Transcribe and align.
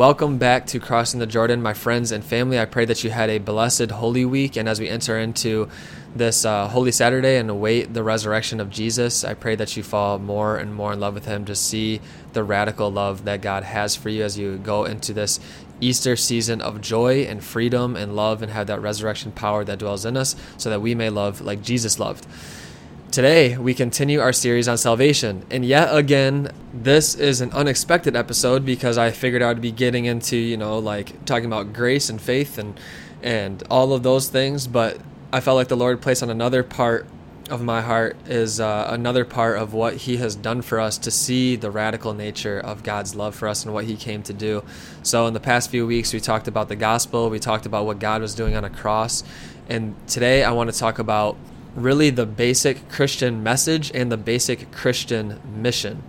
Welcome 0.00 0.38
back 0.38 0.64
to 0.68 0.80
Crossing 0.80 1.20
the 1.20 1.26
Jordan, 1.26 1.60
my 1.60 1.74
friends 1.74 2.10
and 2.10 2.24
family. 2.24 2.58
I 2.58 2.64
pray 2.64 2.86
that 2.86 3.04
you 3.04 3.10
had 3.10 3.28
a 3.28 3.36
blessed 3.36 3.90
Holy 3.90 4.24
Week. 4.24 4.56
And 4.56 4.66
as 4.66 4.80
we 4.80 4.88
enter 4.88 5.18
into 5.18 5.68
this 6.16 6.46
uh, 6.46 6.68
Holy 6.68 6.90
Saturday 6.90 7.36
and 7.36 7.50
await 7.50 7.92
the 7.92 8.02
resurrection 8.02 8.60
of 8.60 8.70
Jesus, 8.70 9.24
I 9.24 9.34
pray 9.34 9.56
that 9.56 9.76
you 9.76 9.82
fall 9.82 10.18
more 10.18 10.56
and 10.56 10.74
more 10.74 10.94
in 10.94 11.00
love 11.00 11.12
with 11.12 11.26
Him 11.26 11.44
to 11.44 11.54
see 11.54 12.00
the 12.32 12.42
radical 12.42 12.90
love 12.90 13.26
that 13.26 13.42
God 13.42 13.62
has 13.62 13.94
for 13.94 14.08
you 14.08 14.24
as 14.24 14.38
you 14.38 14.56
go 14.56 14.86
into 14.86 15.12
this 15.12 15.38
Easter 15.82 16.16
season 16.16 16.62
of 16.62 16.80
joy 16.80 17.24
and 17.24 17.44
freedom 17.44 17.94
and 17.94 18.16
love 18.16 18.40
and 18.40 18.50
have 18.52 18.68
that 18.68 18.80
resurrection 18.80 19.32
power 19.32 19.66
that 19.66 19.80
dwells 19.80 20.06
in 20.06 20.16
us 20.16 20.34
so 20.56 20.70
that 20.70 20.80
we 20.80 20.94
may 20.94 21.10
love 21.10 21.42
like 21.42 21.60
Jesus 21.60 21.98
loved. 22.00 22.26
Today, 23.10 23.58
we 23.58 23.74
continue 23.74 24.20
our 24.20 24.32
series 24.32 24.68
on 24.68 24.78
salvation. 24.78 25.44
And 25.50 25.64
yet 25.64 25.92
again, 25.92 26.52
this 26.72 27.16
is 27.16 27.40
an 27.40 27.50
unexpected 27.50 28.14
episode 28.14 28.64
because 28.64 28.96
I 28.98 29.10
figured 29.10 29.42
I'd 29.42 29.60
be 29.60 29.72
getting 29.72 30.04
into, 30.04 30.36
you 30.36 30.56
know, 30.56 30.78
like 30.78 31.24
talking 31.24 31.46
about 31.46 31.72
grace 31.72 32.08
and 32.08 32.20
faith 32.20 32.56
and 32.56 32.78
and 33.20 33.64
all 33.68 33.92
of 33.94 34.04
those 34.04 34.28
things, 34.28 34.68
but 34.68 34.98
I 35.32 35.40
felt 35.40 35.56
like 35.56 35.66
the 35.66 35.76
Lord 35.76 36.00
placed 36.00 36.22
on 36.22 36.30
another 36.30 36.62
part 36.62 37.04
of 37.50 37.60
my 37.60 37.80
heart 37.80 38.16
is 38.26 38.60
uh, 38.60 38.86
another 38.90 39.24
part 39.24 39.58
of 39.58 39.74
what 39.74 39.96
he 39.96 40.18
has 40.18 40.36
done 40.36 40.62
for 40.62 40.78
us 40.78 40.96
to 40.98 41.10
see 41.10 41.56
the 41.56 41.70
radical 41.70 42.14
nature 42.14 42.60
of 42.60 42.84
God's 42.84 43.16
love 43.16 43.34
for 43.34 43.48
us 43.48 43.64
and 43.64 43.74
what 43.74 43.86
he 43.86 43.96
came 43.96 44.22
to 44.22 44.32
do. 44.32 44.62
So 45.02 45.26
in 45.26 45.34
the 45.34 45.40
past 45.40 45.68
few 45.68 45.84
weeks 45.84 46.12
we 46.12 46.20
talked 46.20 46.46
about 46.46 46.68
the 46.68 46.76
gospel, 46.76 47.28
we 47.28 47.40
talked 47.40 47.66
about 47.66 47.86
what 47.86 47.98
God 47.98 48.22
was 48.22 48.36
doing 48.36 48.54
on 48.54 48.64
a 48.64 48.70
cross, 48.70 49.24
and 49.68 49.96
today 50.06 50.44
I 50.44 50.52
want 50.52 50.72
to 50.72 50.78
talk 50.78 51.00
about 51.00 51.36
really 51.74 52.10
the 52.10 52.26
basic 52.26 52.88
Christian 52.88 53.42
message 53.42 53.90
and 53.94 54.10
the 54.10 54.16
basic 54.16 54.70
Christian 54.72 55.40
mission, 55.44 56.02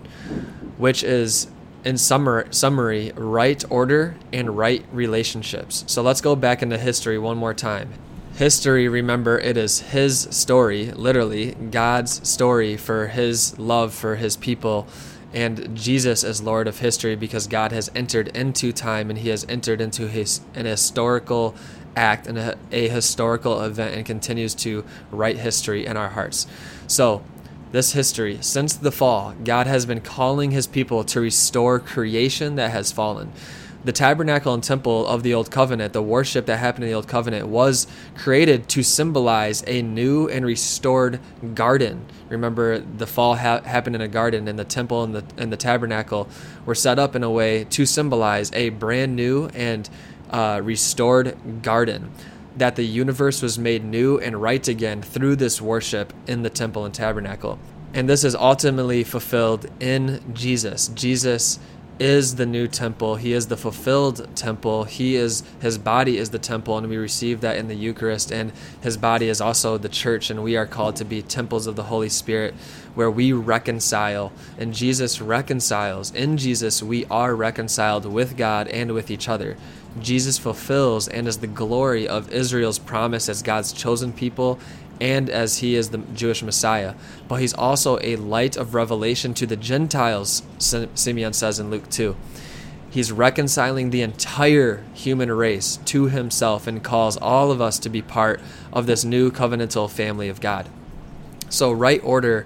which 0.77 1.03
is 1.03 1.47
in 1.83 1.97
summary, 1.97 2.45
summary 2.52 3.11
right 3.16 3.63
order 3.69 4.16
and 4.31 4.58
right 4.58 4.86
relationships. 4.91 5.83
So 5.88 6.02
let's 6.02 6.21
go 6.21 6.36
back 6.36 6.61
into 6.61 6.77
history 6.77 7.17
one 7.17 7.38
more 7.38 7.53
time. 7.53 7.94
History, 8.35 8.87
remember, 8.87 9.37
it 9.37 9.57
is 9.57 9.81
His 9.81 10.21
story, 10.31 10.91
literally, 10.91 11.51
God's 11.51 12.27
story 12.27 12.77
for 12.77 13.07
His 13.07 13.57
love 13.59 13.93
for 13.93 14.15
His 14.15 14.37
people. 14.37 14.87
And 15.33 15.75
Jesus 15.77 16.23
is 16.23 16.41
Lord 16.41 16.67
of 16.67 16.79
history 16.79 17.15
because 17.15 17.47
God 17.47 17.71
has 17.71 17.89
entered 17.95 18.29
into 18.35 18.71
time 18.71 19.09
and 19.09 19.19
He 19.19 19.29
has 19.29 19.45
entered 19.47 19.79
into 19.79 20.07
his, 20.07 20.41
an 20.55 20.65
historical 20.65 21.55
act 21.95 22.27
and 22.27 22.37
a, 22.37 22.57
a 22.71 22.89
historical 22.89 23.61
event 23.61 23.95
and 23.95 24.05
continues 24.05 24.55
to 24.55 24.83
write 25.11 25.37
history 25.37 25.85
in 25.85 25.97
our 25.97 26.09
hearts. 26.09 26.47
So, 26.87 27.23
this 27.71 27.93
history, 27.93 28.37
since 28.41 28.75
the 28.75 28.91
fall, 28.91 29.33
God 29.45 29.65
has 29.65 29.85
been 29.85 30.02
calling 30.02 30.52
his 30.52 30.67
people 30.67 31.05
to 31.05 31.21
restore 31.21 31.79
creation 31.79 32.55
that 32.55 32.71
has 32.71 32.91
fallen. 32.91 33.31
The 33.83 33.91
tabernacle 33.91 34.53
and 34.53 34.63
temple 34.63 35.07
of 35.07 35.23
the 35.23 35.33
Old 35.33 35.49
Covenant, 35.49 35.93
the 35.93 36.03
worship 36.03 36.45
that 36.45 36.57
happened 36.57 36.83
in 36.83 36.91
the 36.91 36.95
Old 36.95 37.07
Covenant, 37.07 37.47
was 37.47 37.87
created 38.15 38.69
to 38.69 38.83
symbolize 38.83 39.63
a 39.65 39.81
new 39.81 40.29
and 40.29 40.45
restored 40.45 41.19
garden. 41.55 42.05
Remember, 42.29 42.77
the 42.77 43.07
fall 43.07 43.35
ha- 43.35 43.61
happened 43.61 43.95
in 43.95 44.02
a 44.02 44.07
garden, 44.07 44.47
and 44.47 44.59
the 44.59 44.65
temple 44.65 45.03
and 45.03 45.15
the, 45.15 45.23
and 45.35 45.52
the 45.52 45.57
tabernacle 45.57 46.29
were 46.63 46.75
set 46.75 46.99
up 46.99 47.15
in 47.15 47.23
a 47.23 47.31
way 47.31 47.63
to 47.71 47.87
symbolize 47.87 48.52
a 48.53 48.69
brand 48.69 49.15
new 49.15 49.47
and 49.55 49.89
uh, 50.29 50.61
restored 50.63 51.35
garden, 51.63 52.11
that 52.55 52.75
the 52.75 52.85
universe 52.85 53.41
was 53.41 53.57
made 53.57 53.83
new 53.83 54.19
and 54.19 54.39
right 54.39 54.67
again 54.67 55.02
through 55.02 55.35
this 55.37 55.59
worship 55.59 56.13
in 56.27 56.43
the 56.43 56.52
temple 56.52 56.85
and 56.85 56.93
tabernacle. 56.93 57.57
And 57.93 58.07
this 58.07 58.23
is 58.23 58.35
ultimately 58.35 59.03
fulfilled 59.03 59.69
in 59.81 60.21
Jesus. 60.33 60.87
Jesus 60.89 61.59
is 62.00 62.36
the 62.36 62.45
new 62.45 62.67
temple. 62.67 63.15
He 63.15 63.33
is 63.33 63.48
the 63.48 63.58
fulfilled 63.58 64.27
temple. 64.36 64.86
He 64.86 65.15
is 65.15 65.43
his 65.61 65.77
body 65.77 66.17
is 66.17 66.32
the 66.32 66.39
temple 66.39 66.77
and 66.77 66.88
we 66.89 66.98
receive 66.98 67.42
that 67.42 67.58
in 67.58 67.67
the 67.67 67.76
Eucharist 67.76 68.32
and 68.32 68.52
his 68.82 68.98
body 68.98 69.27
is 69.27 69.39
also 69.39 69.77
the 69.77 69.89
church 69.89 70.30
and 70.30 70.43
we 70.43 70.58
are 70.58 70.65
called 70.65 70.95
to 70.98 71.05
be 71.05 71.21
temples 71.21 71.67
of 71.67 71.76
the 71.76 71.83
Holy 71.83 72.10
Spirit 72.10 72.54
where 72.95 73.11
we 73.11 73.32
reconcile 73.33 74.32
and 74.58 74.73
Jesus 74.73 75.21
reconciles. 75.21 76.11
In 76.14 76.38
Jesus 76.38 76.82
we 76.82 77.05
are 77.05 77.36
reconciled 77.36 78.05
with 78.05 78.36
God 78.36 78.67
and 78.67 78.94
with 78.94 79.11
each 79.11 79.30
other. 79.30 79.58
Jesus 79.99 80.38
fulfills 80.38 81.08
and 81.08 81.27
is 81.27 81.39
the 81.39 81.48
glory 81.48 82.08
of 82.08 82.32
Israel's 82.32 82.80
promise 82.80 83.27
as 83.27 83.42
God's 83.42 83.73
chosen 83.73 84.14
people 84.14 84.60
and 85.02 85.32
as 85.32 85.58
he 85.58 85.76
is 85.76 85.89
the 85.89 85.98
Jewish 85.98 86.44
Messiah. 86.44 86.94
But 87.28 87.38
he's 87.38 87.56
also 87.56 87.98
a 88.02 88.16
light 88.17 88.56
of 88.56 88.76
revelation 88.76 89.34
to 89.34 89.48
the 89.48 89.58
Gentiles, 89.58 90.44
Simeon 90.60 91.34
says 91.34 91.60
in 91.60 91.72
Luke 91.72 91.89
2. 91.89 92.16
He's 92.92 93.12
reconciling 93.12 93.89
the 93.89 94.04
entire 94.04 94.84
human 94.94 95.32
race 95.32 95.78
to 95.86 96.08
himself 96.08 96.67
and 96.67 96.84
calls 96.84 97.17
all 97.17 97.52
of 97.52 97.62
us 97.62 97.80
to 97.80 97.89
be 97.89 98.02
part 98.02 98.42
of 98.72 98.86
this 98.86 99.04
new 99.04 99.32
covenantal 99.32 99.89
family 99.89 100.30
of 100.30 100.39
God. 100.39 100.70
So, 101.50 101.72
right 101.72 102.02
order, 102.04 102.45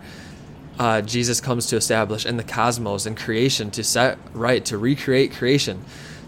uh, 0.79 1.01
Jesus 1.01 1.41
comes 1.41 1.65
to 1.67 1.75
establish 1.75 2.25
in 2.25 2.37
the 2.37 2.43
cosmos 2.43 3.05
and 3.05 3.17
creation 3.17 3.69
to 3.71 3.83
set 3.83 4.17
right, 4.33 4.63
to 4.65 4.77
recreate 4.77 5.33
creation 5.33 5.83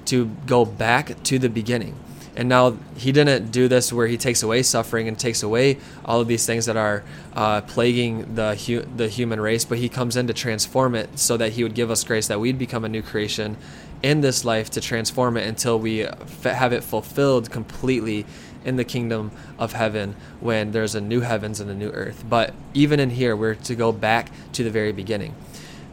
to 0.06 0.26
go 0.46 0.66
back 0.66 1.22
to 1.24 1.40
the 1.40 1.50
beginning. 1.50 1.96
And 2.38 2.48
now 2.48 2.78
he 2.96 3.12
didn't 3.12 3.52
do 3.52 3.68
this 3.68 3.92
where 3.92 4.06
he 4.06 4.16
takes 4.16 4.44
away 4.44 4.62
suffering 4.62 5.08
and 5.08 5.18
takes 5.18 5.42
away 5.42 5.80
all 6.06 6.22
of 6.22 6.28
these 6.28 6.46
things 6.46 6.68
that 6.68 6.78
are 6.78 7.04
uh, 7.34 7.62
plaguing 7.62 8.36
the 8.36 8.56
hu- 8.56 8.86
the 8.96 9.10
human 9.10 9.42
race, 9.42 9.66
but 9.66 9.80
he 9.80 9.90
comes 9.90 10.16
in 10.16 10.28
to 10.28 10.34
transform 10.34 10.94
it 10.94 11.18
so 11.18 11.36
that 11.36 11.54
he 11.54 11.64
would 11.64 11.74
give 11.74 11.90
us 11.90 12.04
grace 12.04 12.28
that 12.28 12.40
we'd 12.40 12.60
become 12.60 12.86
a 12.86 12.90
new 12.90 13.02
creation 13.02 13.58
in 14.04 14.22
this 14.22 14.46
life 14.46 14.70
to 14.70 14.80
transform 14.80 15.36
it 15.36 15.48
until 15.48 15.80
we 15.80 16.04
f- 16.04 16.44
have 16.44 16.72
it 16.74 16.84
fulfilled 16.84 17.50
completely 17.50 18.24
in 18.64 18.76
the 18.76 18.86
kingdom 18.86 19.32
of 19.58 19.74
heaven 19.74 20.16
when 20.40 20.72
there's 20.74 20.94
a 20.94 21.02
new 21.02 21.22
heavens 21.22 21.60
and 21.60 21.72
a 21.72 21.74
new 21.74 21.90
earth. 21.90 22.24
But 22.30 22.54
even 22.76 23.00
in 23.00 23.10
here, 23.10 23.36
we're 23.36 23.56
to 23.56 23.74
go 23.74 23.92
back 23.92 24.30
to 24.54 24.64
the 24.64 24.70
very 24.70 24.92
beginning. 24.92 25.34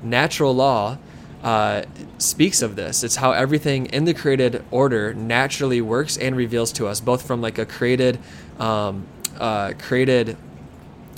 Natural 0.03 0.55
law 0.55 0.99
uh, 1.45 1.85
speaks 2.17 2.63
of 2.63 2.75
this. 2.75 3.05
It's 3.05 3.17
how 3.17 3.33
everything 3.33 3.87
in 3.87 4.07
the 4.07 4.15
created 4.15 4.65
order 4.71 5.13
naturally 5.13 5.83
works 5.83 6.17
and 6.17 6.35
reveals 6.35 6.73
to 6.73 6.87
us, 6.87 7.01
both 7.01 7.27
from 7.27 7.43
like 7.43 7.59
a 7.59 7.67
created, 7.67 8.19
um, 8.59 9.07
uh, 9.39 9.75
created 9.79 10.39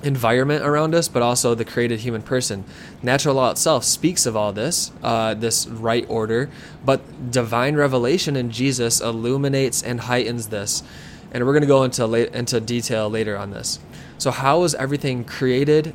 environment 0.02 0.64
around 0.64 0.96
us, 0.96 1.06
but 1.06 1.22
also 1.22 1.54
the 1.54 1.64
created 1.64 2.00
human 2.00 2.22
person. 2.22 2.64
Natural 3.04 3.36
law 3.36 3.52
itself 3.52 3.84
speaks 3.84 4.26
of 4.26 4.36
all 4.36 4.52
this, 4.52 4.90
uh, 5.00 5.34
this 5.34 5.68
right 5.68 6.04
order, 6.08 6.50
but 6.84 7.30
divine 7.30 7.76
revelation 7.76 8.34
in 8.34 8.50
Jesus 8.50 9.00
illuminates 9.00 9.80
and 9.80 10.00
heightens 10.00 10.48
this. 10.48 10.82
And 11.30 11.46
we're 11.46 11.52
going 11.52 11.62
to 11.62 11.68
go 11.68 11.84
into 11.84 12.36
into 12.36 12.60
detail 12.60 13.08
later 13.08 13.36
on 13.36 13.52
this. 13.52 13.78
So, 14.18 14.32
how 14.32 14.64
is 14.64 14.74
everything 14.74 15.24
created 15.24 15.94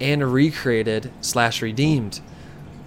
and 0.00 0.32
recreated 0.32 1.10
slash 1.20 1.62
redeemed? 1.62 2.20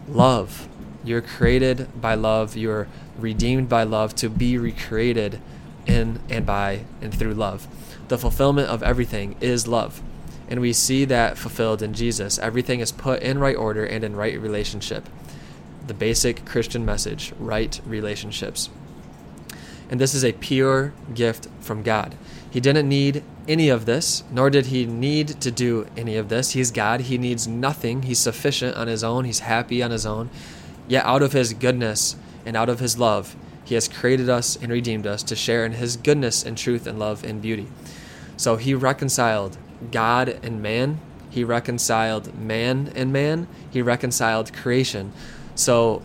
Love. 0.07 0.69
You're 1.05 1.21
created 1.21 2.01
by 2.01 2.15
love. 2.15 2.57
You're 2.57 2.87
redeemed 3.17 3.69
by 3.69 3.83
love 3.83 4.15
to 4.15 4.29
be 4.29 4.57
recreated 4.57 5.39
in 5.85 6.19
and 6.29 6.45
by 6.45 6.85
and 7.01 7.13
through 7.13 7.35
love. 7.35 7.67
The 8.07 8.17
fulfillment 8.17 8.69
of 8.69 8.83
everything 8.83 9.35
is 9.39 9.67
love. 9.67 10.01
And 10.47 10.59
we 10.59 10.73
see 10.73 11.05
that 11.05 11.37
fulfilled 11.37 11.81
in 11.81 11.93
Jesus. 11.93 12.37
Everything 12.39 12.79
is 12.79 12.91
put 12.91 13.21
in 13.21 13.39
right 13.39 13.55
order 13.55 13.85
and 13.85 14.03
in 14.03 14.15
right 14.15 14.39
relationship. 14.39 15.07
The 15.87 15.93
basic 15.93 16.45
Christian 16.45 16.85
message 16.85 17.33
right 17.39 17.79
relationships. 17.85 18.69
And 19.89 19.99
this 19.99 20.13
is 20.13 20.25
a 20.25 20.33
pure 20.33 20.93
gift 21.13 21.47
from 21.61 21.83
God. 21.83 22.15
He 22.49 22.59
didn't 22.59 22.89
need 22.89 23.23
any 23.47 23.69
of 23.69 23.85
this, 23.85 24.23
nor 24.31 24.49
did 24.49 24.67
he 24.67 24.85
need 24.85 25.41
to 25.41 25.51
do 25.51 25.87
any 25.95 26.15
of 26.15 26.29
this. 26.29 26.51
He's 26.51 26.71
God. 26.71 27.01
He 27.01 27.17
needs 27.17 27.47
nothing. 27.47 28.03
He's 28.03 28.19
sufficient 28.19 28.75
on 28.75 28.87
his 28.87 29.03
own. 29.03 29.25
He's 29.25 29.39
happy 29.39 29.83
on 29.83 29.91
his 29.91 30.05
own. 30.05 30.29
Yet 30.87 31.05
out 31.05 31.21
of 31.21 31.33
his 31.33 31.53
goodness 31.53 32.15
and 32.45 32.55
out 32.55 32.69
of 32.69 32.79
his 32.79 32.97
love, 32.97 33.35
he 33.63 33.73
has 33.73 33.87
created 33.87 34.29
us 34.29 34.55
and 34.55 34.71
redeemed 34.71 35.07
us 35.07 35.23
to 35.23 35.35
share 35.35 35.65
in 35.65 35.73
his 35.73 35.97
goodness 35.97 36.43
and 36.43 36.57
truth 36.57 36.85
and 36.85 36.99
love 36.99 37.23
and 37.23 37.41
beauty. 37.41 37.67
So 38.37 38.57
he 38.57 38.73
reconciled 38.73 39.57
God 39.91 40.29
and 40.29 40.61
man. 40.61 40.99
He 41.29 41.43
reconciled 41.43 42.37
man 42.37 42.91
and 42.95 43.11
man. 43.11 43.47
He 43.71 43.81
reconciled 43.81 44.53
creation. 44.53 45.11
So 45.55 46.03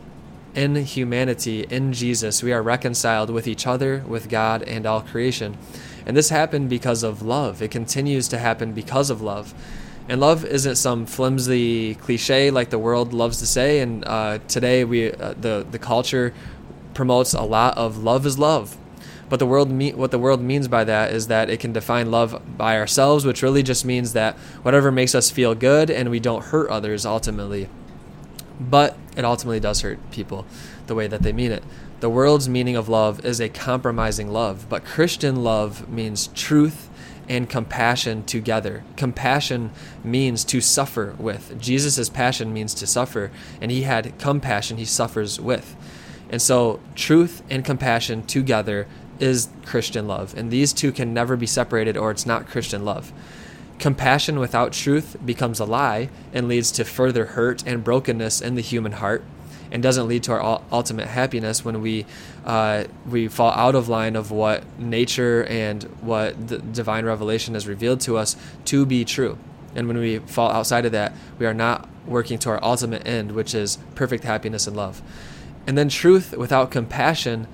in 0.55 0.75
humanity, 0.77 1.63
in 1.63 1.93
Jesus, 1.93 2.43
we 2.43 2.53
are 2.53 2.63
reconciled 2.63 3.31
with 3.31 3.47
each 3.47 3.67
other, 3.67 4.03
with 4.07 4.29
God, 4.29 4.63
and 4.63 4.87
all 4.87 5.03
creation. 5.03 5.57
And 6.07 6.17
this 6.17 6.31
happened 6.31 6.71
because 6.71 7.03
of 7.03 7.23
love. 7.23 7.63
It 7.63 7.71
continues 7.71 8.27
to 8.29 8.39
happen 8.39 8.73
because 8.73 9.11
of 9.11 9.21
love. 9.21 9.55
And 10.11 10.21
love 10.21 10.45
isn't 10.45 10.75
some 10.75 11.07
flimsy 11.07 11.95
cliche 11.95 12.51
like 12.51 12.71
the 12.71 12.81
world 12.81 13.13
loves 13.13 13.39
to 13.39 13.47
say. 13.47 13.79
And 13.79 14.05
uh, 14.05 14.41
today, 14.49 14.83
we 14.83 15.13
uh, 15.13 15.35
the 15.41 15.65
the 15.71 15.79
culture 15.79 16.35
promotes 16.95 17.33
a 17.33 17.43
lot 17.43 17.79
of 17.79 17.99
love 17.99 18.27
is 18.27 18.37
love. 18.37 18.77
But 19.29 19.39
the 19.39 19.47
world 19.47 19.71
me- 19.71 19.93
what 19.93 20.11
the 20.11 20.19
world 20.19 20.43
means 20.43 20.67
by 20.67 20.83
that 20.83 21.13
is 21.13 21.29
that 21.29 21.49
it 21.49 21.61
can 21.61 21.73
define 21.73 22.11
love 22.11 22.43
by 22.59 22.77
ourselves, 22.77 23.25
which 23.25 23.41
really 23.41 23.63
just 23.63 23.85
means 23.85 24.13
that 24.15 24.37
whatever 24.63 24.91
makes 24.91 25.15
us 25.15 25.31
feel 25.31 25.55
good 25.55 25.93
and 25.93 26.11
we 26.11 26.19
don't 26.19 26.47
hurt 26.47 26.69
others 26.71 27.07
ultimately. 27.07 27.69
But 28.59 28.97
it 29.17 29.25
ultimately 29.25 29.61
does 29.61 29.83
hurt 29.83 30.01
people 30.11 30.45
the 30.89 30.97
way 30.97 31.07
that 31.07 31.23
they 31.23 31.33
mean 31.33 31.53
it. 31.53 31.63
The 32.01 32.11
world's 32.11 32.49
meaning 32.49 32.75
of 32.75 32.89
love 32.89 33.25
is 33.25 33.41
a 33.41 33.49
compromising 33.49 34.33
love, 34.33 34.67
but 34.69 34.85
Christian 34.85 35.45
love 35.45 35.89
means 35.89 36.27
truth 36.35 36.90
and 37.31 37.49
compassion 37.49 38.25
together. 38.25 38.83
Compassion 38.97 39.71
means 40.03 40.45
to 40.45 40.61
suffer 40.61 41.15
with. 41.17 41.59
Jesus' 41.61 42.09
passion 42.09 42.53
means 42.53 42.75
to 42.75 42.89
suffer, 42.89 43.31
and 43.61 43.71
he 43.71 43.83
had 43.83 44.19
compassion 44.19 44.79
he 44.79 44.85
suffers 44.85 45.41
with. 45.41 45.77
And 46.29 46.43
so, 46.43 46.81
truth 46.97 47.43
and 47.49 47.65
compassion 47.65 48.25
together 48.25 48.89
is 49.21 49.49
Christian 49.65 50.09
love. 50.09 50.37
And 50.37 50.51
these 50.51 50.73
two 50.73 50.91
can 50.91 51.15
never 51.15 51.37
be 51.37 51.47
separated, 51.47 51.97
or 51.97 52.11
it's 52.11 52.27
not 52.27 52.49
Christian 52.49 52.85
love. 52.85 53.13
Compassion 53.79 54.41
without 54.41 54.73
truth 54.73 55.17
becomes 55.25 55.61
a 55.61 55.65
lie 55.65 56.11
and 56.33 56.49
leads 56.49 56.73
to 56.73 56.85
further 56.85 57.27
hurt 57.27 57.65
and 57.65 57.85
brokenness 57.85 58.41
in 58.41 58.57
the 58.57 58.61
human 58.61 58.93
heart 58.93 59.23
and 59.71 59.83
doesn't 59.83 60.09
lead 60.09 60.23
to 60.25 60.33
our 60.33 60.63
ultimate 60.73 61.07
happiness 61.07 61.65
when 61.65 61.81
we 61.81 62.07
uh, 62.45 62.85
we 63.09 63.29
fall 63.29 63.53
out 63.53 63.75
of 63.75 63.89
line 63.89 64.17
of 64.17 64.31
what 64.31 64.65
nature 64.79 65.45
and 65.45 65.85
what 66.01 66.49
the 66.49 66.59
divine 66.59 67.05
revelation 67.05 67.55
has 67.55 67.67
revealed 67.67 68.01
to 68.01 68.17
us 68.17 68.37
to 68.65 68.85
be 68.85 69.05
true. 69.05 69.39
And 69.75 69.87
when 69.87 69.99
we 69.99 70.19
fall 70.19 70.51
outside 70.51 70.85
of 70.85 70.93
that, 70.93 71.13
we 71.39 71.47
are 71.47 71.55
not 71.55 71.89
working 72.07 72.39
to 72.41 72.51
our 72.51 72.63
ultimate 72.63 73.07
end, 73.07 73.33
which 73.33 73.55
is 73.55 73.79
perfect 73.95 74.25
happiness 74.25 74.67
and 74.67 74.77
love. 74.77 75.01
And 75.67 75.79
then 75.79 75.89
truth 75.89 76.37
without 76.37 76.71
compassion 76.71 77.47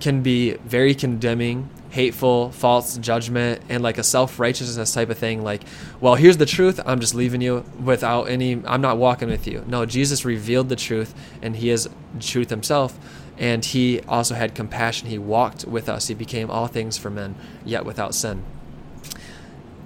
can 0.00 0.22
be 0.22 0.54
very 0.64 0.94
condemning 0.94 1.68
hateful, 1.90 2.50
false 2.52 2.96
judgment, 2.98 3.62
and 3.68 3.82
like 3.82 3.98
a 3.98 4.02
self 4.02 4.38
righteousness 4.38 4.94
type 4.94 5.10
of 5.10 5.18
thing. 5.18 5.42
Like, 5.42 5.62
well, 6.00 6.14
here's 6.14 6.38
the 6.38 6.46
truth. 6.46 6.80
I'm 6.86 7.00
just 7.00 7.14
leaving 7.14 7.40
you 7.40 7.64
without 7.82 8.24
any, 8.24 8.62
I'm 8.64 8.80
not 8.80 8.96
walking 8.96 9.28
with 9.28 9.46
you. 9.46 9.64
No, 9.66 9.84
Jesus 9.84 10.24
revealed 10.24 10.68
the 10.68 10.76
truth, 10.76 11.14
and 11.42 11.56
He 11.56 11.70
is 11.70 11.88
truth 12.20 12.50
Himself. 12.50 12.98
And 13.36 13.64
He 13.64 14.00
also 14.02 14.34
had 14.34 14.54
compassion. 14.54 15.08
He 15.08 15.18
walked 15.18 15.64
with 15.64 15.88
us. 15.88 16.08
He 16.08 16.14
became 16.14 16.50
all 16.50 16.66
things 16.66 16.96
for 16.96 17.10
men, 17.10 17.34
yet 17.64 17.84
without 17.84 18.14
sin. 18.14 18.44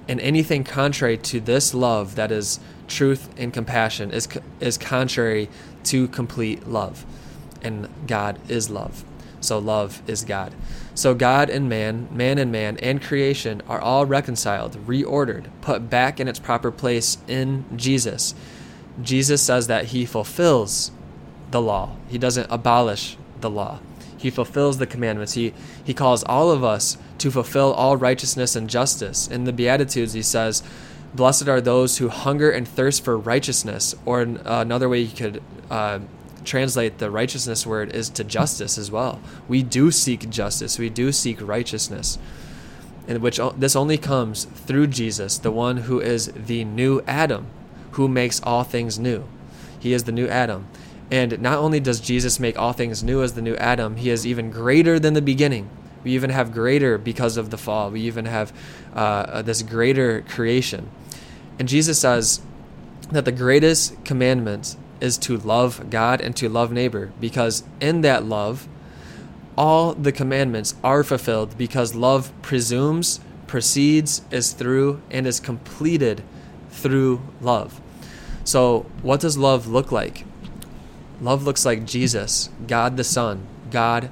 And 0.06 0.20
anything 0.20 0.64
contrary 0.64 1.16
to 1.18 1.40
this 1.40 1.72
love 1.72 2.16
that 2.16 2.30
is 2.30 2.60
truth 2.88 3.30
and 3.38 3.52
compassion 3.52 4.10
is, 4.10 4.28
is 4.60 4.76
contrary 4.76 5.48
to 5.84 6.08
complete 6.08 6.68
love. 6.68 7.06
And 7.62 7.88
God 8.06 8.38
is 8.50 8.68
love. 8.68 9.04
So 9.44 9.58
love 9.58 10.02
is 10.06 10.24
God. 10.24 10.54
So 10.94 11.14
God 11.14 11.50
and 11.50 11.68
man, 11.68 12.08
man 12.10 12.38
and 12.38 12.50
man, 12.50 12.76
and 12.78 13.02
creation 13.02 13.62
are 13.68 13.80
all 13.80 14.06
reconciled, 14.06 14.76
reordered, 14.86 15.46
put 15.60 15.90
back 15.90 16.20
in 16.20 16.28
its 16.28 16.38
proper 16.38 16.70
place 16.70 17.18
in 17.28 17.64
Jesus. 17.76 18.34
Jesus 19.02 19.42
says 19.42 19.66
that 19.66 19.86
he 19.86 20.06
fulfills 20.06 20.92
the 21.50 21.60
law. 21.60 21.96
He 22.08 22.18
doesn't 22.18 22.50
abolish 22.50 23.16
the 23.40 23.50
law. 23.50 23.80
He 24.16 24.30
fulfills 24.30 24.78
the 24.78 24.86
commandments. 24.86 25.34
He 25.34 25.52
he 25.84 25.92
calls 25.92 26.24
all 26.24 26.50
of 26.50 26.64
us 26.64 26.96
to 27.18 27.30
fulfill 27.30 27.72
all 27.72 27.96
righteousness 27.96 28.56
and 28.56 28.70
justice. 28.70 29.28
In 29.28 29.44
the 29.44 29.52
Beatitudes, 29.52 30.14
he 30.14 30.22
says, 30.22 30.62
"Blessed 31.14 31.48
are 31.48 31.60
those 31.60 31.98
who 31.98 32.08
hunger 32.08 32.50
and 32.50 32.66
thirst 32.66 33.04
for 33.04 33.18
righteousness." 33.18 33.94
Or 34.06 34.22
another 34.22 34.88
way 34.88 35.00
you 35.00 35.14
could 35.14 35.42
uh, 35.70 35.98
translate 36.44 36.98
the 36.98 37.10
righteousness 37.10 37.66
word 37.66 37.94
is 37.94 38.08
to 38.10 38.24
justice 38.24 38.78
as 38.78 38.90
well. 38.90 39.20
We 39.48 39.62
do 39.62 39.90
seek 39.90 40.30
justice. 40.30 40.78
We 40.78 40.90
do 40.90 41.12
seek 41.12 41.40
righteousness. 41.40 42.18
In 43.06 43.20
which 43.20 43.40
this 43.56 43.76
only 43.76 43.98
comes 43.98 44.44
through 44.44 44.86
Jesus, 44.88 45.38
the 45.38 45.50
one 45.50 45.78
who 45.78 46.00
is 46.00 46.28
the 46.28 46.64
new 46.64 47.02
Adam, 47.06 47.46
who 47.92 48.08
makes 48.08 48.40
all 48.42 48.64
things 48.64 48.98
new. 48.98 49.24
He 49.78 49.92
is 49.92 50.04
the 50.04 50.12
new 50.12 50.26
Adam. 50.28 50.66
And 51.10 51.40
not 51.40 51.58
only 51.58 51.80
does 51.80 52.00
Jesus 52.00 52.40
make 52.40 52.58
all 52.58 52.72
things 52.72 53.04
new 53.04 53.22
as 53.22 53.34
the 53.34 53.42
new 53.42 53.56
Adam, 53.56 53.96
he 53.96 54.08
is 54.08 54.26
even 54.26 54.50
greater 54.50 54.98
than 54.98 55.14
the 55.14 55.22
beginning. 55.22 55.68
We 56.02 56.12
even 56.12 56.30
have 56.30 56.52
greater 56.52 56.98
because 56.98 57.36
of 57.36 57.50
the 57.50 57.58
fall. 57.58 57.90
We 57.90 58.00
even 58.02 58.24
have 58.24 58.52
uh, 58.94 59.42
this 59.42 59.62
greater 59.62 60.22
creation. 60.22 60.90
And 61.58 61.68
Jesus 61.68 61.98
says 61.98 62.40
that 63.10 63.24
the 63.24 63.32
greatest 63.32 64.04
commandment 64.04 64.76
is 65.00 65.18
to 65.18 65.36
love 65.36 65.90
God 65.90 66.20
and 66.20 66.34
to 66.36 66.48
love 66.48 66.72
neighbor 66.72 67.12
because 67.20 67.64
in 67.80 68.00
that 68.02 68.24
love, 68.24 68.68
all 69.56 69.94
the 69.94 70.12
commandments 70.12 70.74
are 70.82 71.04
fulfilled 71.04 71.56
because 71.56 71.94
love 71.94 72.32
presumes, 72.42 73.20
proceeds, 73.46 74.22
is 74.30 74.52
through, 74.52 75.00
and 75.10 75.26
is 75.26 75.40
completed 75.40 76.22
through 76.70 77.20
love. 77.40 77.80
So, 78.44 78.86
what 79.02 79.20
does 79.20 79.38
love 79.38 79.66
look 79.66 79.92
like? 79.92 80.24
Love 81.20 81.44
looks 81.44 81.64
like 81.64 81.86
Jesus, 81.86 82.50
God 82.66 82.96
the 82.96 83.04
Son, 83.04 83.46
God 83.70 84.10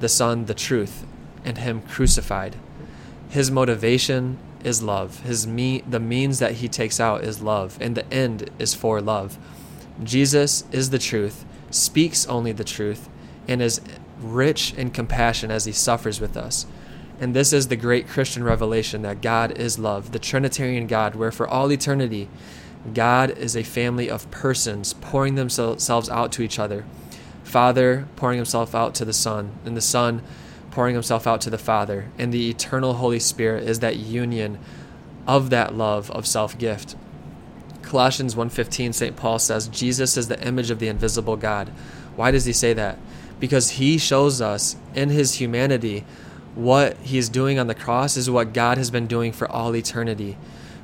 the 0.00 0.08
Son, 0.08 0.46
the 0.46 0.54
truth, 0.54 1.04
and 1.44 1.58
Him 1.58 1.82
crucified. 1.82 2.56
His 3.28 3.50
motivation 3.50 4.38
is 4.62 4.82
love. 4.82 5.20
His 5.20 5.46
me, 5.46 5.82
the 5.88 6.00
means 6.00 6.38
that 6.38 6.52
He 6.52 6.68
takes 6.68 7.00
out 7.00 7.24
is 7.24 7.42
love, 7.42 7.76
and 7.80 7.96
the 7.96 8.12
end 8.12 8.50
is 8.58 8.74
for 8.74 9.00
love. 9.00 9.38
Jesus 10.02 10.64
is 10.72 10.90
the 10.90 10.98
truth, 10.98 11.44
speaks 11.70 12.26
only 12.26 12.52
the 12.52 12.64
truth, 12.64 13.08
and 13.48 13.62
is 13.62 13.80
rich 14.20 14.74
in 14.74 14.90
compassion 14.90 15.50
as 15.50 15.64
he 15.64 15.72
suffers 15.72 16.20
with 16.20 16.36
us. 16.36 16.66
And 17.20 17.34
this 17.34 17.52
is 17.52 17.68
the 17.68 17.76
great 17.76 18.08
Christian 18.08 18.44
revelation 18.44 19.02
that 19.02 19.22
God 19.22 19.58
is 19.58 19.78
love, 19.78 20.12
the 20.12 20.18
Trinitarian 20.18 20.86
God, 20.86 21.14
where 21.14 21.32
for 21.32 21.48
all 21.48 21.72
eternity, 21.72 22.28
God 22.92 23.30
is 23.30 23.56
a 23.56 23.62
family 23.62 24.10
of 24.10 24.30
persons 24.30 24.92
pouring 24.92 25.34
themselves 25.34 26.10
out 26.10 26.32
to 26.32 26.42
each 26.42 26.58
other. 26.58 26.84
Father 27.42 28.06
pouring 28.16 28.36
himself 28.36 28.74
out 28.74 28.94
to 28.96 29.04
the 29.04 29.12
Son, 29.12 29.52
and 29.64 29.76
the 29.76 29.80
Son 29.80 30.22
pouring 30.70 30.94
himself 30.94 31.26
out 31.26 31.40
to 31.40 31.50
the 31.50 31.58
Father. 31.58 32.10
And 32.18 32.32
the 32.32 32.50
eternal 32.50 32.94
Holy 32.94 33.20
Spirit 33.20 33.64
is 33.64 33.80
that 33.80 33.96
union 33.96 34.58
of 35.26 35.50
that 35.50 35.74
love 35.74 36.10
of 36.10 36.26
self 36.26 36.58
gift. 36.58 36.96
Colossians 37.86 38.34
1:15 38.34 38.92
St. 38.92 39.16
Paul 39.16 39.38
says 39.38 39.68
Jesus 39.68 40.16
is 40.16 40.26
the 40.26 40.44
image 40.44 40.70
of 40.70 40.80
the 40.80 40.88
invisible 40.88 41.36
God. 41.36 41.70
Why 42.16 42.30
does 42.32 42.44
he 42.44 42.52
say 42.52 42.72
that? 42.72 42.98
Because 43.38 43.70
he 43.70 43.96
shows 43.96 44.40
us 44.40 44.76
in 44.94 45.10
his 45.10 45.34
humanity 45.34 46.04
what 46.56 46.96
he 47.02 47.16
is 47.16 47.28
doing 47.28 47.58
on 47.58 47.68
the 47.68 47.74
cross 47.74 48.16
is 48.16 48.28
what 48.28 48.52
God 48.52 48.76
has 48.76 48.90
been 48.90 49.06
doing 49.06 49.30
for 49.30 49.48
all 49.50 49.76
eternity. 49.76 50.36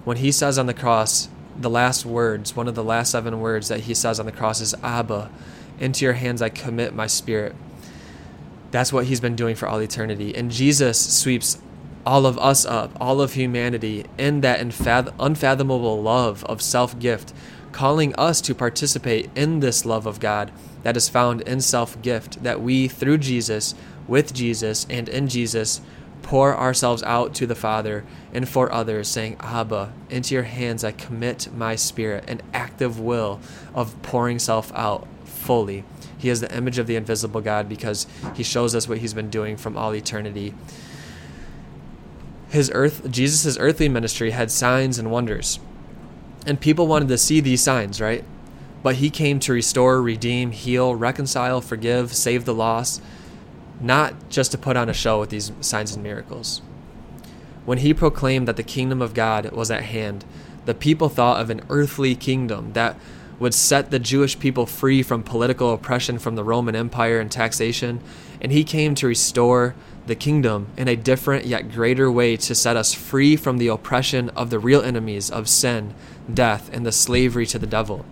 When 0.05 0.19
he 0.19 0.31
says 0.31 0.59
on 0.59 0.67
the 0.67 0.75
cross, 0.75 1.29
the 1.59 1.71
last 1.71 2.07
words, 2.07 2.55
one 2.55 2.69
of 2.69 2.75
the 2.75 2.85
last 2.85 3.11
seven 3.11 3.41
words 3.41 3.69
that 3.69 3.81
he 3.81 3.95
says 3.95 4.21
on 4.21 4.27
the 4.27 4.33
cross 4.33 4.61
is 4.61 4.75
Abba, 4.83 5.31
into 5.81 6.05
your 6.05 6.15
hands 6.15 6.41
I 6.41 6.51
commit 6.51 6.95
my 6.95 7.07
spirit. 7.07 7.57
That's 8.71 8.93
what 8.93 9.07
he's 9.07 9.21
been 9.21 9.37
doing 9.37 9.57
for 9.57 9.67
all 9.67 9.81
eternity. 9.81 10.35
And 10.37 10.51
Jesus 10.51 10.99
sweeps 11.21 11.59
all 12.05 12.27
of 12.27 12.39
us 12.39 12.65
up, 12.65 12.91
all 13.01 13.21
of 13.21 13.35
humanity, 13.35 14.05
in 14.19 14.41
that 14.41 14.61
unfathomable 14.61 16.03
love 16.03 16.45
of 16.45 16.61
self 16.61 16.99
gift, 16.99 17.33
calling 17.71 18.15
us 18.17 18.41
to 18.43 18.55
participate 18.55 19.31
in 19.35 19.61
this 19.61 19.85
love 19.85 20.07
of 20.07 20.21
God 20.21 20.51
that 20.83 20.97
is 20.97 21.09
found 21.09 21.43
in 21.43 21.61
self 21.61 22.01
gift, 22.03 22.43
that 22.43 22.61
we, 22.61 22.89
through 22.89 23.19
Jesus, 23.19 23.75
with 24.09 24.35
Jesus, 24.35 24.87
and 24.91 25.09
in 25.09 25.29
Jesus, 25.29 25.81
pour 26.23 26.57
ourselves 26.57 27.03
out 27.03 27.35
to 27.35 27.47
the 27.47 27.55
Father 27.55 28.05
and 28.33 28.49
for 28.49 28.73
others, 28.73 29.09
saying, 29.09 29.37
Abba, 29.41 29.93
into 30.11 30.35
your 30.35 30.45
hands 30.45 30.85
I 30.85 30.93
commit 30.93 31.53
my 31.55 31.77
spirit, 31.77 32.25
an 32.29 32.43
active 32.53 32.99
will 32.99 33.41
of 33.75 34.01
pouring 34.03 34.39
self 34.39 34.73
out 34.75 35.07
fully. 35.25 35.85
He 36.19 36.29
is 36.29 36.41
the 36.41 36.57
image 36.57 36.79
of 36.79 36.87
the 36.87 36.95
invisible 36.95 37.41
God 37.41 37.69
because 37.69 38.07
he 38.35 38.45
shows 38.45 38.75
us 38.77 38.89
what 38.89 38.99
he's 38.99 39.15
been 39.15 39.31
doing 39.31 39.57
from 39.57 39.77
all 39.77 39.95
eternity 39.95 40.55
his 42.53 42.71
earth 42.75 43.11
Jesus' 43.11 43.57
earthly 43.59 43.89
ministry 43.89 44.31
had 44.31 44.51
signs 44.51 44.99
and 44.99 45.11
wonders. 45.11 45.59
And 46.47 46.61
people 46.61 46.87
wanted 46.87 47.09
to 47.09 47.19
see 47.19 47.41
these 47.41 47.63
signs, 47.63 48.01
right? 48.01 48.25
But 48.83 48.97
he 48.97 49.11
came 49.11 49.41
to 49.41 49.53
restore, 49.53 50.03
redeem, 50.03 50.51
heal, 50.51 50.95
reconcile, 50.95 51.61
forgive, 51.61 52.13
save 52.13 52.45
the 52.45 52.53
lost, 52.53 53.03
not 53.81 54.29
just 54.29 54.53
to 54.53 54.59
put 54.59 54.77
on 54.77 54.91
a 54.91 54.95
show 54.95 55.21
with 55.21 55.31
these 55.31 55.51
signs 55.61 55.95
and 55.95 56.03
miracles. 56.03 56.61
When 57.65 57.79
he 57.79 57.95
proclaimed 57.95 58.49
that 58.49 58.57
the 58.57 58.63
kingdom 58.63 59.01
of 59.01 59.15
God 59.15 59.51
was 59.53 59.71
at 59.71 59.85
hand, 59.85 60.25
the 60.67 60.75
people 60.75 61.09
thought 61.09 61.41
of 61.41 61.49
an 61.49 61.63
earthly 61.71 62.15
kingdom 62.15 62.73
that 62.75 62.99
would 63.43 63.53
set 63.53 63.91
the 63.91 63.99
Jewish 63.99 64.39
people 64.39 64.67
free 64.67 65.03
from 65.03 65.25
political 65.25 65.75
oppression 65.75 66.21
from 66.21 66.37
the 66.37 66.45
Roman 66.45 66.77
Empire 66.77 67.19
and 67.19 67.31
taxation, 67.31 68.01
and 68.41 68.53
he 68.53 68.63
came 68.63 68.95
to 68.95 69.09
restore 69.09 69.75
the 70.07 70.15
kingdom 70.15 70.69
in 70.77 70.87
a 70.87 70.95
different 70.95 71.45
yet 71.45 71.73
greater 71.73 72.11
way 72.11 72.37
to 72.37 72.55
set 72.55 72.77
us 72.77 72.95
free 72.95 73.35
from 73.35 73.59
the 73.59 73.67
oppression 73.67 74.31
of 74.31 74.51
the 74.51 74.61
real 74.61 74.81
enemies 74.81 75.29
of 75.29 75.49
sin, 75.49 75.93
death, 76.33 76.71
and 76.73 76.87
the 76.87 76.93
slavery 76.93 77.45
to 77.45 77.59
the 77.59 77.67
devil. 77.67 78.07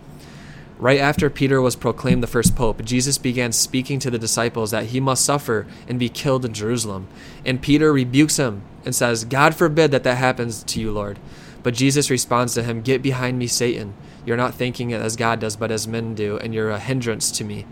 Right 0.77 0.99
after 0.99 1.29
Peter 1.29 1.61
was 1.61 1.77
proclaimed 1.77 2.21
the 2.21 2.27
first 2.27 2.53
pope, 2.53 2.83
Jesus 2.83 3.17
began 3.17 3.53
speaking 3.53 3.99
to 3.99 4.11
the 4.11 4.19
disciples 4.19 4.71
that 4.71 4.87
he 4.87 4.99
must 4.99 5.23
suffer 5.23 5.65
and 5.87 5.97
be 5.97 6.09
killed 6.09 6.43
in 6.43 6.53
Jerusalem. 6.53 7.07
And 7.45 7.61
Peter 7.61 7.93
rebukes 7.93 8.37
him 8.37 8.63
and 8.83 8.93
says, 8.93 9.23
God 9.23 9.55
forbid 9.55 9.91
that 9.91 10.03
that 10.03 10.17
happens 10.17 10.61
to 10.63 10.81
you, 10.81 10.91
Lord. 10.91 11.19
But 11.63 11.75
Jesus 11.75 12.09
responds 12.09 12.53
to 12.55 12.63
him, 12.63 12.81
Get 12.81 13.01
behind 13.01 13.39
me, 13.39 13.47
Satan. 13.47 13.93
You're 14.25 14.37
not 14.37 14.53
thinking 14.53 14.93
as 14.93 15.15
God 15.15 15.39
does, 15.39 15.55
but 15.55 15.71
as 15.71 15.87
men 15.87 16.15
do, 16.15 16.37
and 16.37 16.53
you're 16.53 16.71
a 16.71 16.79
hindrance 16.79 17.31
to 17.31 17.43
me. 17.43 17.65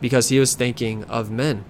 Because 0.00 0.28
he 0.28 0.38
was 0.38 0.54
thinking 0.54 1.04
of 1.04 1.30
men 1.30 1.64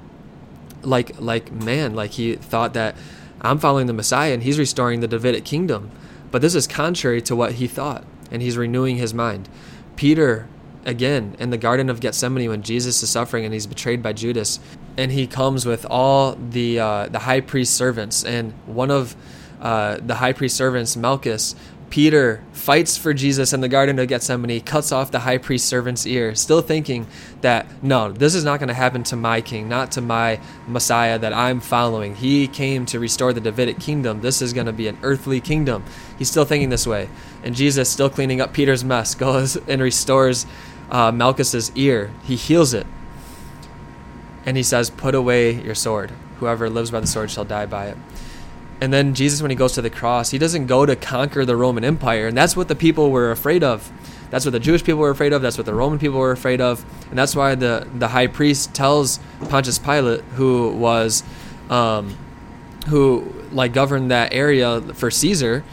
like 0.87 1.21
like 1.21 1.53
man, 1.53 1.95
like 1.95 2.13
he 2.13 2.37
thought 2.37 2.75
that 2.75 2.97
I'm 3.41 3.59
following 3.59 3.87
the 3.87 3.93
Messiah 3.93 4.33
and 4.33 4.43
he's 4.43 4.59
restoring 4.59 5.01
the 5.01 5.09
Davidic 5.09 5.45
kingdom. 5.45 5.91
But 6.31 6.43
this 6.43 6.55
is 6.55 6.67
contrary 6.67 7.21
to 7.23 7.37
what 7.37 7.53
he 7.53 7.67
thought, 7.67 8.05
and 8.31 8.43
he's 8.43 8.57
renewing 8.57 8.97
his 8.97 9.13
mind. 9.15 9.49
Peter, 9.97 10.49
again, 10.85 11.37
in 11.39 11.51
the 11.51 11.59
Garden 11.59 11.89
of 11.89 12.01
Gethsemane 12.01 12.49
when 12.49 12.63
Jesus 12.63 13.03
is 13.03 13.11
suffering 13.11 13.45
and 13.45 13.55
he's 13.55 13.67
betrayed 13.67 14.03
by 14.03 14.13
Judas, 14.13 14.59
and 14.97 15.13
he 15.13 15.27
comes 15.27 15.67
with 15.67 15.87
all 15.89 16.35
the 16.35 16.81
uh, 16.81 17.09
the 17.09 17.21
high 17.21 17.41
priest 17.41 17.75
servants, 17.75 18.25
and 18.25 18.53
one 18.67 18.91
of 18.91 19.17
uh, 19.61 19.99
the 20.05 20.17
high 20.17 20.33
priest 20.33 20.57
servants, 20.57 20.97
Malchus, 20.97 21.55
Peter 21.90 22.43
fights 22.52 22.97
for 22.97 23.14
Jesus 23.14 23.52
in 23.52 23.61
the 23.61 23.69
Garden 23.69 23.99
of 23.99 24.09
Gethsemane, 24.09 24.61
cuts 24.61 24.90
off 24.90 25.11
the 25.11 25.21
high 25.21 25.38
priest 25.38 25.66
servant's 25.66 26.07
ear, 26.07 26.35
still 26.35 26.61
thinking 26.61 27.07
that, 27.43 27.66
no, 27.83 28.11
this 28.11 28.35
is 28.35 28.45
not 28.45 28.59
going 28.59 28.69
to 28.69 28.75
happen 28.75 29.05
to 29.05 29.16
my 29.16 29.40
king, 29.40 29.69
not 29.69 29.93
to 29.93 30.00
my 30.00 30.40
Messiah 30.66 31.19
that 31.19 31.33
I'm 31.33 31.61
following. 31.61 32.16
He 32.16 32.49
came 32.49 32.85
to 32.87 32.99
restore 32.99 33.33
the 33.33 33.40
Davidic 33.40 33.78
kingdom. 33.78 34.21
This 34.21 34.43
is 34.43 34.52
going 34.52 34.66
to 34.66 34.73
be 34.73 34.88
an 34.88 34.99
earthly 35.02 35.40
kingdom. 35.40 35.85
He's 36.19 36.28
still 36.28 36.45
thinking 36.45 36.71
this 36.71 36.87
way. 36.87 37.09
And 37.45 37.55
Jesus, 37.55 37.88
still 37.88 38.11
cleaning 38.11 38.40
up 38.40 38.52
Peter's 38.52 38.85
mess, 38.85 39.14
goes 39.26 39.57
and 39.69 39.81
restores 39.81 40.45
uh, 40.90 41.12
Malchus's 41.12 41.71
ear. 41.76 42.11
He 42.25 42.37
heals 42.37 42.75
it. 42.75 42.87
And 44.45 44.57
he 44.57 44.62
says, 44.62 44.90
Put 44.90 45.14
away 45.14 45.52
your 45.52 45.75
sword. 45.75 46.12
Whoever 46.38 46.69
lives 46.69 46.90
by 46.90 47.00
the 47.00 47.07
sword 47.07 47.31
shall 47.31 47.45
die 47.45 47.66
by 47.66 47.87
it. 47.87 47.97
And 48.80 48.92
then 48.92 49.14
Jesus, 49.14 49.40
when 49.40 49.50
he 49.50 49.56
goes 49.56 49.73
to 49.73 49.83
the 49.83 49.90
cross, 49.90 50.30
he 50.30 50.38
doesn't 50.38 50.66
go 50.66 50.85
to 50.85 50.95
conquer 50.97 51.45
the 51.45 51.56
Roman 51.56 51.85
Empire. 51.85 52.26
And 52.26 52.37
that's 52.37 52.56
what 52.56 52.68
the 52.68 52.75
people 52.75 53.11
were 53.11 53.30
afraid 53.30 53.62
of. 53.64 53.90
That's 54.30 54.45
what 54.45 54.50
the 54.50 54.61
Jewish 54.61 54.85
people 54.85 55.00
were 55.00 55.11
afraid 55.11 55.33
of. 55.33 55.40
That's 55.40 55.56
what 55.56 55.66
the 55.66 55.75
Roman 55.75 55.99
people 55.99 56.18
were 56.18 56.33
afraid 56.33 56.61
of. 56.61 56.85
And 57.09 57.18
that's 57.18 57.35
why 57.35 57.54
the, 57.54 57.88
the 57.95 58.09
high 58.09 58.26
priest 58.26 58.75
tells 58.75 59.18
Pontius 59.49 59.78
Pilate, 59.78 60.21
who 60.35 60.73
was, 60.73 61.23
um, 61.71 62.16
who 62.88 63.33
like 63.52 63.73
governed 63.73 64.11
that 64.11 64.35
area 64.35 64.80
for 64.80 65.11
Caesar, 65.11 65.64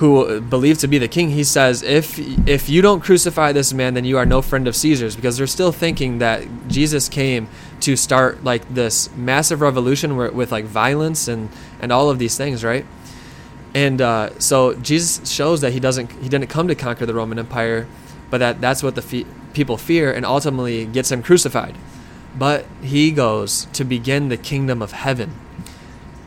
who 0.00 0.40
believed 0.40 0.80
to 0.80 0.88
be 0.88 0.96
the 0.96 1.08
king, 1.08 1.28
he 1.28 1.44
says, 1.44 1.82
if 1.82 2.18
if 2.48 2.70
you 2.70 2.80
don't 2.80 3.02
crucify 3.02 3.52
this 3.52 3.74
man, 3.74 3.92
then 3.92 4.06
you 4.06 4.16
are 4.16 4.24
no 4.24 4.40
friend 4.40 4.66
of 4.66 4.74
Caesar's, 4.74 5.14
because 5.14 5.36
they're 5.36 5.46
still 5.46 5.72
thinking 5.72 6.20
that 6.20 6.48
Jesus 6.68 7.06
came 7.06 7.48
to 7.80 7.96
start 7.96 8.42
like 8.42 8.66
this 8.72 9.14
massive 9.14 9.60
revolution 9.60 10.16
with 10.16 10.50
like 10.50 10.64
violence 10.64 11.28
and 11.28 11.50
and 11.82 11.92
all 11.92 12.08
of 12.08 12.18
these 12.18 12.34
things, 12.34 12.64
right? 12.64 12.86
And 13.74 14.00
uh, 14.00 14.38
so 14.38 14.72
Jesus 14.72 15.30
shows 15.30 15.60
that 15.60 15.74
he 15.74 15.80
doesn't 15.80 16.10
he 16.12 16.30
didn't 16.30 16.48
come 16.48 16.66
to 16.68 16.74
conquer 16.74 17.04
the 17.04 17.14
Roman 17.14 17.38
Empire, 17.38 17.86
but 18.30 18.38
that 18.38 18.58
that's 18.58 18.82
what 18.82 18.94
the 18.94 19.02
fe- 19.02 19.26
people 19.52 19.76
fear, 19.76 20.10
and 20.10 20.24
ultimately 20.24 20.86
gets 20.86 21.12
him 21.12 21.22
crucified. 21.22 21.76
But 22.38 22.64
he 22.80 23.10
goes 23.10 23.66
to 23.74 23.84
begin 23.84 24.30
the 24.30 24.38
kingdom 24.38 24.80
of 24.80 24.92
heaven. 24.92 25.34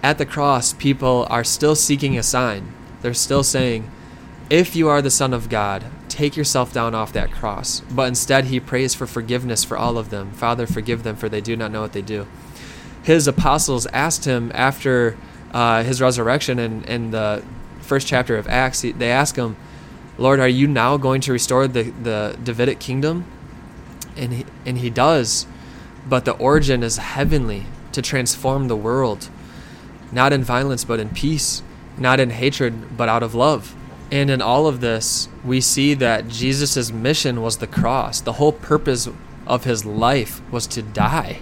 At 0.03 0.19
the 0.19 0.27
cross, 0.27 0.73
people 0.73 1.25
are 1.31 1.43
still 1.43 1.75
seeking 1.75 2.19
a 2.19 2.21
sign 2.21 2.71
they're 3.03 3.13
still 3.13 3.43
saying, 3.43 3.91
If 4.49 4.75
you 4.75 4.87
are 4.87 5.01
the 5.01 5.11
Son 5.11 5.33
of 5.33 5.49
God, 5.49 5.83
take 6.07 6.35
yourself 6.35 6.73
down 6.73 6.95
off 6.95 7.13
that 7.13 7.31
cross. 7.31 7.81
But 7.81 8.07
instead, 8.07 8.45
he 8.45 8.59
prays 8.59 8.95
for 8.95 9.05
forgiveness 9.05 9.63
for 9.63 9.77
all 9.77 9.97
of 9.97 10.09
them. 10.09 10.31
Father, 10.31 10.65
forgive 10.65 11.03
them, 11.03 11.15
for 11.15 11.29
they 11.29 11.41
do 11.41 11.55
not 11.55 11.71
know 11.71 11.81
what 11.81 11.93
they 11.93 12.01
do. 12.01 12.25
His 13.03 13.27
apostles 13.27 13.85
asked 13.87 14.25
him 14.25 14.51
after 14.55 15.17
uh, 15.53 15.83
his 15.83 16.01
resurrection 16.01 16.57
in, 16.57 16.83
in 16.85 17.11
the 17.11 17.43
first 17.81 18.07
chapter 18.07 18.37
of 18.37 18.47
Acts, 18.47 18.81
they 18.81 19.11
ask 19.11 19.35
him, 19.35 19.57
Lord, 20.17 20.39
are 20.39 20.47
you 20.47 20.67
now 20.67 20.95
going 20.95 21.19
to 21.21 21.33
restore 21.33 21.67
the, 21.67 21.83
the 21.83 22.37
Davidic 22.41 22.79
kingdom? 22.79 23.25
And 24.15 24.31
he, 24.31 24.45
and 24.65 24.77
he 24.77 24.89
does, 24.89 25.45
but 26.07 26.23
the 26.23 26.33
origin 26.33 26.83
is 26.83 26.97
heavenly 26.97 27.65
to 27.91 28.01
transform 28.01 28.67
the 28.67 28.75
world, 28.75 29.29
not 30.11 30.31
in 30.31 30.43
violence, 30.43 30.85
but 30.85 30.99
in 30.99 31.09
peace 31.09 31.63
not 31.97 32.19
in 32.19 32.31
hatred, 32.31 32.97
but 32.97 33.09
out 33.09 33.23
of 33.23 33.35
love. 33.35 33.75
And 34.11 34.29
in 34.29 34.41
all 34.41 34.67
of 34.67 34.79
this, 34.79 35.27
we 35.43 35.59
see 35.61 35.93
that 35.95 36.27
Jesus' 36.27 36.91
mission 36.91 37.41
was 37.41 37.57
the 37.57 37.67
cross. 37.67 38.21
The 38.21 38.33
whole 38.33 38.51
purpose 38.51 39.09
of 39.47 39.63
his 39.63 39.85
life 39.85 40.41
was 40.51 40.67
to 40.67 40.81
die. 40.81 41.39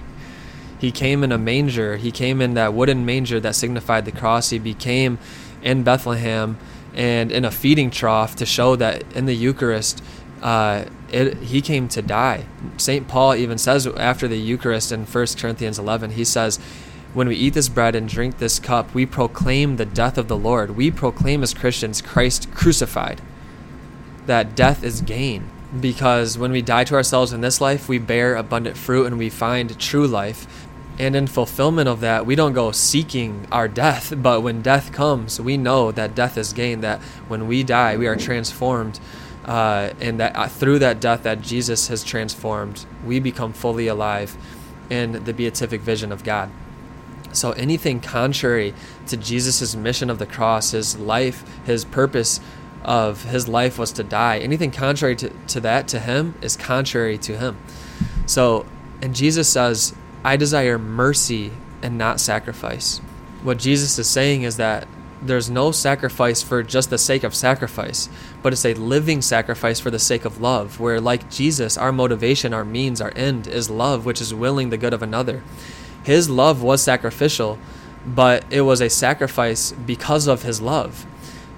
He 0.80 0.92
came 0.92 1.24
in 1.24 1.32
a 1.32 1.38
manger. 1.38 1.98
He 1.98 2.12
came 2.12 2.42
in 2.42 2.54
that 2.56 2.74
wooden 2.74 3.06
manger 3.06 3.40
that 3.40 3.56
signified 3.56 4.06
the 4.06 4.12
cross. 4.12 4.50
He 4.50 4.60
became 4.60 5.20
in 5.62 5.84
Bethlehem 5.84 6.58
and 6.94 7.32
in 7.32 7.46
a 7.46 7.52
feeding 7.52 7.92
trough 7.92 8.36
to 8.38 8.46
show 8.46 8.76
that 8.76 9.04
in 9.14 9.26
the 9.26 9.36
Eucharist, 9.36 10.04
uh, 10.42 10.86
it, 11.12 11.38
he 11.38 11.62
came 11.62 11.88
to 11.90 12.02
die. 12.02 12.46
St. 12.78 13.08
Paul 13.08 13.36
even 13.36 13.58
says 13.58 13.86
after 13.86 14.28
the 14.28 14.38
Eucharist 14.38 14.92
in 14.92 15.06
1 15.06 15.28
Corinthians 15.38 15.78
11, 15.78 16.12
he 16.12 16.24
says, 16.24 16.60
when 17.14 17.28
we 17.28 17.36
eat 17.36 17.54
this 17.54 17.70
bread 17.70 17.96
and 17.96 18.08
drink 18.08 18.38
this 18.38 18.60
cup, 18.60 18.94
we 18.94 19.06
proclaim 19.06 19.76
the 19.76 19.86
death 19.86 20.18
of 20.18 20.28
the 20.28 20.38
Lord. 20.38 20.78
We 20.78 20.92
proclaim 20.92 21.44
as 21.44 21.54
Christians 21.54 22.02
Christ 22.02 22.54
crucified. 22.54 23.22
That 24.28 24.56
death 24.56 24.84
is 24.84 25.02
gain. 25.02 25.50
Because 25.78 26.38
when 26.38 26.52
we 26.52 26.62
die 26.62 26.84
to 26.86 26.96
ourselves 26.96 27.34
in 27.34 27.42
this 27.42 27.62
life, 27.62 27.90
we 27.90 27.98
bear 27.98 28.36
abundant 28.36 28.78
fruit 28.78 29.08
and 29.08 29.18
we 29.18 29.30
find 29.30 29.78
true 29.80 30.08
life. 30.08 30.68
And 31.00 31.16
in 31.16 31.28
fulfillment 31.28 31.90
of 31.90 32.02
that, 32.02 32.26
we 32.26 32.36
don't 32.36 32.54
go 32.54 32.72
seeking 32.72 33.48
our 33.52 33.68
death, 33.68 34.14
but 34.16 34.42
when 34.42 34.62
death 34.62 34.92
comes, 34.92 35.40
we 35.40 35.58
know 35.58 35.92
that 35.92 36.14
death 36.14 36.38
is 36.38 36.54
gain, 36.54 36.82
that 36.82 37.02
when 37.28 37.48
we 37.48 37.64
die, 37.64 37.98
we 37.98 38.08
are 38.08 38.18
transformed. 38.18 39.00
Uh, 39.46 39.92
and 40.00 40.20
that 40.20 40.36
uh, 40.36 40.48
through 40.48 40.80
that 40.80 41.00
death 41.00 41.24
that 41.24 41.42
Jesus 41.42 41.88
has 41.88 42.04
transformed, 42.04 42.86
we 43.04 43.20
become 43.20 43.54
fully 43.54 43.88
alive 43.88 44.38
in 44.90 45.24
the 45.24 45.34
beatific 45.34 45.82
vision 45.82 46.12
of 46.12 46.24
God. 46.24 46.52
So 47.34 47.52
anything 47.52 48.00
contrary 48.00 48.74
to 49.08 49.18
Jesus' 49.18 49.76
mission 49.76 50.10
of 50.10 50.20
the 50.20 50.26
cross, 50.26 50.72
his 50.72 50.98
life, 50.98 51.44
his 51.66 51.86
purpose 51.86 52.40
of 52.84 53.24
his 53.26 53.48
life 53.48 53.78
was 53.78 53.92
to 53.94 54.04
die. 54.04 54.40
Anything 54.40 54.72
contrary 54.72 55.16
to, 55.18 55.30
to 55.48 55.60
that 55.62 55.88
to 55.90 56.00
him 56.00 56.36
is 56.42 56.58
contrary 56.58 57.18
to 57.20 57.38
him. 57.38 57.58
So, 58.26 58.66
and 59.02 59.16
Jesus 59.16 59.50
says, 59.50 59.96
I 60.24 60.38
desire 60.38 60.78
mercy 60.78 61.52
and 61.82 61.98
not 61.98 62.20
sacrifice. 62.20 63.00
What 63.44 63.58
Jesus 63.58 63.98
is 63.98 64.10
saying 64.10 64.44
is 64.44 64.58
that 64.58 64.88
there's 65.24 65.50
no 65.50 65.72
sacrifice 65.72 66.42
for 66.42 66.64
just 66.64 66.90
the 66.90 66.98
sake 66.98 67.24
of 67.24 67.36
sacrifice, 67.36 68.10
but 68.42 68.54
it's 68.54 68.66
a 68.66 68.74
living 68.74 69.22
sacrifice 69.22 69.80
for 69.80 69.92
the 69.92 70.00
sake 70.00 70.26
of 70.26 70.42
love, 70.42 70.80
where, 70.80 71.00
like 71.00 71.30
Jesus, 71.30 71.78
our 71.78 71.92
motivation, 71.92 72.54
our 72.54 72.66
means, 72.66 73.00
our 73.00 73.14
end 73.16 73.46
is 73.48 73.70
love, 73.70 74.04
which 74.04 74.20
is 74.20 74.34
willing 74.34 74.72
the 74.72 74.78
good 74.78 74.94
of 74.94 75.04
another 75.04 75.44
his 76.04 76.30
love 76.30 76.62
was 76.62 76.82
sacrificial, 76.82 77.58
but 78.06 78.44
it 78.50 78.62
was 78.62 78.82
a 78.82 78.90
sacrifice 78.90 79.72
because 79.72 80.28
of 80.28 80.44
his 80.44 80.62
love. 80.62 81.06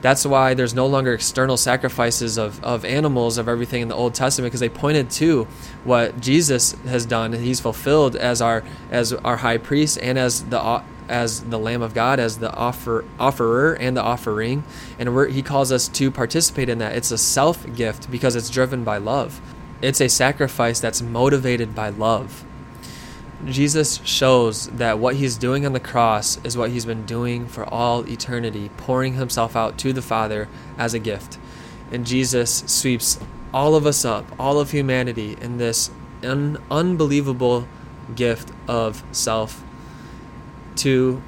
That's 0.01 0.25
why 0.25 0.53
there's 0.53 0.73
no 0.73 0.85
longer 0.85 1.13
external 1.13 1.55
sacrifices 1.55 2.37
of, 2.37 2.61
of 2.61 2.83
animals, 2.83 3.37
of 3.37 3.47
everything 3.47 3.81
in 3.81 3.87
the 3.87 3.95
Old 3.95 4.13
Testament, 4.13 4.51
because 4.51 4.59
they 4.59 4.67
pointed 4.67 5.09
to 5.11 5.45
what 5.85 6.19
Jesus 6.19 6.73
has 6.83 7.05
done. 7.05 7.33
and 7.33 7.41
He's 7.41 7.61
fulfilled 7.61 8.17
as 8.17 8.41
our 8.41 8.65
as 8.91 9.13
our 9.13 9.37
high 9.37 9.57
priest 9.57 9.97
and 10.01 10.19
as 10.19 10.43
the 10.43 10.59
uh, 10.59 10.83
as 11.07 11.43
the 11.43 11.57
Lamb 11.57 11.81
of 11.81 11.93
God, 11.93 12.19
as 12.19 12.39
the 12.39 12.53
offer 12.53 13.05
offerer 13.17 13.75
and 13.75 13.95
the 13.95 14.01
offering, 14.01 14.65
and 14.99 15.31
he 15.31 15.41
calls 15.41 15.71
us 15.71 15.87
to 15.87 16.11
participate 16.11 16.67
in 16.67 16.79
that. 16.79 16.95
It's 16.97 17.11
a 17.11 17.17
self 17.17 17.73
gift 17.73 18.11
because 18.11 18.35
it's 18.35 18.49
driven 18.49 18.83
by 18.83 18.97
love. 18.97 19.39
It's 19.81 20.01
a 20.01 20.09
sacrifice 20.09 20.81
that's 20.81 21.01
motivated 21.01 21.73
by 21.75 21.89
love. 21.89 22.43
Jesus 23.45 23.99
shows 24.03 24.67
that 24.67 24.99
what 24.99 25.15
he's 25.15 25.37
doing 25.37 25.65
on 25.65 25.73
the 25.73 25.79
cross 25.79 26.39
is 26.45 26.55
what 26.55 26.69
he's 26.69 26.85
been 26.85 27.05
doing 27.05 27.47
for 27.47 27.65
all 27.65 28.07
eternity, 28.07 28.69
pouring 28.77 29.15
himself 29.15 29.55
out 29.55 29.77
to 29.79 29.91
the 29.91 30.01
Father 30.01 30.47
as 30.77 30.93
a 30.93 30.99
gift. 30.99 31.37
And 31.91 32.05
Jesus 32.05 32.63
sweeps 32.67 33.19
all 33.53 33.75
of 33.75 33.85
us 33.85 34.05
up, 34.05 34.25
all 34.39 34.59
of 34.59 34.71
humanity, 34.71 35.37
in 35.41 35.57
this 35.57 35.91
un- 36.23 36.61
unbelievable 36.71 37.67
gift 38.15 38.51
of 38.67 39.03
self 39.11 39.63
to 40.77 41.21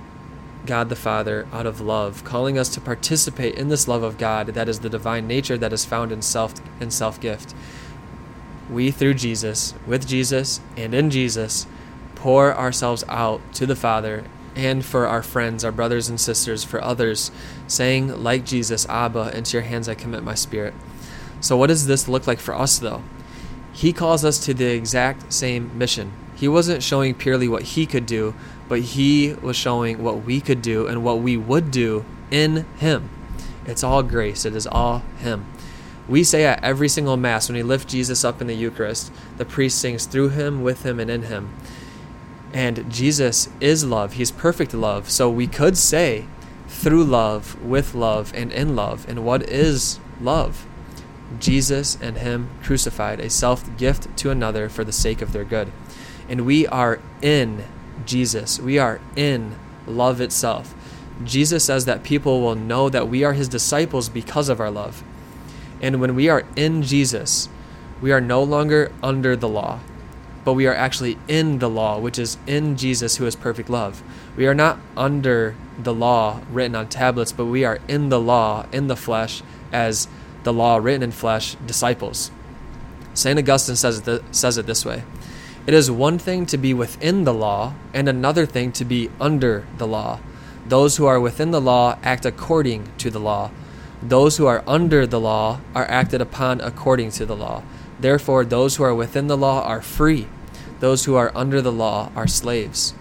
God 0.66 0.90
the 0.90 0.96
Father 0.96 1.48
out 1.52 1.66
of 1.66 1.82
love, 1.82 2.24
calling 2.24 2.58
us 2.58 2.70
to 2.70 2.82
participate 2.82 3.56
in 3.56 3.68
this 3.68 3.88
love 3.88 4.04
of 4.04 4.18
God 4.18 4.48
that 4.48 4.70
is 4.70 4.80
the 4.80 4.90
divine 4.90 5.28
nature 5.28 5.58
that 5.58 5.74
is 5.74 5.86
found 5.86 6.12
in 6.12 6.22
self 6.22 6.54
in 6.80 6.90
self 6.92 7.20
gift. 7.20 7.54
We 8.70 8.90
through 8.90 9.16
Jesus, 9.16 9.76
with 9.86 10.08
Jesus, 10.08 10.60
and 10.76 10.94
in 10.94 11.12
Jesus 11.12 11.68
pour 12.26 12.58
ourselves 12.58 13.04
out 13.08 13.40
to 13.54 13.68
the 13.68 13.76
Father 13.76 14.24
and 14.56 14.84
for 14.84 15.06
our 15.06 15.22
friends, 15.22 15.64
our 15.64 15.72
brothers 15.72 16.10
and 16.10 16.20
sisters, 16.20 16.64
for 16.64 16.84
others, 16.84 17.30
saying, 17.68 18.24
like 18.24 18.44
Jesus, 18.44 18.84
Abba, 18.90 19.38
into 19.38 19.56
your 19.56 19.62
hands 19.62 19.88
I 19.88 19.94
commit 19.94 20.24
my 20.24 20.34
spirit. 20.34 20.74
So, 21.40 21.56
what 21.56 21.68
does 21.68 21.86
this 21.86 22.08
look 22.08 22.26
like 22.26 22.40
for 22.40 22.56
us, 22.56 22.80
though? 22.80 23.04
He 23.74 23.94
calls 23.94 24.26
us 24.26 24.44
to 24.44 24.56
the 24.56 24.74
exact 24.74 25.32
same 25.32 25.78
mission. 25.78 26.14
He 26.36 26.48
wasn't 26.48 26.82
showing 26.82 27.14
purely 27.14 27.48
what 27.48 27.62
he 27.62 27.86
could 27.86 28.08
do, 28.08 28.34
but 28.68 28.80
he 28.80 29.36
was 29.36 29.56
showing 29.56 30.02
what 30.02 30.24
we 30.24 30.42
could 30.42 30.64
do 30.64 30.88
and 30.88 31.04
what 31.04 31.20
we 31.20 31.38
would 31.38 31.70
do 31.70 32.06
in 32.32 32.66
him. 32.78 33.08
It's 33.68 33.84
all 33.84 34.02
grace, 34.02 34.46
it 34.46 34.56
is 34.56 34.66
all 34.66 35.04
him. 35.20 35.46
We 36.10 36.24
say 36.24 36.46
at 36.46 36.64
every 36.64 36.90
single 36.90 37.18
Mass 37.18 37.50
when 37.50 37.56
we 37.56 37.62
lift 37.62 37.88
Jesus 37.88 38.26
up 38.26 38.42
in 38.42 38.48
the 38.48 38.56
Eucharist, 38.56 39.12
the 39.38 39.46
priest 39.46 39.78
sings 39.78 40.08
through 40.08 40.30
him, 40.30 40.64
with 40.64 40.84
him, 40.84 41.00
and 41.00 41.12
in 41.12 41.22
him. 41.24 41.54
And 42.56 42.90
Jesus 42.90 43.50
is 43.60 43.84
love. 43.84 44.14
He's 44.14 44.32
perfect 44.32 44.74
love. 44.74 45.10
So 45.10 45.30
we 45.30 45.46
could 45.46 45.78
say 45.78 46.26
through 46.70 47.04
love, 47.04 47.62
with 47.62 47.94
love, 47.94 48.32
and 48.34 48.52
in 48.52 48.78
love. 48.78 49.08
And 49.10 49.26
what 49.26 49.44
is 49.50 50.00
love? 50.22 50.66
Jesus 51.38 51.98
and 52.02 52.18
Him 52.18 52.50
crucified, 52.64 53.20
a 53.20 53.30
self 53.30 53.76
gift 53.78 54.16
to 54.18 54.32
another 54.32 54.70
for 54.70 54.86
the 54.86 54.94
sake 54.94 55.22
of 55.22 55.34
their 55.34 55.44
good. 55.44 55.70
And 56.30 56.46
we 56.46 56.66
are 56.66 57.02
in 57.22 57.66
Jesus. 58.06 58.58
We 58.58 58.80
are 58.80 59.02
in 59.18 59.58
love 59.86 60.22
itself. 60.22 60.74
Jesus 61.26 61.66
says 61.66 61.84
that 61.84 62.04
people 62.04 62.42
will 62.42 62.56
know 62.56 62.88
that 62.88 63.10
we 63.10 63.26
are 63.26 63.34
His 63.34 63.50
disciples 63.50 64.08
because 64.08 64.48
of 64.48 64.62
our 64.62 64.72
love. 64.72 65.04
And 65.82 66.00
when 66.00 66.16
we 66.16 66.30
are 66.30 66.46
in 66.56 66.84
Jesus, 66.84 67.50
we 68.02 68.14
are 68.14 68.22
no 68.22 68.42
longer 68.42 68.94
under 69.04 69.36
the 69.36 69.50
law, 69.50 69.82
but 70.46 70.54
we 70.54 70.68
are 70.68 70.74
actually 70.76 71.18
in 71.28 71.60
the 71.60 71.70
law, 71.70 72.00
which 72.00 72.20
is 72.20 72.38
in 72.46 72.78
Jesus, 72.78 73.18
who 73.18 73.26
is 73.26 73.36
perfect 73.36 73.70
love. 73.70 74.02
We 74.38 74.46
are 74.46 74.54
not 74.54 74.80
under 74.96 75.56
the 75.78 75.94
law 75.94 76.42
written 76.52 76.76
on 76.76 76.88
tablets, 76.88 77.32
but 77.32 77.46
we 77.46 77.66
are 77.66 77.80
in 77.88 78.10
the 78.10 78.20
law, 78.20 78.68
in 78.72 78.88
the 78.88 78.96
flesh, 78.96 79.42
as 79.74 80.08
the 80.44 80.54
law 80.54 80.78
written 80.78 81.04
in 81.04 81.12
flesh 81.12 81.56
disciples. 81.66 82.32
St. 83.16 83.40
Augustine 83.40 83.76
says 83.76 84.00
it, 84.00 84.06
th- 84.06 84.22
says 84.32 84.58
it 84.58 84.68
this 84.68 84.86
way 84.86 85.04
It 85.66 85.74
is 85.74 85.90
one 85.90 86.20
thing 86.20 86.46
to 86.46 86.58
be 86.58 86.74
within 86.74 87.24
the 87.24 87.34
law, 87.34 87.74
and 87.94 88.08
another 88.08 88.46
thing 88.46 88.72
to 88.74 88.86
be 88.86 89.10
under 89.20 89.66
the 89.78 89.88
law. 89.88 90.20
Those 90.68 90.98
who 90.98 91.06
are 91.06 91.20
within 91.20 91.52
the 91.52 91.62
law 91.62 91.98
act 92.04 92.26
according 92.26 92.92
to 93.00 93.10
the 93.10 93.20
law. 93.20 93.52
Those 94.02 94.38
who 94.38 94.46
are 94.46 94.64
under 94.68 95.08
the 95.08 95.20
law 95.20 95.60
are 95.74 95.90
acted 95.90 96.22
upon 96.22 96.62
according 96.62 97.12
to 97.12 97.26
the 97.26 97.36
law. 97.36 97.64
Therefore, 98.06 98.46
those 98.46 98.76
who 98.76 98.84
are 98.84 98.94
within 98.94 99.26
the 99.26 99.36
law 99.36 99.64
are 99.64 99.82
free. 99.82 100.28
Those 100.80 101.06
who 101.06 101.16
are 101.16 101.32
under 101.34 101.60
the 101.60 101.72
law 101.72 102.12
are 102.16 102.28
slaves. 102.28 102.94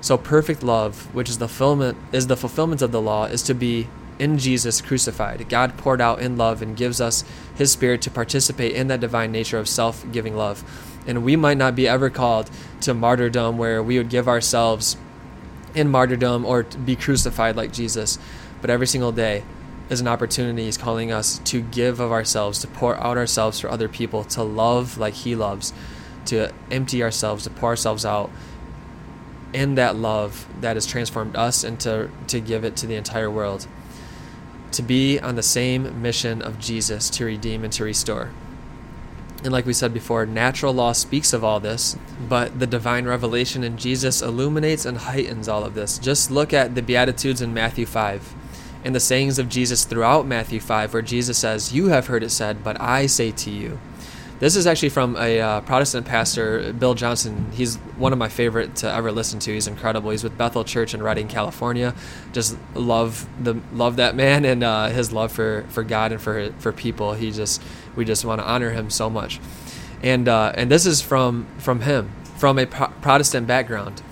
So 0.00 0.16
perfect 0.16 0.62
love, 0.62 1.14
which 1.14 1.28
is 1.28 1.36
the 1.36 1.48
fulfillment 1.48 1.98
is 2.12 2.26
the 2.26 2.34
fulfillment 2.34 2.80
of 2.80 2.92
the 2.92 3.00
law, 3.02 3.26
is 3.26 3.42
to 3.42 3.52
be 3.52 3.88
in 4.18 4.38
Jesus 4.38 4.80
crucified. 4.80 5.46
God 5.50 5.76
poured 5.76 6.00
out 6.00 6.22
in 6.22 6.38
love 6.38 6.62
and 6.62 6.74
gives 6.78 6.98
us 6.98 7.24
his 7.56 7.72
spirit 7.72 8.00
to 8.00 8.10
participate 8.10 8.72
in 8.72 8.86
that 8.86 9.00
divine 9.00 9.32
nature 9.32 9.58
of 9.58 9.68
self-giving 9.68 10.34
love. 10.34 10.64
And 11.06 11.22
we 11.22 11.36
might 11.36 11.58
not 11.58 11.76
be 11.76 11.86
ever 11.86 12.08
called 12.08 12.50
to 12.80 12.94
martyrdom 12.94 13.58
where 13.58 13.82
we 13.82 13.98
would 13.98 14.08
give 14.08 14.28
ourselves 14.28 14.96
in 15.74 15.90
martyrdom 15.90 16.46
or 16.46 16.62
be 16.62 16.96
crucified 16.96 17.54
like 17.54 17.70
Jesus, 17.70 18.18
but 18.62 18.70
every 18.70 18.86
single 18.86 19.12
day 19.12 19.44
is 19.88 20.00
an 20.00 20.08
opportunity 20.08 20.64
he's 20.64 20.76
calling 20.76 21.12
us 21.12 21.38
to 21.44 21.60
give 21.60 22.00
of 22.00 22.12
ourselves, 22.12 22.60
to 22.60 22.66
pour 22.66 22.96
out 22.96 23.16
ourselves 23.16 23.60
for 23.60 23.70
other 23.70 23.88
people, 23.88 24.24
to 24.24 24.42
love 24.42 24.98
like 24.98 25.14
he 25.14 25.34
loves, 25.34 25.72
to 26.26 26.52
empty 26.70 27.02
ourselves, 27.02 27.44
to 27.44 27.50
pour 27.50 27.70
ourselves 27.70 28.04
out 28.04 28.30
in 29.52 29.76
that 29.76 29.96
love 29.96 30.46
that 30.60 30.76
has 30.76 30.86
transformed 30.86 31.36
us 31.36 31.62
and 31.62 31.78
to, 31.80 32.10
to 32.26 32.40
give 32.40 32.64
it 32.64 32.76
to 32.76 32.86
the 32.86 32.96
entire 32.96 33.30
world 33.30 33.66
to 34.72 34.82
be 34.82 35.18
on 35.18 35.36
the 35.36 35.42
same 35.42 36.02
mission 36.02 36.42
of 36.42 36.58
Jesus 36.58 37.10
to 37.10 37.24
redeem 37.24 37.64
and 37.64 37.72
to 37.72 37.84
restore. 37.84 38.30
And 39.42 39.52
like 39.52 39.66
we 39.66 39.72
said 39.72 39.94
before, 39.94 40.26
natural 40.26 40.74
law 40.74 40.92
speaks 40.92 41.32
of 41.32 41.44
all 41.44 41.60
this, 41.60 41.96
but 42.28 42.58
the 42.58 42.66
divine 42.66 43.06
revelation 43.06 43.62
in 43.62 43.76
Jesus 43.76 44.22
illuminates 44.22 44.84
and 44.84 44.98
heightens 44.98 45.48
all 45.48 45.64
of 45.64 45.74
this. 45.74 45.98
Just 45.98 46.30
look 46.30 46.52
at 46.52 46.74
the 46.74 46.82
Beatitudes 46.82 47.40
in 47.40 47.54
Matthew 47.54 47.86
5 47.86 48.34
and 48.86 48.94
the 48.94 49.00
sayings 49.00 49.40
of 49.40 49.48
Jesus 49.48 49.84
throughout 49.84 50.28
Matthew 50.28 50.60
5, 50.60 50.92
where 50.92 51.02
Jesus 51.02 51.36
says, 51.36 51.72
You 51.72 51.88
have 51.88 52.06
heard 52.06 52.22
it 52.22 52.30
said, 52.30 52.62
but 52.62 52.80
I 52.80 53.06
say 53.06 53.32
to 53.32 53.50
you. 53.50 53.80
This 54.38 54.54
is 54.54 54.64
actually 54.64 54.90
from 54.90 55.16
a 55.16 55.40
uh, 55.40 55.60
Protestant 55.62 56.06
pastor, 56.06 56.72
Bill 56.72 56.94
Johnson. 56.94 57.50
He's 57.52 57.76
one 57.96 58.12
of 58.12 58.18
my 58.18 58.28
favorite 58.28 58.76
to 58.76 58.92
ever 58.92 59.10
listen 59.10 59.40
to. 59.40 59.52
He's 59.52 59.66
incredible. 59.66 60.10
He's 60.10 60.22
with 60.22 60.38
Bethel 60.38 60.62
Church 60.62 60.94
in 60.94 61.02
Redding, 61.02 61.26
California. 61.26 61.96
Just 62.32 62.56
love 62.74 63.28
the 63.42 63.60
love 63.72 63.96
that 63.96 64.14
man 64.14 64.44
and 64.44 64.62
uh, 64.62 64.86
his 64.88 65.10
love 65.10 65.32
for, 65.32 65.64
for 65.70 65.82
God 65.82 66.12
and 66.12 66.20
for 66.20 66.52
for 66.58 66.70
people. 66.70 67.14
He 67.14 67.32
just 67.32 67.62
we 67.96 68.04
just 68.04 68.24
want 68.24 68.40
to 68.40 68.46
honor 68.46 68.70
him 68.70 68.90
so 68.90 69.10
much. 69.10 69.40
And 70.02 70.28
uh, 70.28 70.52
and 70.54 70.70
this 70.70 70.86
is 70.86 71.00
from 71.00 71.46
from 71.58 71.80
him 71.80 72.12
from 72.36 72.58
a 72.58 72.66
pro- 72.66 72.88
Protestant 73.00 73.46
background. 73.46 74.02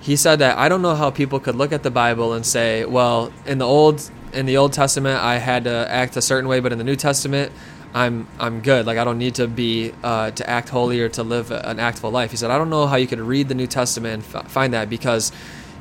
He 0.00 0.16
said 0.16 0.40
that 0.40 0.58
I 0.58 0.68
don't 0.68 0.82
know 0.82 0.96
how 0.96 1.10
people 1.10 1.38
could 1.38 1.54
look 1.54 1.72
at 1.72 1.82
the 1.82 1.90
Bible 1.90 2.32
and 2.32 2.44
say, 2.44 2.84
well, 2.84 3.32
in 3.46 3.58
the 3.58 3.66
old 3.66 4.10
in 4.32 4.46
the 4.46 4.56
Old 4.56 4.72
Testament 4.72 5.22
I 5.22 5.38
had 5.38 5.64
to 5.64 5.86
act 5.90 6.16
a 6.16 6.22
certain 6.22 6.48
way, 6.48 6.60
but 6.60 6.72
in 6.72 6.78
the 6.78 6.84
New 6.84 6.96
Testament 6.96 7.52
I'm 7.94 8.28
I'm 8.38 8.60
good. 8.60 8.86
Like 8.86 8.98
I 8.98 9.04
don't 9.04 9.18
need 9.18 9.34
to 9.36 9.48
be 9.48 9.92
uh, 10.02 10.30
to 10.32 10.48
act 10.48 10.68
holy 10.68 11.00
or 11.00 11.08
to 11.10 11.22
live 11.22 11.50
an 11.50 11.80
actful 11.80 12.10
life. 12.10 12.30
He 12.30 12.36
said, 12.36 12.50
I 12.50 12.58
don't 12.58 12.70
know 12.70 12.86
how 12.86 12.96
you 12.96 13.06
could 13.06 13.20
read 13.20 13.48
the 13.48 13.54
New 13.54 13.66
Testament 13.66 14.14
and 14.14 14.36
f- 14.36 14.50
find 14.50 14.72
that 14.74 14.90
because 14.90 15.32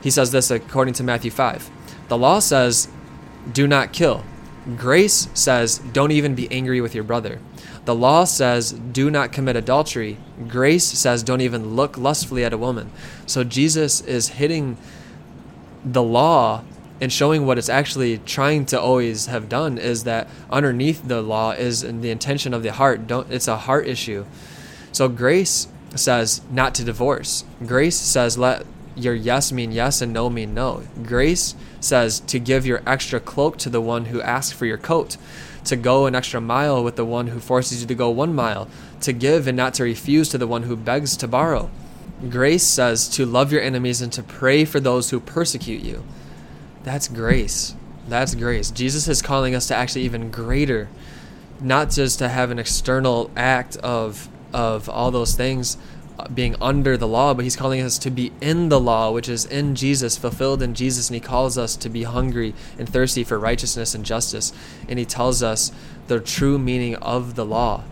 he 0.02 0.10
says 0.10 0.32
this 0.32 0.50
according 0.50 0.94
to 0.96 1.04
Matthew 1.04 1.32
five. 1.32 1.70
The 2.08 2.18
law 2.18 2.40
says, 2.40 2.88
"Do 3.52 3.68
not 3.68 3.92
kill." 3.92 4.24
Grace 4.78 5.28
says, 5.34 5.80
"Don't 5.80 6.12
even 6.12 6.36
be 6.36 6.50
angry 6.52 6.82
with 6.82 6.96
your 6.96 7.04
brother." 7.04 7.40
The 7.86 7.96
law 7.96 8.24
says, 8.24 8.72
"Do 8.72 9.10
not 9.12 9.32
commit 9.32 9.56
adultery." 9.56 10.18
Grace 10.48 10.86
says, 10.86 11.24
"Don't 11.24 11.42
even 11.42 11.76
look 11.76 11.98
lustfully 11.98 12.44
at 12.46 12.54
a 12.54 12.58
woman." 12.58 12.90
So 13.26 13.44
Jesus 13.44 14.02
is 14.02 14.30
hitting 14.30 14.78
the 15.84 16.04
law 16.04 16.64
and 17.00 17.12
showing 17.12 17.46
what 17.46 17.58
it's 17.58 17.70
actually 17.70 18.18
trying 18.20 18.66
to 18.68 18.80
always 18.80 19.28
have 19.28 19.50
done 19.50 19.78
is 19.78 20.04
that 20.06 20.28
underneath 20.50 21.08
the 21.08 21.22
law 21.22 21.52
is 21.52 21.82
the 21.82 22.10
intention 22.10 22.54
of 22.54 22.64
the 22.64 22.72
heart. 22.72 23.08
Don't 23.08 23.32
it's 23.32 23.48
a 23.48 23.58
heart 23.58 23.88
issue. 23.88 24.26
So 24.92 25.08
grace 25.08 25.68
says 25.96 26.42
not 26.52 26.74
to 26.76 26.84
divorce. 26.84 27.44
Grace 27.66 27.98
says 27.98 28.38
let 28.38 28.66
your 28.96 29.14
yes 29.14 29.52
mean 29.52 29.72
yes 29.72 30.02
and 30.02 30.12
no 30.12 30.30
mean 30.30 30.54
no. 30.54 30.84
Grace 31.04 31.56
says 31.80 32.20
to 32.22 32.40
give 32.40 32.66
your 32.66 32.82
extra 32.88 33.20
cloak 33.20 33.58
to 33.58 33.70
the 33.70 33.82
one 33.82 34.06
who 34.06 34.22
asks 34.22 34.52
for 34.52 34.66
your 34.66 34.78
coat 34.78 35.18
to 35.66 35.76
go 35.76 36.08
an 36.08 36.16
extra 36.16 36.42
mile 36.42 36.84
with 36.84 36.96
the 36.96 37.06
one 37.06 37.28
who 37.28 37.40
forces 37.40 37.82
you 37.82 37.88
to 37.88 37.96
go 37.96 38.10
one 38.10 38.34
mile 38.34 38.68
to 39.02 39.14
give 39.14 39.48
and 39.48 39.56
not 39.56 39.74
to 39.76 39.84
refuse 39.84 40.30
to 40.30 40.38
the 40.38 40.48
one 40.48 40.64
who 40.64 40.76
begs 40.76 41.16
to 41.18 41.28
borrow. 41.28 41.70
Grace 42.30 42.64
says 42.64 43.08
to 43.10 43.26
love 43.28 43.52
your 43.52 43.62
enemies 43.62 44.02
and 44.02 44.12
to 44.14 44.24
pray 44.24 44.66
for 44.66 44.80
those 44.80 45.12
who 45.12 45.20
persecute 45.20 45.84
you 45.84 46.04
that's 46.88 47.10
grace. 47.10 47.76
That's 48.08 48.34
grace. 48.34 48.71
Jesus 48.71 49.10
is 49.10 49.21
calling 49.21 49.54
us 49.54 49.67
to 49.67 49.76
actually 49.76 50.04
even 50.04 50.32
greater, 50.32 50.88
not 51.60 51.89
just 51.89 52.19
to 52.19 52.30
have 52.30 52.50
an 52.50 52.60
external 52.60 53.30
act 53.36 53.76
of 53.78 54.30
of 54.54 54.88
all 54.88 55.12
those 55.12 55.36
things 55.36 55.78
uh, 56.17 56.30
being 56.30 56.56
under 56.62 56.95
the 56.95 57.08
law, 57.08 57.34
but 57.34 57.43
he's 57.43 57.58
calling 57.58 57.82
us 57.82 58.00
to 58.00 58.10
be 58.10 58.32
in 58.39 58.69
the 58.69 58.80
law, 58.80 59.12
which 59.12 59.28
is 59.28 59.43
in 59.43 59.76
Jesus, 59.76 60.17
fulfilled 60.17 60.62
in 60.62 60.73
Jesus, 60.73 61.10
and 61.10 61.15
he 61.15 61.19
calls 61.19 61.58
us 61.58 61.76
to 61.76 61.89
be 61.89 62.04
hungry 62.04 62.54
and 62.80 62.88
thirsty 62.88 63.26
for 63.26 63.38
righteousness 63.38 63.93
and 63.93 64.06
justice. 64.06 64.54
And 64.88 64.97
he 64.97 65.04
tells 65.04 65.43
us 65.43 65.73
the 66.08 66.21
true 66.21 66.58
meaning 66.58 66.95
of 66.95 67.36
the 67.36 67.45
law, 67.45 67.84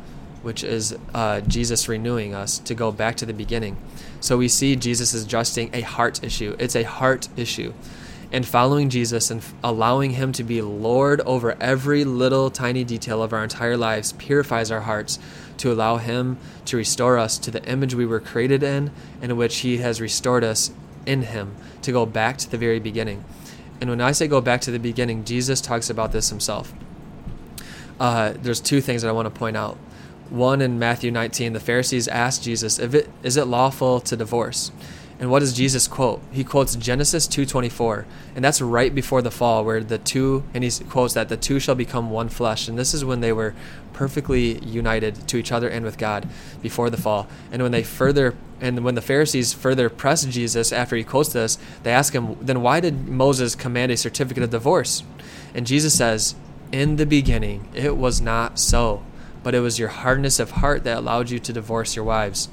which 0.41 0.63
is 0.63 0.97
uh, 1.13 1.41
Jesus 1.41 1.89
renewing 1.89 2.33
us 2.33 2.59
to 2.59 2.73
go 2.73 2.93
back 2.93 3.17
to 3.17 3.25
the 3.25 3.33
beginning. 3.33 3.75
So 4.21 4.37
we 4.37 4.47
see 4.47 4.77
Jesus 4.77 5.13
is 5.13 5.25
addressing 5.25 5.69
a 5.73 5.81
heart 5.81 6.23
issue. 6.23 6.55
It's 6.57 6.77
a 6.77 6.83
heart 6.83 7.27
issue 7.35 7.73
and 8.31 8.45
following 8.45 8.89
Jesus 8.89 9.29
and 9.31 9.43
allowing 9.63 10.11
Him 10.11 10.31
to 10.33 10.43
be 10.43 10.61
Lord 10.61 11.21
over 11.21 11.55
every 11.61 12.03
little 12.03 12.49
tiny 12.49 12.83
detail 12.83 13.21
of 13.21 13.33
our 13.33 13.43
entire 13.43 13.77
lives 13.77 14.13
purifies 14.13 14.71
our 14.71 14.81
hearts 14.81 15.19
to 15.57 15.71
allow 15.71 15.97
Him 15.97 16.37
to 16.65 16.77
restore 16.77 17.17
us 17.17 17.37
to 17.39 17.51
the 17.51 17.63
image 17.65 17.93
we 17.93 18.05
were 18.05 18.19
created 18.19 18.63
in, 18.63 18.91
and 19.21 19.31
in 19.31 19.37
which 19.37 19.57
He 19.57 19.77
has 19.77 20.01
restored 20.01 20.43
us 20.43 20.71
in 21.05 21.23
Him, 21.23 21.55
to 21.81 21.91
go 21.91 22.05
back 22.05 22.37
to 22.39 22.49
the 22.49 22.57
very 22.57 22.79
beginning. 22.79 23.23
And 23.79 23.89
when 23.89 24.01
I 24.01 24.11
say 24.11 24.27
go 24.27 24.41
back 24.41 24.61
to 24.61 24.71
the 24.71 24.79
beginning, 24.79 25.23
Jesus 25.23 25.61
talks 25.61 25.89
about 25.89 26.11
this 26.11 26.29
Himself. 26.29 26.73
Uh, 27.99 28.33
there's 28.41 28.59
two 28.59 28.81
things 28.81 29.01
that 29.01 29.09
I 29.09 29.11
want 29.11 29.27
to 29.27 29.39
point 29.39 29.55
out. 29.55 29.77
One 30.29 30.61
in 30.61 30.79
Matthew 30.79 31.11
19, 31.11 31.53
the 31.53 31.59
Pharisees 31.59 32.07
asked 32.07 32.43
Jesus, 32.43 32.79
if 32.79 32.93
it, 32.95 33.09
Is 33.23 33.37
it 33.37 33.45
lawful 33.45 33.99
to 34.01 34.17
divorce? 34.17 34.71
And 35.17 35.31
what 35.31 35.39
does 35.39 35.53
Jesus 35.53 35.87
quote? 35.87 36.21
He 36.31 36.43
quotes 36.43 36.75
Genesis 36.75 37.25
2:24, 37.25 38.05
and 38.35 38.43
that's 38.43 38.61
right 38.61 38.93
before 38.93 39.21
the 39.21 39.31
fall 39.31 39.63
where 39.63 39.81
the 39.81 39.97
two 39.97 40.43
and 40.53 40.61
he 40.63 40.71
quotes 40.89 41.13
that 41.13 41.29
the 41.29 41.37
two 41.37 41.57
shall 41.59 41.75
become 41.75 42.09
one 42.09 42.27
flesh. 42.27 42.67
And 42.67 42.77
this 42.77 42.93
is 42.93 43.05
when 43.05 43.21
they 43.21 43.31
were 43.31 43.53
perfectly 43.93 44.59
united 44.59 45.25
to 45.29 45.37
each 45.37 45.53
other 45.53 45.69
and 45.69 45.85
with 45.85 45.97
God 45.97 46.27
before 46.61 46.89
the 46.89 46.97
fall. 46.97 47.27
And 47.49 47.61
when 47.63 47.71
they 47.71 47.83
further 47.83 48.35
and 48.59 48.83
when 48.83 48.95
the 48.95 49.01
Pharisees 49.01 49.53
further 49.53 49.89
press 49.89 50.25
Jesus 50.25 50.73
after 50.73 50.97
he 50.97 51.03
quotes 51.03 51.29
this, 51.29 51.57
they 51.83 51.91
ask 51.91 52.13
him, 52.13 52.35
"Then 52.41 52.61
why 52.61 52.81
did 52.81 53.07
Moses 53.07 53.55
command 53.55 53.93
a 53.93 53.97
certificate 53.97 54.43
of 54.43 54.49
divorce?" 54.49 55.03
And 55.53 55.65
Jesus 55.65 55.93
says, 55.93 56.35
"In 56.73 56.97
the 56.97 57.05
beginning, 57.05 57.67
it 57.73 57.95
was 57.95 58.19
not 58.19 58.59
so, 58.59 59.01
but 59.43 59.55
it 59.55 59.61
was 59.61 59.79
your 59.79 59.89
hardness 59.89 60.39
of 60.39 60.51
heart 60.51 60.83
that 60.83 60.97
allowed 60.97 61.29
you 61.29 61.39
to 61.39 61.53
divorce 61.53 61.95
your 61.95 62.03
wives." 62.03 62.49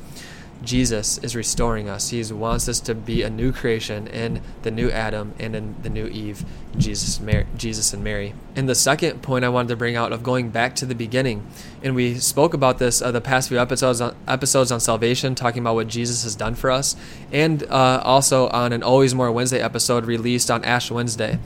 Jesus 0.62 1.18
is 1.18 1.34
restoring 1.34 1.88
us. 1.88 2.10
He 2.10 2.22
wants 2.32 2.68
us 2.68 2.80
to 2.80 2.94
be 2.94 3.22
a 3.22 3.30
new 3.30 3.52
creation 3.52 4.06
in 4.06 4.40
the 4.62 4.70
new 4.70 4.90
Adam 4.90 5.34
and 5.38 5.54
in 5.54 5.74
the 5.82 5.90
new 5.90 6.06
Eve, 6.06 6.44
Jesus, 6.76 7.20
Mary, 7.20 7.46
Jesus 7.56 7.92
and 7.92 8.02
Mary. 8.02 8.34
And 8.54 8.68
the 8.68 8.74
second 8.74 9.22
point 9.22 9.44
I 9.44 9.48
wanted 9.48 9.68
to 9.68 9.76
bring 9.76 9.96
out 9.96 10.12
of 10.12 10.22
going 10.22 10.50
back 10.50 10.74
to 10.76 10.86
the 10.86 10.94
beginning, 10.94 11.46
and 11.82 11.94
we 11.94 12.18
spoke 12.18 12.54
about 12.54 12.78
this 12.78 13.02
uh, 13.02 13.10
the 13.10 13.20
past 13.20 13.48
few 13.48 13.58
episodes 13.58 14.00
on, 14.00 14.16
episodes 14.28 14.70
on 14.72 14.80
salvation, 14.80 15.34
talking 15.34 15.62
about 15.62 15.74
what 15.74 15.88
Jesus 15.88 16.22
has 16.22 16.34
done 16.34 16.54
for 16.54 16.70
us, 16.70 16.96
and 17.32 17.62
uh, 17.64 18.00
also 18.04 18.48
on 18.48 18.72
an 18.72 18.82
Always 18.82 19.14
More 19.14 19.30
Wednesday 19.32 19.60
episode 19.60 20.04
released 20.04 20.50
on 20.50 20.64
Ash 20.64 20.90
Wednesday. 20.90 21.38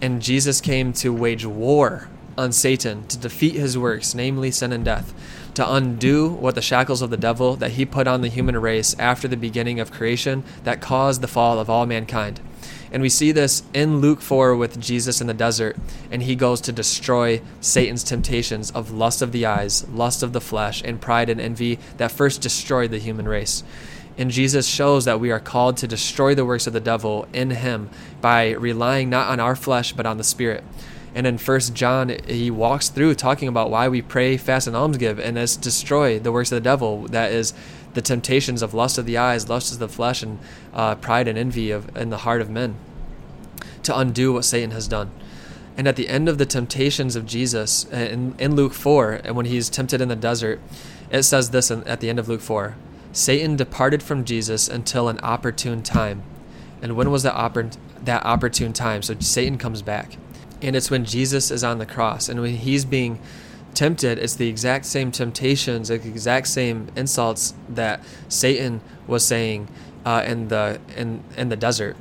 And 0.00 0.20
Jesus 0.20 0.60
came 0.60 0.92
to 0.94 1.12
wage 1.12 1.46
war 1.46 2.08
on 2.38 2.52
Satan 2.52 3.06
to 3.08 3.18
defeat 3.18 3.54
his 3.54 3.76
works, 3.76 4.14
namely 4.14 4.50
sin 4.50 4.72
and 4.72 4.84
death 4.84 5.14
to 5.56 5.72
undo 5.72 6.28
what 6.28 6.54
the 6.54 6.60
shackles 6.60 7.00
of 7.00 7.08
the 7.08 7.16
devil 7.16 7.56
that 7.56 7.72
he 7.72 7.86
put 7.86 8.06
on 8.06 8.20
the 8.20 8.28
human 8.28 8.60
race 8.60 8.94
after 8.98 9.26
the 9.26 9.38
beginning 9.38 9.80
of 9.80 9.90
creation 9.90 10.44
that 10.64 10.82
caused 10.82 11.22
the 11.22 11.28
fall 11.28 11.58
of 11.58 11.70
all 11.70 11.86
mankind. 11.86 12.38
And 12.92 13.02
we 13.02 13.08
see 13.08 13.32
this 13.32 13.62
in 13.72 14.02
Luke 14.02 14.20
4 14.20 14.54
with 14.54 14.78
Jesus 14.78 15.22
in 15.22 15.26
the 15.26 15.34
desert, 15.34 15.76
and 16.10 16.22
he 16.22 16.36
goes 16.36 16.60
to 16.60 16.72
destroy 16.72 17.40
Satan's 17.62 18.04
temptations 18.04 18.70
of 18.70 18.90
lust 18.90 19.22
of 19.22 19.32
the 19.32 19.46
eyes, 19.46 19.88
lust 19.88 20.22
of 20.22 20.34
the 20.34 20.42
flesh, 20.42 20.82
and 20.84 21.00
pride 21.00 21.30
and 21.30 21.40
envy 21.40 21.78
that 21.96 22.12
first 22.12 22.42
destroyed 22.42 22.90
the 22.90 22.98
human 22.98 23.26
race. 23.26 23.64
And 24.18 24.30
Jesus 24.30 24.66
shows 24.66 25.06
that 25.06 25.20
we 25.20 25.30
are 25.30 25.40
called 25.40 25.78
to 25.78 25.88
destroy 25.88 26.34
the 26.34 26.44
works 26.44 26.66
of 26.66 26.74
the 26.74 26.80
devil 26.80 27.26
in 27.32 27.50
him 27.50 27.88
by 28.20 28.50
relying 28.50 29.08
not 29.08 29.28
on 29.28 29.40
our 29.40 29.56
flesh 29.56 29.94
but 29.94 30.06
on 30.06 30.18
the 30.18 30.24
Spirit. 30.24 30.64
And 31.16 31.26
in 31.26 31.38
First 31.38 31.72
John, 31.72 32.14
he 32.28 32.50
walks 32.50 32.90
through 32.90 33.14
talking 33.14 33.48
about 33.48 33.70
why 33.70 33.88
we 33.88 34.02
pray, 34.02 34.36
fast, 34.36 34.66
and 34.66 34.76
alms 34.76 34.98
give, 34.98 35.18
and 35.18 35.38
it's 35.38 35.56
destroy 35.56 36.18
the 36.18 36.30
works 36.30 36.52
of 36.52 36.56
the 36.56 36.60
devil. 36.60 37.06
That 37.08 37.32
is 37.32 37.54
the 37.94 38.02
temptations 38.02 38.60
of 38.60 38.74
lust 38.74 38.98
of 38.98 39.06
the 39.06 39.16
eyes, 39.16 39.48
lust 39.48 39.72
of 39.72 39.78
the 39.78 39.88
flesh, 39.88 40.22
and 40.22 40.38
uh, 40.74 40.94
pride 40.96 41.26
and 41.26 41.38
envy 41.38 41.70
of 41.70 41.96
in 41.96 42.10
the 42.10 42.18
heart 42.18 42.42
of 42.42 42.50
men, 42.50 42.76
to 43.82 43.98
undo 43.98 44.34
what 44.34 44.44
Satan 44.44 44.72
has 44.72 44.86
done. 44.86 45.10
And 45.78 45.88
at 45.88 45.96
the 45.96 46.10
end 46.10 46.28
of 46.28 46.36
the 46.36 46.44
temptations 46.44 47.16
of 47.16 47.24
Jesus 47.24 47.86
uh, 47.90 47.96
in, 47.96 48.34
in 48.38 48.54
Luke 48.54 48.74
4, 48.74 49.22
and 49.24 49.34
when 49.34 49.46
he's 49.46 49.70
tempted 49.70 50.02
in 50.02 50.08
the 50.08 50.16
desert, 50.16 50.60
it 51.10 51.22
says 51.22 51.48
this 51.48 51.70
at 51.70 52.00
the 52.00 52.10
end 52.10 52.18
of 52.18 52.28
Luke 52.28 52.42
4 52.42 52.76
Satan 53.12 53.56
departed 53.56 54.02
from 54.02 54.26
Jesus 54.26 54.68
until 54.68 55.08
an 55.08 55.18
opportune 55.22 55.82
time. 55.82 56.22
And 56.82 56.94
when 56.94 57.10
was 57.10 57.22
that, 57.22 57.34
oppor- 57.34 57.74
that 58.04 58.22
opportune 58.26 58.74
time? 58.74 59.00
So 59.00 59.14
Satan 59.18 59.56
comes 59.56 59.80
back. 59.80 60.18
And 60.62 60.74
it's 60.74 60.90
when 60.90 61.04
Jesus 61.04 61.50
is 61.50 61.62
on 61.62 61.78
the 61.78 61.86
cross 61.86 62.28
and 62.28 62.40
when 62.40 62.56
he's 62.56 62.84
being 62.84 63.20
tempted, 63.74 64.18
it's 64.18 64.34
the 64.34 64.48
exact 64.48 64.86
same 64.86 65.12
temptations, 65.12 65.88
the 65.88 65.94
exact 65.94 66.48
same 66.48 66.88
insults 66.96 67.54
that 67.68 68.02
Satan 68.28 68.80
was 69.06 69.24
saying 69.24 69.68
uh, 70.04 70.24
in 70.26 70.48
the 70.48 70.80
in 70.96 71.22
in 71.36 71.50
the 71.50 71.56
desert. 71.56 71.96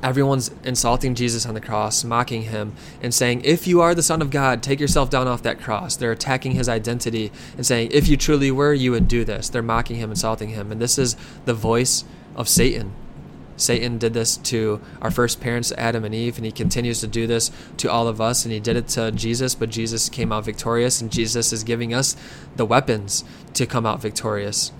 Everyone's 0.00 0.52
insulting 0.62 1.16
Jesus 1.16 1.44
on 1.44 1.54
the 1.54 1.60
cross, 1.60 2.04
mocking 2.04 2.42
him, 2.42 2.76
and 3.02 3.12
saying, 3.12 3.42
If 3.44 3.66
you 3.66 3.80
are 3.80 3.96
the 3.96 4.02
Son 4.02 4.22
of 4.22 4.30
God, 4.30 4.62
take 4.62 4.78
yourself 4.78 5.10
down 5.10 5.26
off 5.26 5.42
that 5.42 5.60
cross. 5.60 5.96
They're 5.96 6.12
attacking 6.12 6.52
his 6.52 6.68
identity 6.68 7.32
and 7.56 7.66
saying, 7.66 7.90
If 7.90 8.06
you 8.06 8.16
truly 8.16 8.52
were, 8.52 8.72
you 8.72 8.92
would 8.92 9.08
do 9.08 9.24
this. 9.24 9.48
They're 9.48 9.60
mocking 9.60 9.96
him, 9.96 10.10
insulting 10.10 10.50
him. 10.50 10.70
And 10.70 10.80
this 10.80 10.98
is 10.98 11.16
the 11.46 11.54
voice 11.54 12.04
of 12.36 12.48
Satan 12.48 12.94
Satan 13.58 13.98
did 13.98 14.14
this 14.14 14.36
to 14.38 14.80
our 15.02 15.10
first 15.10 15.40
parents, 15.40 15.72
Adam 15.72 16.04
and 16.04 16.14
Eve, 16.14 16.36
and 16.36 16.46
he 16.46 16.52
continues 16.52 17.00
to 17.00 17.06
do 17.06 17.26
this 17.26 17.50
to 17.76 17.90
all 17.90 18.08
of 18.08 18.20
us. 18.20 18.44
And 18.44 18.52
he 18.52 18.60
did 18.60 18.76
it 18.76 18.88
to 18.88 19.12
Jesus, 19.12 19.54
but 19.54 19.68
Jesus 19.68 20.08
came 20.08 20.32
out 20.32 20.44
victorious, 20.44 21.00
and 21.00 21.12
Jesus 21.12 21.52
is 21.52 21.64
giving 21.64 21.92
us 21.92 22.16
the 22.56 22.64
weapons 22.64 23.24
to 23.54 23.66
come 23.66 23.84
out 23.84 24.00
victorious. 24.00 24.72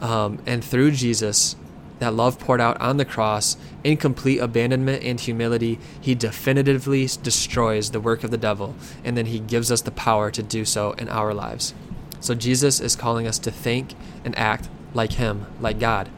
Um, 0.00 0.42
and 0.46 0.64
through 0.64 0.92
Jesus, 0.92 1.56
that 1.98 2.14
love 2.14 2.38
poured 2.38 2.60
out 2.60 2.80
on 2.80 2.96
the 2.96 3.04
cross, 3.04 3.56
in 3.82 3.96
complete 3.96 4.38
abandonment 4.38 5.02
and 5.02 5.20
humility, 5.20 5.78
he 6.00 6.14
definitively 6.14 7.08
destroys 7.22 7.90
the 7.90 8.00
work 8.00 8.24
of 8.24 8.30
the 8.30 8.36
devil, 8.36 8.74
and 9.04 9.16
then 9.16 9.26
he 9.26 9.38
gives 9.38 9.70
us 9.70 9.80
the 9.80 9.90
power 9.90 10.30
to 10.30 10.42
do 10.42 10.64
so 10.64 10.92
in 10.92 11.08
our 11.08 11.32
lives. 11.32 11.72
So 12.20 12.34
Jesus 12.34 12.80
is 12.80 12.96
calling 12.96 13.26
us 13.26 13.38
to 13.40 13.50
think 13.50 13.94
and 14.24 14.36
act 14.38 14.68
like 14.92 15.12
him, 15.12 15.46
like 15.60 15.78
God. 15.78 16.10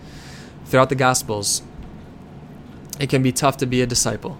Throughout 0.64 0.88
the 0.88 0.94
Gospels, 0.94 1.62
it 2.98 3.08
can 3.08 3.22
be 3.22 3.32
tough 3.32 3.56
to 3.58 3.66
be 3.66 3.82
a 3.82 3.86
disciple. 3.86 4.38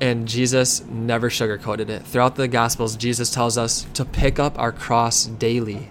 And 0.00 0.26
Jesus 0.26 0.84
never 0.86 1.30
sugarcoated 1.30 1.88
it. 1.88 2.02
Throughout 2.02 2.36
the 2.36 2.48
Gospels, 2.48 2.96
Jesus 2.96 3.30
tells 3.30 3.56
us 3.56 3.86
to 3.94 4.04
pick 4.04 4.38
up 4.38 4.58
our 4.58 4.72
cross 4.72 5.26
daily, 5.26 5.90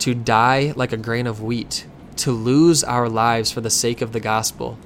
to 0.00 0.14
die 0.14 0.72
like 0.76 0.92
a 0.92 0.98
grain 0.98 1.26
of 1.26 1.42
wheat, 1.42 1.86
to 2.16 2.32
lose 2.32 2.84
our 2.84 3.08
lives 3.08 3.50
for 3.50 3.60
the 3.60 3.70
sake 3.70 4.02
of 4.02 4.12
the 4.12 4.20
gospel, 4.20 4.78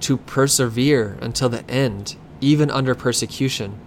to 0.00 0.16
persevere 0.16 1.18
until 1.20 1.48
the 1.48 1.68
end, 1.70 2.16
even 2.40 2.70
under 2.70 2.94
persecution. 2.94 3.78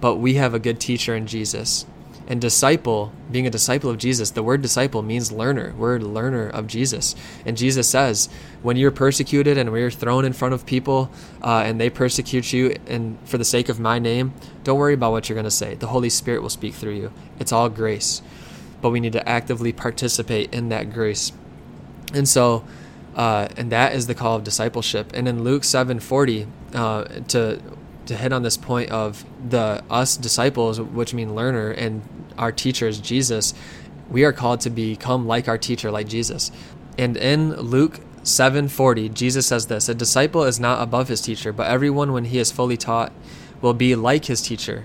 But 0.00 0.16
we 0.16 0.34
have 0.34 0.54
a 0.54 0.58
good 0.58 0.80
teacher 0.80 1.14
in 1.14 1.26
Jesus 1.26 1.84
and 2.28 2.40
disciple, 2.40 3.12
being 3.30 3.46
a 3.46 3.50
disciple 3.50 3.88
of 3.88 3.98
Jesus, 3.98 4.30
the 4.30 4.42
word 4.42 4.62
disciple 4.62 5.02
means 5.02 5.30
learner, 5.30 5.72
word 5.74 6.02
learner 6.02 6.48
of 6.48 6.66
Jesus. 6.66 7.14
And 7.44 7.56
Jesus 7.56 7.88
says, 7.88 8.28
when 8.62 8.76
you're 8.76 8.90
persecuted 8.90 9.56
and 9.56 9.70
when 9.70 9.80
you're 9.80 9.90
thrown 9.90 10.24
in 10.24 10.32
front 10.32 10.54
of 10.54 10.66
people 10.66 11.10
uh, 11.42 11.62
and 11.64 11.80
they 11.80 11.88
persecute 11.88 12.52
you 12.52 12.76
and 12.86 13.18
for 13.24 13.38
the 13.38 13.44
sake 13.44 13.68
of 13.68 13.78
my 13.78 13.98
name, 13.98 14.34
don't 14.64 14.78
worry 14.78 14.94
about 14.94 15.12
what 15.12 15.28
you're 15.28 15.34
going 15.34 15.44
to 15.44 15.50
say. 15.50 15.74
The 15.74 15.88
Holy 15.88 16.10
Spirit 16.10 16.42
will 16.42 16.50
speak 16.50 16.74
through 16.74 16.94
you. 16.94 17.12
It's 17.38 17.52
all 17.52 17.68
grace. 17.68 18.22
But 18.82 18.90
we 18.90 19.00
need 19.00 19.12
to 19.12 19.28
actively 19.28 19.72
participate 19.72 20.52
in 20.52 20.68
that 20.70 20.92
grace. 20.92 21.32
And 22.12 22.28
so, 22.28 22.64
uh, 23.14 23.48
and 23.56 23.70
that 23.72 23.94
is 23.94 24.06
the 24.06 24.14
call 24.14 24.36
of 24.36 24.44
discipleship. 24.44 25.12
And 25.14 25.26
in 25.26 25.42
Luke 25.42 25.62
7:40, 25.62 26.46
uh, 26.74 27.04
to 27.28 27.60
to 28.06 28.16
hit 28.16 28.32
on 28.32 28.42
this 28.42 28.56
point 28.56 28.90
of 28.90 29.24
the 29.48 29.82
us 29.90 30.16
disciples, 30.16 30.80
which 30.80 31.12
mean 31.12 31.34
learner, 31.34 31.70
and 31.70 32.02
our 32.38 32.52
teacher 32.52 32.88
is 32.88 32.98
Jesus, 32.98 33.54
we 34.10 34.24
are 34.24 34.32
called 34.32 34.60
to 34.60 34.70
become 34.70 35.26
like 35.26 35.48
our 35.48 35.58
teacher, 35.58 35.90
like 35.90 36.08
Jesus. 36.08 36.50
And 36.98 37.16
in 37.16 37.54
Luke 37.56 38.00
7:40, 38.22 39.08
Jesus 39.08 39.46
says 39.46 39.66
this: 39.66 39.88
"A 39.88 39.94
disciple 39.94 40.44
is 40.44 40.58
not 40.58 40.82
above 40.82 41.08
his 41.08 41.20
teacher, 41.20 41.52
but 41.52 41.66
everyone 41.66 42.12
when 42.12 42.26
he 42.26 42.38
is 42.38 42.50
fully 42.50 42.76
taught 42.76 43.12
will 43.60 43.74
be 43.74 43.94
like 43.94 44.26
his 44.26 44.42
teacher." 44.42 44.84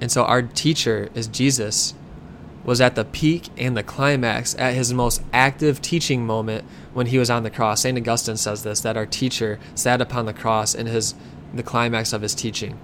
And 0.00 0.10
so 0.10 0.24
our 0.24 0.42
teacher 0.42 1.08
is 1.14 1.26
Jesus 1.26 1.94
was 2.64 2.80
at 2.80 2.94
the 2.94 3.04
peak 3.04 3.48
and 3.58 3.76
the 3.76 3.82
climax 3.82 4.54
at 4.58 4.74
his 4.74 4.92
most 4.92 5.22
active 5.32 5.82
teaching 5.82 6.26
moment 6.26 6.64
when 6.94 7.06
he 7.06 7.18
was 7.18 7.28
on 7.30 7.42
the 7.42 7.50
cross. 7.50 7.82
St. 7.82 7.96
Augustine 7.98 8.38
says 8.38 8.62
this 8.62 8.80
that 8.80 8.96
our 8.96 9.06
teacher 9.06 9.58
sat 9.74 10.00
upon 10.00 10.26
the 10.26 10.32
cross 10.32 10.74
in 10.74 10.86
his 10.86 11.14
the 11.54 11.62
climax 11.62 12.12
of 12.12 12.22
his 12.22 12.34
teaching 12.34 12.78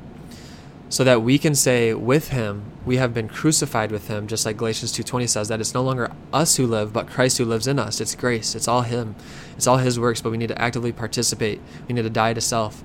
so 0.91 1.05
that 1.05 1.23
we 1.23 1.39
can 1.39 1.55
say 1.55 1.95
with 1.95 2.29
him 2.29 2.65
we 2.85 2.97
have 2.97 3.15
been 3.15 3.29
crucified 3.29 3.93
with 3.93 4.09
him 4.09 4.27
just 4.27 4.45
like 4.45 4.57
galatians 4.57 4.93
2.20 4.93 5.29
says 5.29 5.49
that 5.49 5.61
it's 5.61 5.73
no 5.73 5.83
longer 5.83 6.11
us 6.33 6.57
who 6.57 6.67
live 6.67 6.93
but 6.93 7.07
christ 7.09 7.39
who 7.39 7.45
lives 7.45 7.67
in 7.67 7.79
us. 7.79 8.01
It's 8.01 8.15
grace. 8.15 8.55
It's 8.55 8.69
all 8.69 8.83
him. 8.83 9.15
It's 9.57 9.67
all 9.67 9.79
his 9.79 9.99
works 9.99 10.21
but 10.21 10.31
we 10.31 10.37
need 10.37 10.49
to 10.49 10.61
actively 10.61 10.93
participate. 10.93 11.61
We 11.89 11.95
need 11.95 12.03
to 12.03 12.11
die 12.11 12.35
to 12.35 12.41
self 12.41 12.83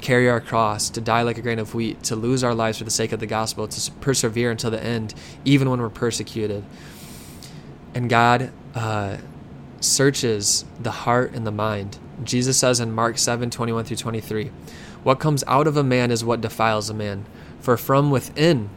carry 0.00 0.28
our 0.28 0.40
cross 0.40 0.90
to 0.90 1.00
die 1.00 1.22
like 1.22 1.38
a 1.38 1.42
grain 1.42 1.58
of 1.58 1.74
wheat 1.74 2.02
to 2.02 2.16
lose 2.16 2.44
our 2.44 2.54
lives 2.54 2.78
for 2.78 2.84
the 2.84 2.90
sake 2.90 3.12
of 3.12 3.20
the 3.20 3.26
gospel 3.26 3.66
to 3.66 3.90
persevere 4.00 4.50
until 4.50 4.70
the 4.70 4.82
end 4.82 5.14
even 5.44 5.68
when 5.70 5.80
we're 5.80 5.90
persecuted. 5.90 6.64
And 7.94 8.08
god 8.08 8.52
uh, 8.74 9.18
searches 9.80 10.64
the 10.80 10.90
heart 10.90 11.32
and 11.32 11.46
the 11.46 11.52
mind. 11.52 11.98
Jesus 12.22 12.56
says 12.56 12.80
in 12.80 12.92
mark 12.92 13.18
7 13.18 13.50
21 13.50 13.84
through 13.84 13.96
23 13.98 14.50
what 15.04 15.20
comes 15.20 15.44
out 15.46 15.66
of 15.66 15.76
a 15.76 15.84
man 15.84 16.10
is 16.10 16.24
what 16.24 16.40
defiles 16.40 16.90
a 16.90 16.94
man. 16.94 17.26
For 17.60 17.76
from 17.76 18.10
within, 18.10 18.70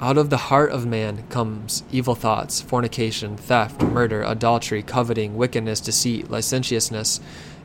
out 0.00 0.16
of 0.16 0.30
the 0.30 0.38
heart 0.38 0.72
of 0.72 0.86
man, 0.86 1.24
comes 1.28 1.84
evil 1.92 2.14
thoughts, 2.14 2.62
fornication, 2.62 3.36
theft, 3.36 3.82
murder, 3.82 4.22
adultery, 4.22 4.82
coveting, 4.82 5.36
wickedness, 5.36 5.80
deceit, 5.80 6.30
licentiousness, 6.30 7.20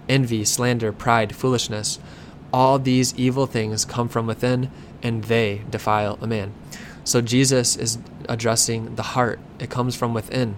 envy, 0.10 0.43
slander, 0.43 0.91
pride, 0.91 1.34
foolishness. 1.34 1.97
All 2.51 2.77
these 2.77 3.15
evil 3.15 3.47
things 3.47 3.86
come 3.86 4.10
from 4.10 4.27
within, 4.27 4.69
and 5.01 5.23
they 5.23 5.62
defile 5.69 6.19
a 6.21 6.27
man. 6.27 6.53
So 7.05 7.21
Jesus 7.21 7.77
is 7.77 7.97
addressing 8.27 8.95
the 8.95 9.03
heart, 9.03 9.39
it 9.60 9.69
comes 9.69 9.95
from 9.95 10.13
within. 10.13 10.58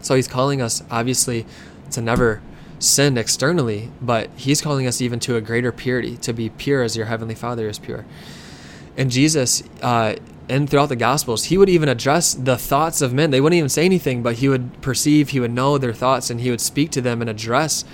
So 0.00 0.16
he's 0.16 0.28
calling 0.28 0.60
us, 0.60 0.82
obviously, 0.90 1.46
to 1.92 2.00
never 2.00 2.42
sinned 2.78 3.18
externally, 3.18 3.90
but 4.00 4.30
he's 4.36 4.60
calling 4.60 4.86
us 4.86 5.00
even 5.00 5.18
to 5.20 5.36
a 5.36 5.40
greater 5.40 5.72
purity, 5.72 6.16
to 6.18 6.32
be 6.32 6.48
pure 6.48 6.82
as 6.82 6.96
your 6.96 7.06
heavenly 7.06 7.34
Father 7.34 7.68
is 7.68 7.78
pure. 7.78 8.04
And 8.96 9.10
Jesus, 9.10 9.62
uh, 9.82 10.16
and 10.48 10.68
throughout 10.68 10.88
the 10.88 10.96
Gospels, 10.96 11.44
he 11.44 11.58
would 11.58 11.68
even 11.68 11.88
address 11.88 12.34
the 12.34 12.56
thoughts 12.56 13.00
of 13.00 13.12
men. 13.12 13.30
They 13.30 13.40
wouldn't 13.40 13.58
even 13.58 13.68
say 13.68 13.84
anything, 13.84 14.22
but 14.22 14.36
he 14.36 14.48
would 14.48 14.80
perceive, 14.80 15.30
he 15.30 15.40
would 15.40 15.52
know 15.52 15.78
their 15.78 15.92
thoughts, 15.92 16.30
and 16.30 16.40
he 16.40 16.50
would 16.50 16.60
speak 16.60 16.90
to 16.92 17.00
them 17.00 17.20
and 17.20 17.30
address 17.30 17.84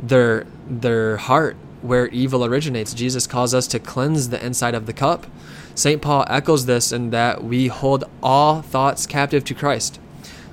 their 0.00 0.46
their 0.68 1.16
heart 1.16 1.56
where 1.82 2.08
evil 2.08 2.44
originates. 2.44 2.94
Jesus 2.94 3.26
calls 3.26 3.52
us 3.52 3.66
to 3.68 3.78
cleanse 3.78 4.30
the 4.30 4.44
inside 4.44 4.74
of 4.74 4.86
the 4.86 4.92
cup. 4.92 5.26
St. 5.74 6.00
Paul 6.00 6.24
echoes 6.28 6.66
this 6.66 6.92
in 6.92 7.10
that 7.10 7.44
we 7.44 7.66
hold 7.66 8.04
all 8.22 8.62
thoughts 8.62 9.06
captive 9.06 9.44
to 9.44 9.54
Christ. 9.54 10.00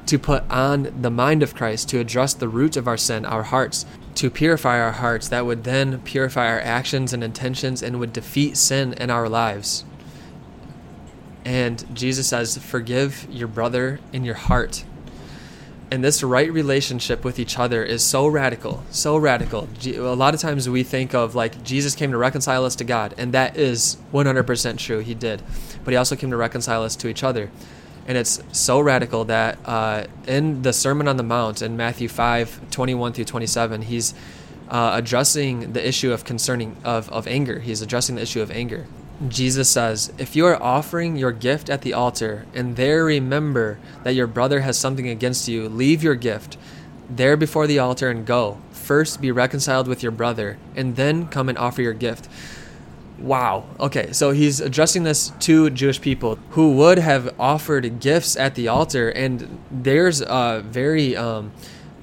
To 0.05 0.19
put 0.19 0.49
on 0.49 1.01
the 1.01 1.11
mind 1.11 1.43
of 1.43 1.55
Christ, 1.55 1.89
to 1.89 1.99
address 1.99 2.33
the 2.33 2.49
root 2.49 2.75
of 2.77 2.87
our 2.87 2.97
sin, 2.97 3.25
our 3.25 3.43
hearts, 3.43 3.85
to 4.15 4.29
purify 4.29 4.79
our 4.79 4.91
hearts, 4.91 5.29
that 5.29 5.45
would 5.45 5.63
then 5.63 6.01
purify 6.01 6.47
our 6.47 6.59
actions 6.59 7.13
and 7.13 7.23
intentions 7.23 7.81
and 7.81 7.99
would 7.99 8.13
defeat 8.13 8.57
sin 8.57 8.93
in 8.93 9.09
our 9.09 9.29
lives. 9.29 9.85
And 11.45 11.83
Jesus 11.95 12.27
says, 12.27 12.57
Forgive 12.57 13.27
your 13.29 13.47
brother 13.47 13.99
in 14.13 14.23
your 14.23 14.35
heart. 14.35 14.83
And 15.89 16.01
this 16.01 16.23
right 16.23 16.51
relationship 16.51 17.25
with 17.25 17.37
each 17.37 17.59
other 17.59 17.83
is 17.83 18.01
so 18.01 18.25
radical, 18.25 18.81
so 18.91 19.17
radical. 19.17 19.67
A 19.85 19.99
lot 20.15 20.33
of 20.33 20.39
times 20.39 20.69
we 20.69 20.83
think 20.83 21.13
of 21.13 21.35
like 21.35 21.63
Jesus 21.63 21.95
came 21.95 22.11
to 22.11 22.17
reconcile 22.17 22.63
us 22.63 22.77
to 22.77 22.85
God, 22.85 23.13
and 23.17 23.33
that 23.33 23.57
is 23.57 23.97
100% 24.13 24.77
true. 24.77 24.99
He 24.99 25.13
did. 25.13 25.43
But 25.83 25.91
he 25.91 25.97
also 25.97 26.15
came 26.15 26.29
to 26.31 26.37
reconcile 26.37 26.83
us 26.83 26.95
to 26.97 27.09
each 27.09 27.23
other. 27.23 27.51
And 28.07 28.17
it's 28.17 28.41
so 28.51 28.79
radical 28.79 29.25
that 29.25 29.59
uh, 29.65 30.05
in 30.27 30.63
the 30.63 30.73
Sermon 30.73 31.07
on 31.07 31.17
the 31.17 31.23
Mount 31.23 31.61
in 31.61 31.77
Matthew 31.77 32.07
5 32.07 32.71
21 32.71 33.13
through 33.13 33.25
27, 33.25 33.83
he's 33.83 34.13
uh, 34.69 34.91
addressing 34.95 35.73
the 35.73 35.87
issue 35.87 36.11
of 36.11 36.23
concerning 36.23 36.77
of, 36.83 37.09
of 37.09 37.27
anger. 37.27 37.59
He's 37.59 37.81
addressing 37.81 38.15
the 38.15 38.21
issue 38.21 38.41
of 38.41 38.49
anger. 38.51 38.87
Jesus 39.27 39.69
says, 39.69 40.11
If 40.17 40.35
you 40.35 40.47
are 40.47 40.61
offering 40.61 41.15
your 41.15 41.31
gift 41.31 41.69
at 41.69 41.83
the 41.83 41.93
altar 41.93 42.47
and 42.55 42.75
there 42.75 43.05
remember 43.05 43.77
that 44.03 44.15
your 44.15 44.27
brother 44.27 44.61
has 44.61 44.79
something 44.79 45.07
against 45.07 45.47
you, 45.47 45.69
leave 45.69 46.01
your 46.01 46.15
gift 46.15 46.57
there 47.09 47.37
before 47.37 47.67
the 47.67 47.77
altar 47.77 48.09
and 48.09 48.25
go. 48.25 48.57
First 48.71 49.21
be 49.21 49.31
reconciled 49.31 49.87
with 49.87 50.01
your 50.01 50.11
brother 50.11 50.57
and 50.75 50.95
then 50.95 51.27
come 51.27 51.49
and 51.49 51.57
offer 51.57 51.81
your 51.81 51.93
gift. 51.93 52.27
Wow. 53.21 53.65
Okay, 53.79 54.11
so 54.13 54.31
he's 54.31 54.59
addressing 54.59 55.03
this 55.03 55.31
to 55.41 55.69
Jewish 55.69 56.01
people 56.01 56.39
who 56.51 56.73
would 56.73 56.97
have 56.97 57.33
offered 57.39 57.99
gifts 57.99 58.35
at 58.35 58.55
the 58.55 58.67
altar, 58.67 59.09
and 59.09 59.59
there's 59.69 60.21
a 60.21 60.63
very 60.65 61.15
um, 61.15 61.51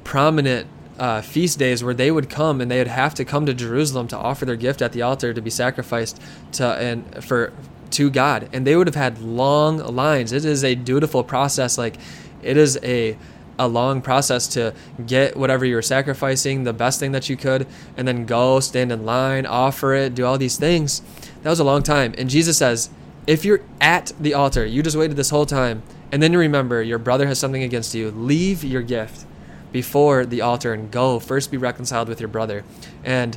prominent 0.04 0.68
uh, 0.98 1.20
feast 1.20 1.58
days 1.58 1.82
where 1.82 1.94
they 1.94 2.10
would 2.10 2.28
come 2.30 2.60
and 2.60 2.70
they 2.70 2.78
would 2.78 2.86
have 2.86 3.14
to 3.14 3.24
come 3.24 3.46
to 3.46 3.54
Jerusalem 3.54 4.06
to 4.08 4.16
offer 4.16 4.44
their 4.44 4.56
gift 4.56 4.80
at 4.80 4.92
the 4.92 5.02
altar 5.02 5.32
to 5.32 5.40
be 5.40 5.50
sacrificed 5.50 6.20
to 6.52 6.66
and 6.66 7.24
for 7.24 7.52
to 7.90 8.10
God, 8.10 8.48
and 8.52 8.66
they 8.66 8.76
would 8.76 8.86
have 8.86 8.94
had 8.94 9.20
long 9.20 9.78
lines. 9.78 10.32
It 10.32 10.44
is 10.44 10.62
a 10.62 10.74
dutiful 10.76 11.24
process. 11.24 11.78
Like 11.78 11.96
it 12.42 12.56
is 12.56 12.78
a 12.82 13.16
a 13.58 13.68
long 13.68 14.00
process 14.00 14.46
to 14.48 14.72
get 15.06 15.36
whatever 15.36 15.64
you're 15.64 15.82
sacrificing, 15.82 16.64
the 16.64 16.72
best 16.72 17.00
thing 17.00 17.12
that 17.12 17.28
you 17.28 17.36
could, 17.36 17.66
and 17.96 18.06
then 18.06 18.26
go 18.26 18.60
stand 18.60 18.92
in 18.92 19.04
line, 19.04 19.46
offer 19.46 19.94
it, 19.94 20.14
do 20.14 20.24
all 20.24 20.38
these 20.38 20.56
things. 20.56 21.02
That 21.42 21.50
was 21.50 21.60
a 21.60 21.64
long 21.64 21.82
time. 21.82 22.14
And 22.18 22.30
Jesus 22.30 22.58
says, 22.58 22.90
if 23.26 23.44
you're 23.44 23.60
at 23.80 24.12
the 24.18 24.34
altar, 24.34 24.64
you 24.64 24.82
just 24.82 24.96
waited 24.96 25.16
this 25.16 25.30
whole 25.30 25.46
time, 25.46 25.82
and 26.10 26.22
then 26.22 26.32
you 26.32 26.38
remember 26.38 26.82
your 26.82 26.98
brother 26.98 27.26
has 27.26 27.38
something 27.38 27.62
against 27.62 27.94
you, 27.94 28.10
leave 28.10 28.64
your 28.64 28.82
gift 28.82 29.26
before 29.70 30.24
the 30.24 30.40
altar 30.40 30.72
and 30.72 30.90
go 30.90 31.18
first 31.18 31.50
be 31.50 31.56
reconciled 31.56 32.08
with 32.08 32.20
your 32.20 32.28
brother. 32.28 32.64
And 33.04 33.36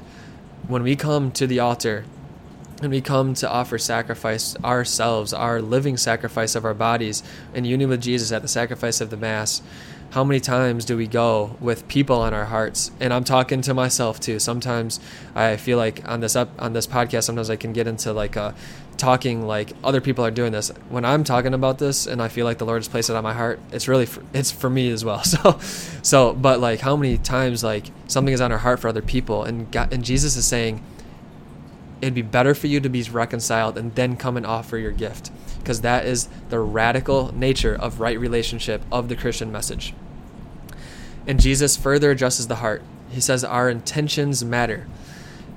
when 0.67 0.83
we 0.83 0.95
come 0.95 1.31
to 1.33 1.45
the 1.45 1.59
altar, 1.59 2.05
and 2.81 2.89
we 2.89 2.99
come 2.99 3.35
to 3.35 3.49
offer 3.49 3.77
sacrifice 3.77 4.55
ourselves, 4.63 5.33
our 5.33 5.61
living 5.61 5.97
sacrifice 5.97 6.55
of 6.55 6.65
our 6.65 6.73
bodies 6.73 7.21
in 7.53 7.63
union 7.63 7.89
with 7.89 8.01
Jesus 8.01 8.31
at 8.31 8.41
the 8.41 8.47
sacrifice 8.47 9.01
of 9.01 9.11
the 9.11 9.17
Mass, 9.17 9.61
how 10.11 10.25
many 10.25 10.39
times 10.41 10.83
do 10.83 10.97
we 10.97 11.07
go 11.07 11.55
with 11.59 11.87
people 11.87 12.17
on 12.17 12.33
our 12.33 12.45
hearts? 12.45 12.91
And 12.99 13.13
i'm 13.13 13.23
talking 13.23 13.61
to 13.61 13.73
myself 13.73 14.19
too. 14.19 14.39
Sometimes 14.39 14.99
i 15.35 15.57
feel 15.57 15.77
like 15.77 16.07
on 16.07 16.19
this 16.19 16.35
up 16.35 16.49
on 16.59 16.73
this 16.73 16.85
podcast 16.85 17.23
sometimes 17.23 17.49
i 17.49 17.55
can 17.55 17.73
get 17.73 17.87
into 17.87 18.13
like 18.13 18.35
a 18.35 18.53
talking 18.97 19.47
like 19.47 19.71
other 19.83 19.99
people 20.01 20.23
are 20.23 20.31
doing 20.31 20.51
this. 20.51 20.69
When 20.89 21.05
i'm 21.05 21.23
talking 21.23 21.53
about 21.53 21.79
this 21.79 22.07
and 22.07 22.21
i 22.21 22.27
feel 22.27 22.45
like 22.45 22.57
the 22.57 22.65
lord 22.65 22.79
has 22.79 22.87
placed 22.87 23.09
it 23.09 23.15
on 23.15 23.23
my 23.23 23.33
heart 23.33 23.59
it's 23.71 23.87
really 23.87 24.05
for, 24.05 24.23
it's 24.33 24.51
for 24.51 24.69
me 24.69 24.91
as 24.91 25.03
well. 25.03 25.23
So 25.31 25.59
so 26.03 26.33
but 26.33 26.59
like 26.59 26.81
how 26.81 26.95
many 26.95 27.17
times 27.17 27.63
like 27.63 27.85
something 28.07 28.33
is 28.33 28.41
on 28.41 28.51
our 28.51 28.57
heart 28.57 28.79
for 28.79 28.89
other 28.89 29.01
people 29.01 29.43
and 29.43 29.71
God, 29.71 29.93
and 29.93 30.03
jesus 30.03 30.35
is 30.35 30.45
saying 30.45 30.83
it'd 32.01 32.13
be 32.13 32.21
better 32.21 32.53
for 32.53 32.67
you 32.67 32.79
to 32.79 32.89
be 32.89 33.03
reconciled 33.03 33.77
and 33.77 33.95
then 33.95 34.17
come 34.17 34.37
and 34.37 34.45
offer 34.45 34.77
your 34.77 34.91
gift 34.91 35.31
because 35.59 35.81
that 35.81 36.05
is 36.05 36.27
the 36.49 36.59
radical 36.59 37.33
nature 37.35 37.75
of 37.75 37.99
right 37.99 38.19
relationship 38.19 38.81
of 38.91 39.09
the 39.09 39.15
christian 39.15 39.51
message 39.51 39.93
and 41.27 41.39
jesus 41.39 41.77
further 41.77 42.11
addresses 42.11 42.47
the 42.47 42.55
heart 42.55 42.81
he 43.09 43.21
says 43.21 43.43
our 43.43 43.69
intentions 43.69 44.43
matter 44.43 44.87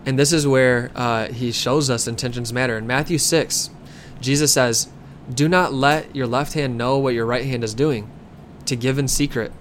and 0.07 0.18
this 0.18 0.33
is 0.33 0.46
where 0.46 0.90
uh, 0.94 1.28
he 1.28 1.50
shows 1.50 1.88
us 1.88 2.07
intentions 2.07 2.52
matter. 2.52 2.76
In 2.76 2.87
Matthew 2.87 3.18
6, 3.18 3.70
Jesus 4.20 4.52
says, 4.52 4.88
Do 5.33 5.48
not 5.48 5.72
let 5.72 6.14
your 6.14 6.26
left 6.26 6.52
hand 6.52 6.76
know 6.76 6.98
what 6.98 7.14
your 7.14 7.26
right 7.26 7.44
hand 7.44 7.64
is 7.64 7.74
doing, 7.74 8.11
to 8.66 8.76
give 8.76 8.98
in 8.98 9.09
secret. 9.09 9.52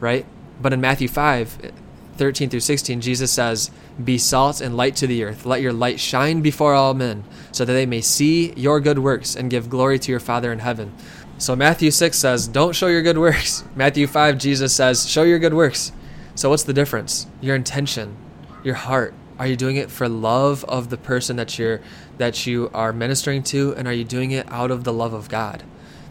Right? 0.00 0.26
But 0.60 0.72
in 0.72 0.80
Matthew 0.80 1.08
5, 1.08 1.72
13 2.16 2.50
through 2.50 2.60
16, 2.60 3.00
Jesus 3.00 3.32
says, 3.32 3.70
Be 4.02 4.18
salt 4.18 4.60
and 4.60 4.76
light 4.76 4.96
to 4.96 5.06
the 5.06 5.24
earth. 5.24 5.46
Let 5.46 5.62
your 5.62 5.72
light 5.72 5.98
shine 5.98 6.40
before 6.42 6.74
all 6.74 6.94
men, 6.94 7.24
so 7.52 7.64
that 7.64 7.72
they 7.72 7.86
may 7.86 8.00
see 8.00 8.52
your 8.54 8.80
good 8.80 8.98
works 8.98 9.34
and 9.34 9.50
give 9.50 9.70
glory 9.70 9.98
to 9.98 10.10
your 10.10 10.20
Father 10.20 10.52
in 10.52 10.58
heaven. 10.58 10.94
So 11.38 11.56
Matthew 11.56 11.90
6 11.90 12.16
says, 12.16 12.46
Don't 12.46 12.74
show 12.74 12.86
your 12.86 13.02
good 13.02 13.18
works. 13.18 13.64
Matthew 13.74 14.06
5, 14.06 14.38
Jesus 14.38 14.74
says, 14.74 15.08
Show 15.08 15.24
your 15.24 15.38
good 15.38 15.54
works. 15.54 15.92
So 16.34 16.50
what's 16.50 16.62
the 16.62 16.72
difference? 16.72 17.26
Your 17.40 17.56
intention, 17.56 18.16
your 18.62 18.74
heart. 18.74 19.14
Are 19.38 19.46
you 19.46 19.56
doing 19.56 19.76
it 19.76 19.90
for 19.90 20.08
love 20.08 20.64
of 20.66 20.88
the 20.88 20.96
person 20.96 21.36
that 21.36 21.58
you're 21.58 21.80
that 22.18 22.46
you 22.46 22.70
are 22.72 22.92
ministering 22.92 23.42
to 23.44 23.74
and 23.74 23.88
are 23.88 23.92
you 23.92 24.04
doing 24.04 24.30
it 24.30 24.46
out 24.50 24.70
of 24.70 24.84
the 24.84 24.92
love 24.92 25.14
of 25.14 25.28
God? 25.28 25.64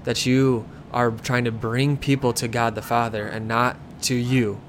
That 0.03 0.25
you 0.25 0.67
are 0.91 1.11
trying 1.11 1.45
to 1.45 1.51
bring 1.51 1.95
people 1.95 2.33
to 2.33 2.47
God 2.47 2.75
the 2.75 2.81
Father 2.81 3.25
and 3.25 3.47
not 3.47 3.77
to 4.03 4.15
you. 4.15 4.59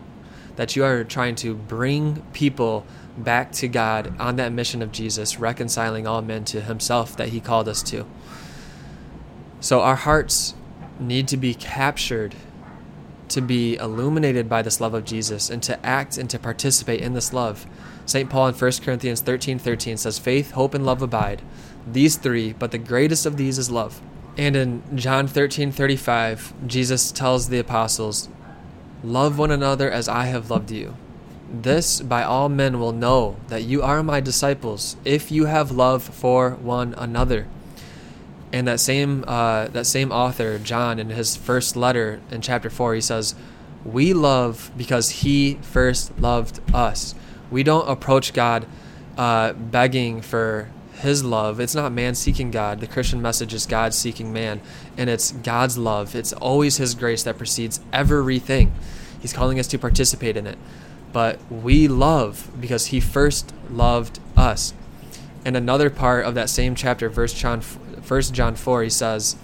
That 0.56 0.76
you 0.76 0.84
are 0.84 1.04
trying 1.04 1.34
to 1.36 1.54
bring 1.54 2.22
people 2.32 2.86
back 3.16 3.52
to 3.52 3.68
God 3.68 4.14
on 4.18 4.36
that 4.36 4.52
mission 4.52 4.82
of 4.82 4.92
Jesus, 4.92 5.38
reconciling 5.38 6.06
all 6.06 6.22
men 6.22 6.44
to 6.46 6.60
himself 6.60 7.16
that 7.16 7.28
he 7.28 7.40
called 7.40 7.68
us 7.68 7.82
to. 7.84 8.06
So 9.60 9.80
our 9.80 9.96
hearts 9.96 10.54
need 10.98 11.28
to 11.28 11.36
be 11.36 11.54
captured 11.54 12.34
to 13.32 13.40
be 13.40 13.76
illuminated 13.76 14.48
by 14.48 14.60
this 14.60 14.80
love 14.80 14.92
of 14.92 15.06
Jesus 15.06 15.48
and 15.48 15.62
to 15.62 15.84
act 15.84 16.18
and 16.18 16.28
to 16.28 16.38
participate 16.38 17.00
in 17.00 17.14
this 17.14 17.32
love. 17.32 17.66
St. 18.04 18.28
Paul 18.28 18.48
in 18.48 18.54
1 18.54 18.72
Corinthians 18.84 19.20
13 19.20 19.58
13 19.58 19.96
says, 19.96 20.18
Faith, 20.18 20.50
hope, 20.52 20.74
and 20.74 20.84
love 20.84 21.00
abide. 21.00 21.40
These 21.90 22.16
three, 22.16 22.52
but 22.52 22.72
the 22.72 22.78
greatest 22.78 23.24
of 23.24 23.36
these 23.36 23.58
is 23.58 23.70
love. 23.70 24.02
And 24.36 24.54
in 24.54 24.82
John 24.96 25.26
13 25.26 25.72
35, 25.72 26.66
Jesus 26.66 27.10
tells 27.10 27.48
the 27.48 27.58
apostles, 27.58 28.28
Love 29.02 29.38
one 29.38 29.50
another 29.50 29.90
as 29.90 30.08
I 30.08 30.24
have 30.26 30.50
loved 30.50 30.70
you. 30.70 30.94
This 31.52 32.00
by 32.00 32.22
all 32.22 32.48
men 32.48 32.78
will 32.78 32.92
know 32.92 33.36
that 33.48 33.62
you 33.62 33.82
are 33.82 34.02
my 34.02 34.20
disciples 34.20 34.96
if 35.04 35.30
you 35.30 35.46
have 35.46 35.70
love 35.70 36.02
for 36.02 36.52
one 36.52 36.94
another. 36.94 37.46
And 38.52 38.68
that 38.68 38.80
same 38.80 39.24
uh, 39.26 39.68
that 39.68 39.86
same 39.86 40.12
author, 40.12 40.58
John, 40.58 40.98
in 40.98 41.10
his 41.10 41.36
first 41.36 41.76
letter 41.76 42.20
in 42.30 42.42
chapter 42.42 42.70
four, 42.70 42.94
he 42.94 43.00
says, 43.00 43.34
"We 43.84 44.12
love 44.12 44.70
because 44.76 45.22
He 45.22 45.58
first 45.62 46.18
loved 46.18 46.60
us." 46.74 47.14
We 47.50 47.62
don't 47.62 47.88
approach 47.88 48.32
God 48.32 48.66
uh, 49.18 49.52
begging 49.52 50.22
for 50.22 50.68
His 51.02 51.22
love. 51.22 51.60
It's 51.60 51.74
not 51.74 51.92
man 51.92 52.14
seeking 52.14 52.50
God. 52.50 52.80
The 52.80 52.86
Christian 52.86 53.22
message 53.22 53.54
is 53.54 53.66
God 53.66 53.94
seeking 53.94 54.32
man, 54.32 54.60
and 54.96 55.08
it's 55.08 55.32
God's 55.32 55.78
love. 55.78 56.16
It's 56.16 56.32
always 56.32 56.78
His 56.78 56.94
grace 56.94 57.22
that 57.22 57.38
precedes 57.38 57.80
everything. 57.92 58.72
He's 59.20 59.32
calling 59.32 59.60
us 59.60 59.68
to 59.68 59.78
participate 59.78 60.36
in 60.36 60.46
it. 60.46 60.58
But 61.12 61.38
we 61.50 61.86
love 61.86 62.50
because 62.58 62.86
He 62.86 62.98
first 63.00 63.52
loved 63.70 64.18
us. 64.36 64.74
And 65.44 65.56
another 65.56 65.90
part 65.90 66.24
of 66.24 66.34
that 66.34 66.50
same 66.50 66.74
chapter, 66.74 67.08
verse 67.08 67.32
John, 67.32 67.60
1 67.60 68.22
John 68.22 68.54
4, 68.54 68.84
he 68.84 68.90
says, 68.90 69.36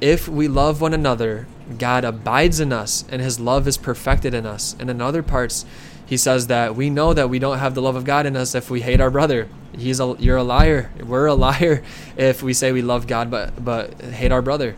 If 0.00 0.28
we 0.28 0.46
love 0.46 0.80
one 0.80 0.92
another, 0.94 1.46
God 1.78 2.04
abides 2.04 2.60
in 2.60 2.72
us, 2.72 3.04
and 3.10 3.20
his 3.20 3.40
love 3.40 3.66
is 3.66 3.76
perfected 3.76 4.34
in 4.34 4.46
us. 4.46 4.76
And 4.78 4.90
in 4.90 5.00
other 5.00 5.22
parts, 5.22 5.64
he 6.04 6.16
says 6.16 6.46
that 6.46 6.74
we 6.74 6.90
know 6.90 7.12
that 7.14 7.30
we 7.30 7.38
don't 7.38 7.58
have 7.58 7.74
the 7.74 7.82
love 7.82 7.96
of 7.96 8.04
God 8.04 8.26
in 8.26 8.36
us 8.36 8.54
if 8.54 8.70
we 8.70 8.80
hate 8.80 9.00
our 9.00 9.10
brother. 9.10 9.48
He's 9.78 10.00
a 10.00 10.16
you're 10.18 10.36
a 10.36 10.42
liar. 10.42 10.90
We're 11.02 11.26
a 11.26 11.34
liar 11.34 11.82
if 12.16 12.42
we 12.42 12.52
say 12.52 12.72
we 12.72 12.82
love 12.82 13.06
God 13.06 13.30
but 13.30 13.64
but 13.64 14.00
hate 14.00 14.32
our 14.32 14.42
brother. 14.42 14.76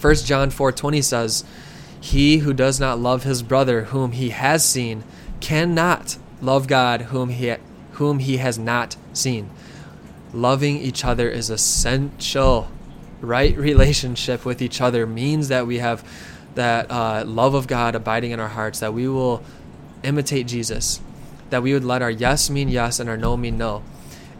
1 0.00 0.14
John 0.16 0.50
4:20 0.50 1.02
says, 1.02 1.44
"He 2.00 2.38
who 2.38 2.52
does 2.52 2.78
not 2.78 2.98
love 2.98 3.24
his 3.24 3.42
brother 3.42 3.84
whom 3.84 4.12
he 4.12 4.30
has 4.30 4.64
seen 4.64 5.04
cannot 5.40 6.16
love 6.40 6.66
God 6.66 7.02
whom 7.02 7.30
he 7.30 7.54
whom 7.92 8.20
he 8.20 8.36
has 8.36 8.58
not 8.58 8.96
seen." 9.12 9.50
Loving 10.32 10.76
each 10.76 11.04
other 11.04 11.28
is 11.28 11.50
essential. 11.50 12.68
Right 13.20 13.56
relationship 13.70 14.44
with 14.44 14.60
each 14.60 14.80
other 14.80 15.06
means 15.06 15.48
that 15.48 15.66
we 15.66 15.78
have 15.78 16.04
that 16.54 16.90
uh, 16.90 17.24
love 17.26 17.54
of 17.54 17.66
God 17.66 17.94
abiding 17.94 18.32
in 18.32 18.40
our 18.40 18.48
hearts, 18.48 18.80
that 18.80 18.92
we 18.92 19.08
will 19.08 19.42
imitate 20.02 20.46
Jesus, 20.46 21.00
that 21.50 21.62
we 21.62 21.72
would 21.72 21.84
let 21.84 22.02
our 22.02 22.10
yes 22.10 22.50
mean 22.50 22.68
yes 22.68 22.98
and 22.98 23.08
our 23.08 23.16
no 23.16 23.36
mean 23.36 23.56
no. 23.56 23.82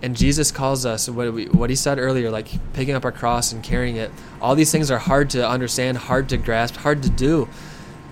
And 0.03 0.17
Jesus 0.17 0.53
calls 0.53 0.85
us 0.85 1.09
what 1.09 1.33
we, 1.33 1.47
what 1.47 1.71
he 1.71 1.77
said 1.77 1.99
earlier, 1.99 2.31
like 2.31 2.49
picking 2.75 2.95
up 2.95 3.05
our 3.05 3.13
cross 3.13 3.53
and 3.53 3.63
carrying 3.63 3.97
it. 3.97 4.11
All 4.41 4.55
these 4.55 4.71
things 4.71 4.91
are 4.91 4.99
hard 4.99 5.31
to 5.31 5.49
understand, 5.49 5.99
hard 5.99 6.29
to 6.29 6.37
grasp, 6.37 6.77
hard 6.77 7.03
to 7.03 7.11
do. 7.11 7.49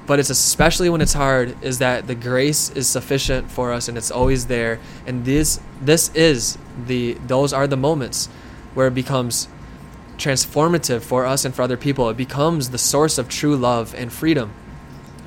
But 0.07 0.19
it's 0.19 0.31
especially 0.31 0.91
when 0.91 1.01
it's 1.01 1.15
hard 1.15 1.57
is 1.63 1.79
that 1.79 2.07
the 2.07 2.15
grace 2.15 2.71
is 2.71 2.87
sufficient 2.87 3.51
for 3.51 3.73
us 3.73 3.89
and 3.89 3.97
it's 3.97 4.11
always 4.11 4.47
there. 4.47 4.79
And 5.07 5.25
this 5.25 5.61
this 5.81 6.11
is 6.15 6.59
the 6.87 7.15
those 7.27 7.53
are 7.53 7.67
the 7.67 7.77
moments 7.77 8.27
where 8.75 8.87
it 8.87 8.95
becomes 8.95 9.49
transformative 10.19 11.03
for 11.03 11.25
us 11.25 11.45
and 11.45 11.55
for 11.55 11.63
other 11.63 11.77
people. 11.77 12.09
It 12.11 12.17
becomes 12.17 12.71
the 12.71 12.79
source 12.79 13.19
of 13.19 13.29
true 13.29 13.57
love 13.57 13.95
and 13.95 14.13
freedom 14.13 14.53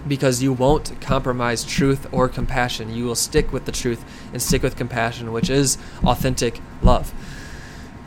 because 0.07 0.41
you 0.41 0.53
won't 0.53 0.99
compromise 1.01 1.63
truth 1.63 2.07
or 2.11 2.29
compassion. 2.29 2.93
You 2.93 3.05
will 3.05 3.15
stick 3.15 3.51
with 3.51 3.65
the 3.65 3.71
truth 3.71 4.03
and 4.31 4.41
stick 4.41 4.63
with 4.63 4.75
compassion, 4.75 5.31
which 5.31 5.49
is 5.49 5.77
authentic 6.03 6.59
love. 6.81 7.13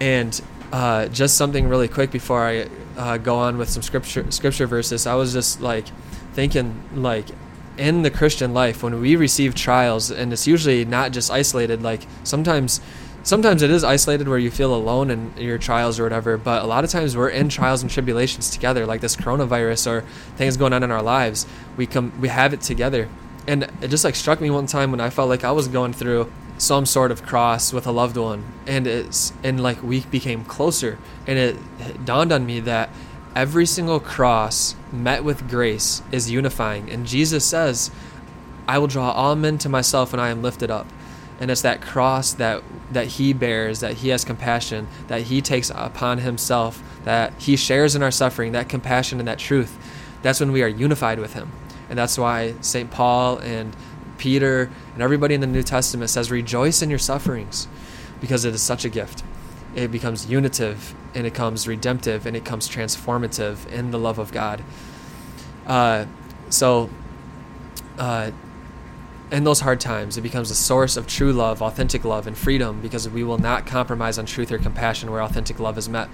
And 0.01 0.41
uh, 0.73 1.09
just 1.09 1.37
something 1.37 1.69
really 1.69 1.89
quick 1.89 2.11
before 2.11 2.47
I 2.47 2.69
uh, 2.97 3.19
go 3.19 3.37
on 3.37 3.59
with 3.59 3.69
some 3.69 3.83
scripture 3.83 4.31
scripture 4.31 4.67
verses. 4.67 5.07
I 5.07 5.15
was 5.15 5.33
just 5.33 5.61
like 5.61 5.87
thinking 6.33 6.83
like 6.95 7.27
in 7.77 8.03
the 8.03 8.11
Christian 8.11 8.53
life 8.53 8.83
when 8.83 9.01
we 9.01 9.17
receive 9.17 9.55
trials, 9.55 10.11
and 10.11 10.33
it's 10.33 10.47
usually 10.47 10.85
not 10.85 11.13
just 11.13 11.31
isolated. 11.31 11.83
Like 11.83 12.07
sometimes 12.25 12.81
sometimes 13.23 13.63
it 13.63 13.71
is 13.71 13.85
isolated 13.85 14.29
where 14.29 14.39
you 14.39 14.51
feel 14.51 14.75
alone 14.75 15.11
in 15.11 15.33
your 15.37 15.59
trials 15.59 15.99
or 15.99 16.05
whatever 16.05 16.37
but 16.37 16.63
a 16.63 16.67
lot 16.67 16.85
of 16.85 16.91
times 16.91 17.17
we're 17.17 17.29
in 17.29 17.49
trials 17.49 17.83
and 17.83 17.91
tribulations 17.91 18.51
together 18.51 18.87
like 18.87 19.01
this 19.01 19.17
coronavirus 19.17 19.87
or 19.87 20.01
things 20.37 20.57
going 20.57 20.73
on 20.73 20.83
in 20.83 20.91
our 20.91 21.03
lives. 21.03 21.47
We 21.77 21.87
come 21.87 22.19
we 22.21 22.29
have 22.29 22.53
it 22.53 22.61
together. 22.61 23.09
And 23.47 23.71
it 23.81 23.89
just 23.89 24.05
like 24.05 24.15
struck 24.15 24.41
me 24.41 24.51
one 24.51 24.67
time 24.67 24.91
when 24.91 25.01
i 25.01 25.11
felt 25.11 25.29
like 25.29 25.45
i 25.45 25.51
was 25.51 25.69
going 25.69 25.93
through 25.93 26.31
some 26.59 26.85
sort 26.85 27.11
of 27.11 27.23
cross 27.23 27.73
with 27.73 27.87
a 27.87 27.91
loved 27.91 28.17
one 28.17 28.45
and 28.67 28.87
it's 28.87 29.33
and 29.43 29.63
like 29.63 29.83
we 29.83 30.01
became 30.01 30.45
closer. 30.45 30.99
And 31.27 31.39
it, 31.39 31.57
it 31.79 32.05
dawned 32.05 32.33
on 32.33 32.47
me 32.47 32.61
that 32.61 32.91
every 33.35 33.67
single 33.67 34.01
cross 34.01 34.75
met 34.93 35.25
with 35.25 35.49
grace 35.49 36.03
is 36.11 36.31
unifying. 36.31 36.91
And 36.91 37.07
jesus 37.07 37.45
says 37.45 37.91
i 38.67 38.79
will 38.79 38.87
draw 38.87 39.11
all 39.11 39.37
men 39.37 39.59
to 39.59 39.69
myself 39.69 40.13
when 40.13 40.21
i 40.21 40.29
am 40.29 40.43
lifted 40.43 40.71
up 40.71 40.87
and 41.41 41.51
it's 41.51 41.63
that 41.63 41.81
cross 41.81 42.35
that 42.35 42.63
that 42.93 43.07
he 43.07 43.33
bears 43.33 43.81
that 43.81 43.95
he 43.99 44.11
has 44.11 44.25
compassion 44.25 44.87
that 45.09 45.23
he 45.23 45.41
takes 45.41 45.71
upon 45.71 46.19
himself 46.19 46.83
that 47.05 47.33
he 47.39 47.57
shares 47.57 47.97
in 47.97 48.03
our 48.03 48.11
suffering 48.11 48.53
that 48.53 48.69
compassion 48.69 49.19
and 49.19 49.27
that 49.27 49.39
truth. 49.39 49.77
That's 50.23 50.39
when 50.39 50.53
we 50.53 50.63
are 50.63 50.69
unified 50.69 51.19
with 51.19 51.33
him. 51.33 51.51
And 51.89 51.99
that's 51.99 52.19
why 52.19 52.55
st 52.61 52.91
paul 52.91 53.39
and 53.39 53.75
peter 54.19 54.71
and 54.93 55.03
everybody 55.03 55.35
in 55.35 55.41
the 55.41 55.47
new 55.47 55.63
testament 55.63 56.11
says 56.11 56.31
rejoice 56.31 56.83
in 56.83 56.91
your 56.91 56.99
sufferings 56.99 57.67
because 58.21 58.45
it 58.45 58.55
is 58.55 58.63
such 58.63 58.85
a 58.85 58.91
gift. 58.91 59.25
It 59.75 59.91
becomes 59.91 60.27
unitive 60.27 60.95
and 61.15 61.27
it 61.27 61.33
comes 61.33 61.67
redemptive 61.67 62.27
and 62.27 62.37
it 62.37 62.45
comes 62.45 62.69
transformative 62.69 63.67
in 63.73 63.93
the 63.93 63.99
love 63.99 64.19
of 64.19 64.31
god. 64.31 64.63
Uh, 65.67 66.05
so 66.51 66.91
uh, 67.99 68.31
in 69.31 69.45
those 69.45 69.61
hard 69.61 69.81
times, 69.81 70.17
it 70.17 70.23
becomes 70.23 70.51
a 70.51 70.55
source 70.55 70.97
of 70.97 71.07
true 71.07 71.33
love, 71.33 71.63
authentic 71.63 72.05
love, 72.05 72.27
and 72.27 72.37
freedom 72.37 72.81
because 72.81 73.09
we 73.09 73.23
will 73.23 73.39
not 73.39 73.65
compromise 73.65 74.19
on 74.19 74.27
truth 74.27 74.51
or 74.51 74.59
compassion 74.59 75.11
where 75.11 75.23
authentic 75.23 75.61
love 75.61 75.79
is 75.79 75.89
met. 75.89 76.09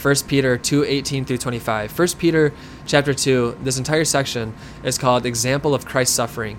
1 0.00 0.14
Peter 0.28 0.56
2 0.56 0.84
18 0.84 1.24
through 1.24 1.38
25. 1.38 1.98
1 1.98 2.08
Peter 2.18 2.52
chapter 2.86 3.12
2, 3.12 3.58
this 3.62 3.76
entire 3.76 4.04
section 4.04 4.54
is 4.84 4.98
called 4.98 5.26
Example 5.26 5.74
of 5.74 5.84
Christ's 5.84 6.14
Suffering. 6.14 6.58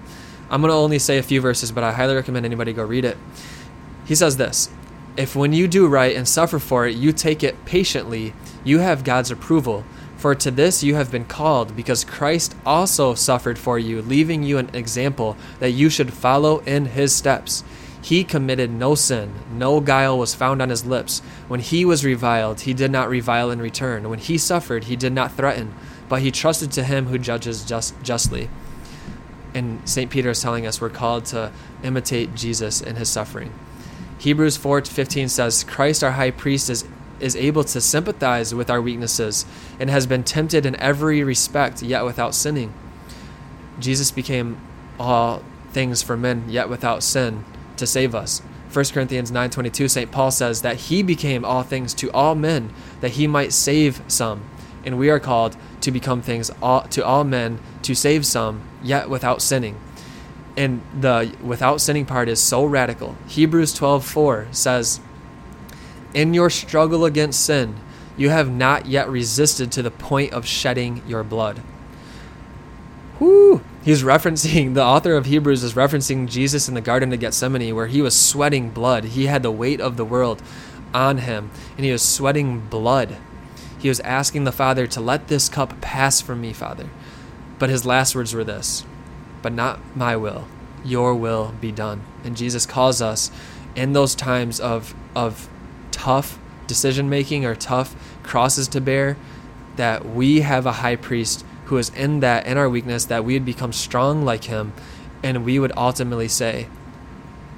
I'm 0.50 0.62
going 0.62 0.70
to 0.70 0.76
only 0.76 1.00
say 1.00 1.18
a 1.18 1.24
few 1.24 1.40
verses, 1.40 1.72
but 1.72 1.84
I 1.84 1.94
highly 1.94 2.16
recommend 2.16 2.46
anybody 2.46 2.74
go 2.74 2.84
read 2.84 3.06
it. 3.06 3.18
He 4.06 4.16
says 4.16 4.36
this 4.36 4.70
If 5.16 5.34
when 5.34 5.54
you 5.54 5.70
do 5.70 5.88
right 5.88 6.14
and 6.14 6.28
suffer 6.28 6.60
for 6.60 6.86
it, 6.86 6.98
you 6.98 7.14
take 7.14 7.42
it 7.42 7.64
patiently, 7.64 8.34
you 8.66 8.80
have 8.80 9.06
God's 9.06 9.32
approval. 9.32 9.86
For 10.22 10.36
to 10.36 10.52
this 10.52 10.84
you 10.84 10.94
have 10.94 11.10
been 11.10 11.26
called, 11.26 11.76
because 11.76 12.04
Christ 12.04 12.56
also 12.64 13.16
suffered 13.16 13.58
for 13.58 13.80
you, 13.80 14.04
leaving 14.04 14.44
you 14.44 14.60
an 14.60 14.70
example 14.72 15.36
that 15.60 15.72
you 15.72 15.90
should 15.90 16.14
follow 16.14 16.60
in 16.60 16.86
his 16.86 17.12
steps. 17.12 17.64
He 18.04 18.24
committed 18.24 18.70
no 18.70 18.94
sin, 18.94 19.34
no 19.52 19.80
guile 19.80 20.20
was 20.20 20.36
found 20.36 20.62
on 20.62 20.70
his 20.70 20.86
lips. 20.86 21.22
When 21.48 21.60
he 21.60 21.86
was 21.86 22.06
reviled, 22.06 22.62
he 22.62 22.74
did 22.76 22.92
not 22.92 23.10
revile 23.10 23.50
in 23.50 23.60
return. 23.60 24.12
When 24.12 24.20
he 24.20 24.38
suffered, 24.38 24.84
he 24.84 24.96
did 24.96 25.12
not 25.12 25.32
threaten, 25.32 25.74
but 26.08 26.22
he 26.22 26.30
trusted 26.30 26.72
to 26.74 26.84
him 26.84 27.08
who 27.08 27.18
judges 27.18 27.66
just, 27.66 28.00
justly. 28.04 28.48
And 29.56 29.82
St. 29.90 30.12
Peter 30.12 30.30
is 30.30 30.42
telling 30.44 30.68
us 30.68 30.80
we're 30.80 30.90
called 30.90 31.26
to 31.26 31.52
imitate 31.82 32.36
Jesus 32.36 32.80
in 32.80 32.96
his 32.96 33.10
suffering. 33.10 33.52
Hebrews 34.20 34.56
4 34.56 34.86
15 34.86 35.30
says, 35.30 35.64
Christ 35.64 36.04
our 36.04 36.12
high 36.12 36.30
priest 36.30 36.70
is 36.70 36.86
is 37.22 37.36
able 37.36 37.64
to 37.64 37.80
sympathize 37.80 38.54
with 38.54 38.70
our 38.70 38.82
weaknesses 38.82 39.46
and 39.80 39.90
has 39.90 40.06
been 40.06 40.24
tempted 40.24 40.66
in 40.66 40.76
every 40.78 41.24
respect, 41.24 41.82
yet 41.82 42.04
without 42.04 42.36
sinning. 42.36 42.74
Jesus 43.80 44.12
became 44.12 44.60
all 45.00 45.44
things 45.72 46.02
for 46.02 46.18
men, 46.18 46.46
yet 46.48 46.70
without 46.70 47.04
sin, 47.04 47.44
to 47.78 47.88
save 47.88 48.14
us. 48.14 48.42
1 48.72 48.94
Corinthians 48.94 49.32
9:22 49.32 49.90
St. 49.90 50.12
Paul 50.12 50.32
says 50.32 50.62
that 50.62 50.78
he 50.78 51.04
became 51.04 51.44
all 51.44 51.64
things 51.64 51.94
to 51.96 52.12
all 52.12 52.36
men 52.36 52.72
that 53.02 53.12
he 53.12 53.28
might 53.28 53.52
save 53.52 54.02
some. 54.08 54.42
And 54.86 54.98
we 54.98 55.10
are 55.10 55.20
called 55.20 55.58
to 55.82 55.92
become 55.92 56.22
things 56.22 56.50
all, 56.62 56.82
to 56.84 57.06
all 57.06 57.24
men 57.24 57.60
to 57.84 57.94
save 57.94 58.26
some, 58.26 58.62
yet 58.82 59.10
without 59.10 59.42
sinning. 59.42 59.76
And 60.56 60.82
the 60.98 61.34
without 61.44 61.82
sinning 61.82 62.06
part 62.06 62.30
is 62.30 62.40
so 62.40 62.66
radical. 62.66 63.16
Hebrews 63.28 63.74
12:4 63.74 64.48
says 64.52 65.00
in 66.14 66.34
your 66.34 66.50
struggle 66.50 67.06
against 67.06 67.46
sin, 67.46 67.76
you 68.18 68.30
have 68.30 68.52
not 68.52 68.86
yet 68.86 69.10
resisted 69.10 69.72
to 69.72 69.82
the 69.82 69.92
point 69.92 70.34
of 70.34 70.46
shedding 70.46 71.02
your 71.08 71.24
blood. 71.24 71.62
Whoo! 73.20 73.62
He's 73.84 74.04
referencing, 74.04 74.74
the 74.74 74.84
author 74.84 75.16
of 75.16 75.26
Hebrews 75.26 75.64
is 75.64 75.74
referencing 75.74 76.28
Jesus 76.28 76.68
in 76.68 76.74
the 76.74 76.82
Garden 76.82 77.14
of 77.14 77.20
Gethsemane 77.20 77.76
where 77.76 77.88
he 77.88 78.02
was 78.02 78.20
sweating 78.20 78.70
blood. 78.70 79.06
He 79.06 79.28
had 79.28 79.44
the 79.44 79.52
weight 79.52 79.82
of 79.82 79.98
the 79.98 80.06
world 80.06 80.42
on 80.94 81.20
him, 81.20 81.52
and 81.78 81.86
he 81.86 81.92
was 81.92 82.02
sweating 82.02 82.60
blood. 82.60 83.18
He 83.80 83.90
was 83.90 84.00
asking 84.02 84.44
the 84.44 84.52
Father 84.52 84.86
to 84.88 85.02
let 85.02 85.28
this 85.28 85.50
cup 85.50 85.82
pass 85.82 86.22
from 86.22 86.42
me, 86.42 86.54
Father. 86.54 86.90
But 87.58 87.70
his 87.70 87.86
last 87.86 88.16
words 88.16 88.34
were 88.34 88.44
this 88.44 88.86
But 89.42 89.54
not 89.54 89.80
my 89.96 90.16
will, 90.16 90.48
your 90.84 91.16
will 91.16 91.54
be 91.60 91.72
done. 91.72 92.04
And 92.24 92.38
Jesus 92.38 92.66
calls 92.66 93.02
us 93.02 93.32
in 93.76 93.94
those 93.94 94.16
times 94.16 94.60
of, 94.60 94.94
of 95.16 95.50
tough 96.02 96.40
decision 96.66 97.10
making 97.10 97.46
or 97.46 97.54
tough 97.54 97.96
crosses 98.24 98.68
to 98.70 98.82
bear, 98.82 99.18
that 99.76 100.04
we 100.06 100.42
have 100.42 100.66
a 100.66 100.80
high 100.84 100.96
priest 100.96 101.46
who 101.66 101.78
is 101.78 101.90
in 101.90 102.22
that, 102.22 102.48
in 102.48 102.58
our 102.58 102.70
weakness, 102.70 103.06
that 103.06 103.24
we 103.24 103.34
would 103.34 103.46
become 103.46 103.72
strong 103.72 104.26
like 104.26 104.46
him, 104.46 104.74
and 105.22 105.46
we 105.46 105.60
would 105.60 105.72
ultimately 105.78 106.28
say, 106.28 106.68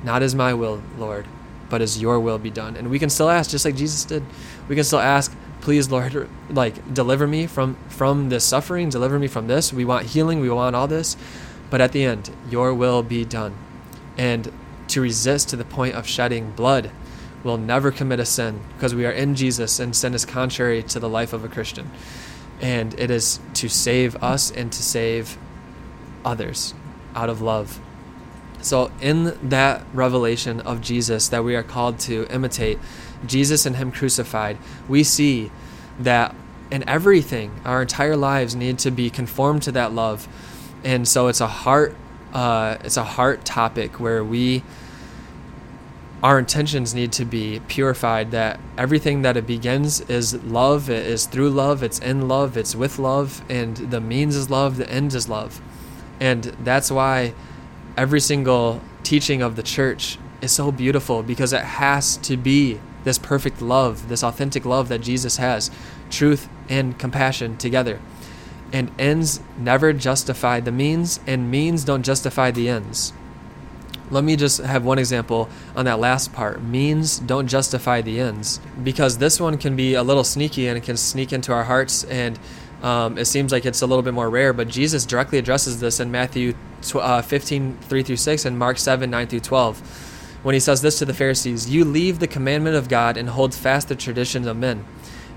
Not 0.03 0.21
as 0.21 0.35
my 0.35 0.53
will, 0.53 0.81
Lord, 0.97 1.25
but 1.69 1.81
as 1.81 2.01
your 2.01 2.19
will 2.19 2.37
be 2.37 2.49
done. 2.49 2.75
And 2.75 2.89
we 2.89 2.99
can 2.99 3.09
still 3.09 3.29
ask, 3.29 3.49
just 3.49 3.65
like 3.65 3.75
Jesus 3.75 4.03
did. 4.03 4.23
We 4.67 4.75
can 4.75 4.83
still 4.83 4.99
ask, 4.99 5.35
please 5.61 5.89
lord 5.89 6.27
like 6.49 6.93
deliver 6.93 7.25
me 7.25 7.47
from 7.47 7.77
from 7.87 8.27
this 8.27 8.43
suffering 8.43 8.89
deliver 8.89 9.17
me 9.17 9.27
from 9.27 9.47
this 9.47 9.71
we 9.71 9.85
want 9.85 10.05
healing 10.07 10.41
we 10.41 10.49
want 10.49 10.75
all 10.75 10.89
this 10.89 11.15
but 11.69 11.79
at 11.79 11.93
the 11.93 12.03
end 12.03 12.29
your 12.49 12.73
will 12.73 13.01
be 13.01 13.23
done 13.23 13.55
and 14.17 14.51
to 14.89 14.99
resist 14.99 15.47
to 15.47 15.55
the 15.55 15.63
point 15.63 15.95
of 15.95 16.05
shedding 16.05 16.51
blood 16.51 16.91
will 17.43 17.57
never 17.57 17.91
commit 17.91 18.19
a 18.19 18.25
sin 18.25 18.61
because 18.75 18.95
we 18.95 19.05
are 19.05 19.11
in 19.11 19.35
Jesus 19.35 19.79
and 19.79 19.95
sin 19.95 20.13
is 20.13 20.25
contrary 20.25 20.81
to 20.83 20.99
the 20.99 21.09
life 21.09 21.33
of 21.33 21.43
a 21.43 21.49
Christian. 21.49 21.91
And 22.61 22.97
it 22.99 23.11
is 23.11 23.39
to 23.55 23.67
save 23.67 24.15
us 24.23 24.49
and 24.51 24.71
to 24.71 24.81
save 24.81 25.37
others 26.23 26.73
out 27.15 27.29
of 27.29 27.41
love. 27.41 27.79
So, 28.61 28.91
in 29.01 29.37
that 29.49 29.85
revelation 29.93 30.61
of 30.61 30.79
Jesus 30.79 31.27
that 31.27 31.43
we 31.43 31.53
are 31.55 31.63
called 31.63 31.99
to 31.99 32.25
imitate, 32.33 32.79
Jesus 33.25 33.65
and 33.65 33.75
Him 33.75 33.91
crucified, 33.91 34.57
we 34.87 35.03
see 35.03 35.51
that 35.99 36.33
in 36.71 36.87
everything, 36.87 37.51
our 37.65 37.81
entire 37.81 38.15
lives 38.15 38.55
need 38.55 38.79
to 38.79 38.89
be 38.89 39.09
conformed 39.09 39.63
to 39.63 39.73
that 39.73 39.91
love. 39.91 40.29
And 40.81 41.05
so, 41.05 41.27
it's 41.27 41.41
a 41.41 41.47
heart, 41.47 41.93
uh, 42.31 42.77
it's 42.85 42.95
a 42.95 43.03
heart 43.03 43.43
topic 43.43 43.99
where 43.99 44.23
we 44.23 44.63
our 46.23 46.39
intentions 46.39 46.95
need 46.95 47.11
to 47.11 47.25
be 47.25 47.59
purified 47.67 48.31
that 48.31 48.57
everything 48.77 49.23
that 49.23 49.35
it 49.35 49.45
begins 49.45 49.99
is 50.01 50.41
love 50.45 50.89
it 50.89 51.05
is 51.05 51.25
through 51.25 51.49
love 51.49 51.83
it's 51.83 51.99
in 51.99 52.29
love 52.29 52.55
it's 52.55 52.73
with 52.73 52.97
love 52.97 53.43
and 53.49 53.75
the 53.75 53.99
means 53.99 54.33
is 54.37 54.49
love 54.49 54.77
the 54.77 54.89
end 54.89 55.13
is 55.13 55.27
love. 55.27 55.61
And 56.21 56.45
that's 56.63 56.89
why 56.89 57.33
every 57.97 58.21
single 58.21 58.81
teaching 59.03 59.41
of 59.41 59.57
the 59.57 59.63
church 59.63 60.17
is 60.41 60.53
so 60.53 60.71
beautiful 60.71 61.23
because 61.23 61.51
it 61.51 61.63
has 61.63 62.15
to 62.17 62.37
be 62.37 62.79
this 63.03 63.17
perfect 63.17 63.61
love 63.61 64.07
this 64.07 64.23
authentic 64.23 64.63
love 64.63 64.87
that 64.87 65.01
jesus 65.01 65.35
has 65.35 65.69
truth 66.09 66.47
and 66.69 66.97
compassion 66.97 67.57
together. 67.57 67.99
And 68.71 68.91
ends 68.97 69.41
never 69.57 69.91
justify 69.91 70.61
the 70.61 70.71
means 70.71 71.19
and 71.27 71.51
means 71.51 71.83
don't 71.83 72.03
justify 72.03 72.49
the 72.49 72.69
ends 72.69 73.11
let 74.11 74.23
me 74.23 74.35
just 74.35 74.59
have 74.61 74.83
one 74.83 74.99
example 74.99 75.49
on 75.75 75.85
that 75.85 75.99
last 75.99 76.33
part. 76.33 76.61
Means 76.61 77.19
don't 77.19 77.47
justify 77.47 78.01
the 78.01 78.19
ends. 78.19 78.59
Because 78.83 79.17
this 79.17 79.39
one 79.39 79.57
can 79.57 79.75
be 79.75 79.93
a 79.93 80.03
little 80.03 80.23
sneaky 80.23 80.67
and 80.67 80.77
it 80.77 80.83
can 80.83 80.97
sneak 80.97 81.33
into 81.33 81.53
our 81.53 81.63
hearts, 81.63 82.03
and 82.05 82.39
um, 82.81 83.17
it 83.17 83.25
seems 83.25 83.51
like 83.51 83.65
it's 83.65 83.81
a 83.81 83.87
little 83.87 84.03
bit 84.03 84.13
more 84.13 84.29
rare. 84.29 84.53
But 84.53 84.67
Jesus 84.67 85.05
directly 85.05 85.37
addresses 85.37 85.79
this 85.79 85.99
in 85.99 86.11
Matthew 86.11 86.53
uh, 86.95 87.21
15, 87.21 87.77
3 87.81 88.03
through 88.03 88.17
6, 88.17 88.45
and 88.45 88.59
Mark 88.59 88.77
7, 88.77 89.09
9 89.09 89.27
through 89.27 89.39
12 89.39 90.09
when 90.43 90.53
he 90.53 90.59
says 90.59 90.81
this 90.81 90.99
to 90.99 91.05
the 91.05 91.13
Pharisees 91.13 91.69
You 91.69 91.83
leave 91.85 92.19
the 92.19 92.27
commandment 92.27 92.75
of 92.75 92.89
God 92.89 93.17
and 93.17 93.29
hold 93.29 93.55
fast 93.55 93.87
the 93.87 93.95
traditions 93.95 94.45
of 94.45 94.57
men. 94.57 94.85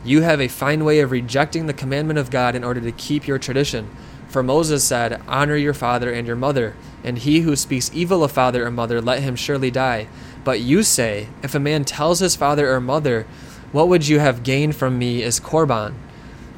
You 0.04 0.22
have 0.22 0.40
a 0.40 0.48
fine 0.48 0.84
way 0.84 1.00
of 1.00 1.10
rejecting 1.10 1.66
the 1.66 1.72
commandment 1.72 2.18
of 2.18 2.30
God 2.30 2.54
in 2.54 2.62
order 2.62 2.80
to 2.80 2.92
keep 2.92 3.26
your 3.26 3.38
tradition. 3.38 3.90
For 4.28 4.42
Moses 4.42 4.84
said, 4.84 5.20
Honor 5.28 5.56
your 5.56 5.74
father 5.74 6.12
and 6.12 6.26
your 6.26 6.36
mother, 6.36 6.74
and 7.04 7.18
he 7.18 7.40
who 7.40 7.56
speaks 7.56 7.90
evil 7.94 8.24
of 8.24 8.32
father 8.32 8.66
or 8.66 8.70
mother, 8.70 9.00
let 9.00 9.22
him 9.22 9.36
surely 9.36 9.70
die. 9.70 10.08
But 10.44 10.60
you 10.60 10.82
say, 10.82 11.28
If 11.42 11.54
a 11.54 11.60
man 11.60 11.84
tells 11.84 12.20
his 12.20 12.36
father 12.36 12.72
or 12.72 12.80
mother, 12.80 13.26
What 13.72 13.88
would 13.88 14.08
you 14.08 14.18
have 14.18 14.42
gained 14.42 14.76
from 14.76 14.98
me 14.98 15.22
is 15.22 15.40
korban, 15.40 15.94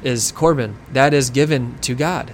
is 0.03 0.31
korban, 0.31 0.75
that 0.91 1.13
is 1.13 1.29
given 1.29 1.77
to 1.79 1.95
God 1.95 2.33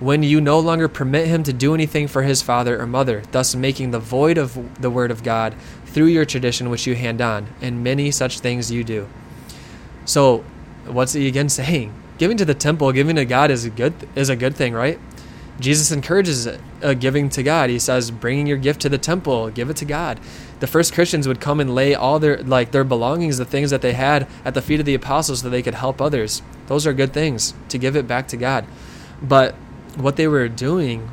when 0.00 0.22
you 0.22 0.40
no 0.40 0.58
longer 0.58 0.88
permit 0.88 1.28
him 1.28 1.42
to 1.42 1.52
do 1.52 1.74
anything 1.74 2.08
for 2.08 2.22
his 2.22 2.40
father 2.40 2.80
or 2.80 2.86
mother, 2.86 3.22
thus 3.32 3.54
making 3.54 3.90
the 3.90 3.98
void 3.98 4.38
of 4.38 4.80
the 4.80 4.90
word 4.90 5.10
of 5.10 5.22
God 5.22 5.54
through 5.84 6.06
your 6.06 6.24
tradition 6.24 6.70
which 6.70 6.86
you 6.86 6.94
hand 6.94 7.20
on, 7.20 7.46
and 7.60 7.84
many 7.84 8.10
such 8.10 8.40
things 8.40 8.72
you 8.72 8.82
do. 8.82 9.06
So, 10.06 10.42
what's 10.86 11.12
he 11.12 11.28
again 11.28 11.48
saying? 11.50 11.94
Giving 12.20 12.36
to 12.36 12.44
the 12.44 12.52
temple, 12.52 12.92
giving 12.92 13.16
to 13.16 13.24
God 13.24 13.50
is 13.50 13.64
a 13.64 13.70
good 13.70 13.94
is 14.14 14.28
a 14.28 14.36
good 14.36 14.54
thing, 14.54 14.74
right? 14.74 15.00
Jesus 15.58 15.90
encourages 15.90 16.46
uh, 16.46 16.92
giving 16.92 17.30
to 17.30 17.42
God. 17.42 17.70
He 17.70 17.78
says, 17.78 18.10
"Bringing 18.10 18.46
your 18.46 18.58
gift 18.58 18.82
to 18.82 18.90
the 18.90 18.98
temple, 18.98 19.48
give 19.48 19.70
it 19.70 19.76
to 19.76 19.86
God." 19.86 20.20
The 20.58 20.66
first 20.66 20.92
Christians 20.92 21.26
would 21.26 21.40
come 21.40 21.60
and 21.60 21.74
lay 21.74 21.94
all 21.94 22.18
their 22.18 22.36
like 22.42 22.72
their 22.72 22.84
belongings, 22.84 23.38
the 23.38 23.46
things 23.46 23.70
that 23.70 23.80
they 23.80 23.94
had, 23.94 24.28
at 24.44 24.52
the 24.52 24.60
feet 24.60 24.80
of 24.80 24.84
the 24.84 24.92
apostles, 24.92 25.40
so 25.40 25.48
they 25.48 25.62
could 25.62 25.72
help 25.72 25.98
others. 25.98 26.42
Those 26.66 26.86
are 26.86 26.92
good 26.92 27.14
things 27.14 27.54
to 27.70 27.78
give 27.78 27.96
it 27.96 28.06
back 28.06 28.28
to 28.28 28.36
God. 28.36 28.66
But 29.22 29.54
what 29.96 30.16
they 30.16 30.28
were 30.28 30.46
doing 30.46 31.08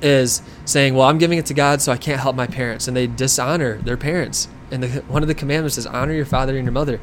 is 0.00 0.40
saying, 0.64 0.94
"Well, 0.94 1.08
I'm 1.08 1.18
giving 1.18 1.38
it 1.38 1.46
to 1.46 1.54
God, 1.54 1.82
so 1.82 1.90
I 1.90 1.96
can't 1.96 2.20
help 2.20 2.36
my 2.36 2.46
parents," 2.46 2.86
and 2.86 2.96
they 2.96 3.08
dishonor 3.08 3.78
their 3.78 3.96
parents. 3.96 4.46
And 4.70 4.84
the, 4.84 5.00
one 5.08 5.22
of 5.22 5.28
the 5.28 5.34
commandments 5.34 5.78
is 5.78 5.86
honor 5.86 6.12
your 6.12 6.26
father 6.26 6.56
and 6.56 6.64
your 6.64 6.72
mother. 6.72 7.00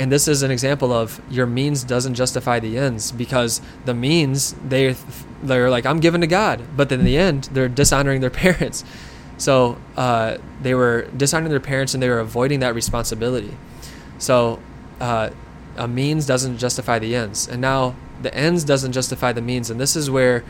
And 0.00 0.10
this 0.10 0.26
is 0.26 0.42
an 0.42 0.50
example 0.50 0.94
of 0.94 1.20
your 1.30 1.44
means 1.44 1.84
doesn't 1.84 2.14
justify 2.14 2.58
the 2.58 2.78
ends 2.78 3.12
because 3.12 3.60
the 3.84 3.92
means 3.92 4.54
they 4.54 4.96
they're 5.42 5.68
like 5.68 5.84
I'm 5.84 6.00
giving 6.00 6.22
to 6.22 6.26
God, 6.26 6.62
but 6.74 6.88
then 6.88 7.00
in 7.00 7.04
the 7.04 7.18
end 7.18 7.50
they're 7.52 7.68
dishonoring 7.68 8.22
their 8.22 8.30
parents. 8.44 8.82
So 9.36 9.76
uh, 9.98 10.38
they 10.62 10.74
were 10.74 11.02
dishonoring 11.14 11.50
their 11.50 11.60
parents 11.60 11.92
and 11.92 12.02
they 12.02 12.08
were 12.08 12.18
avoiding 12.18 12.60
that 12.60 12.74
responsibility. 12.74 13.54
So 14.16 14.58
uh, 15.02 15.30
a 15.76 15.86
means 15.86 16.24
doesn't 16.24 16.56
justify 16.56 16.98
the 16.98 17.14
ends. 17.14 17.46
And 17.46 17.60
now 17.60 17.94
the 18.22 18.34
ends 18.34 18.64
doesn't 18.64 18.92
justify 18.92 19.34
the 19.34 19.42
means 19.42 19.68
and 19.68 19.78
this 19.78 19.96
is 19.96 20.10
where 20.10 20.44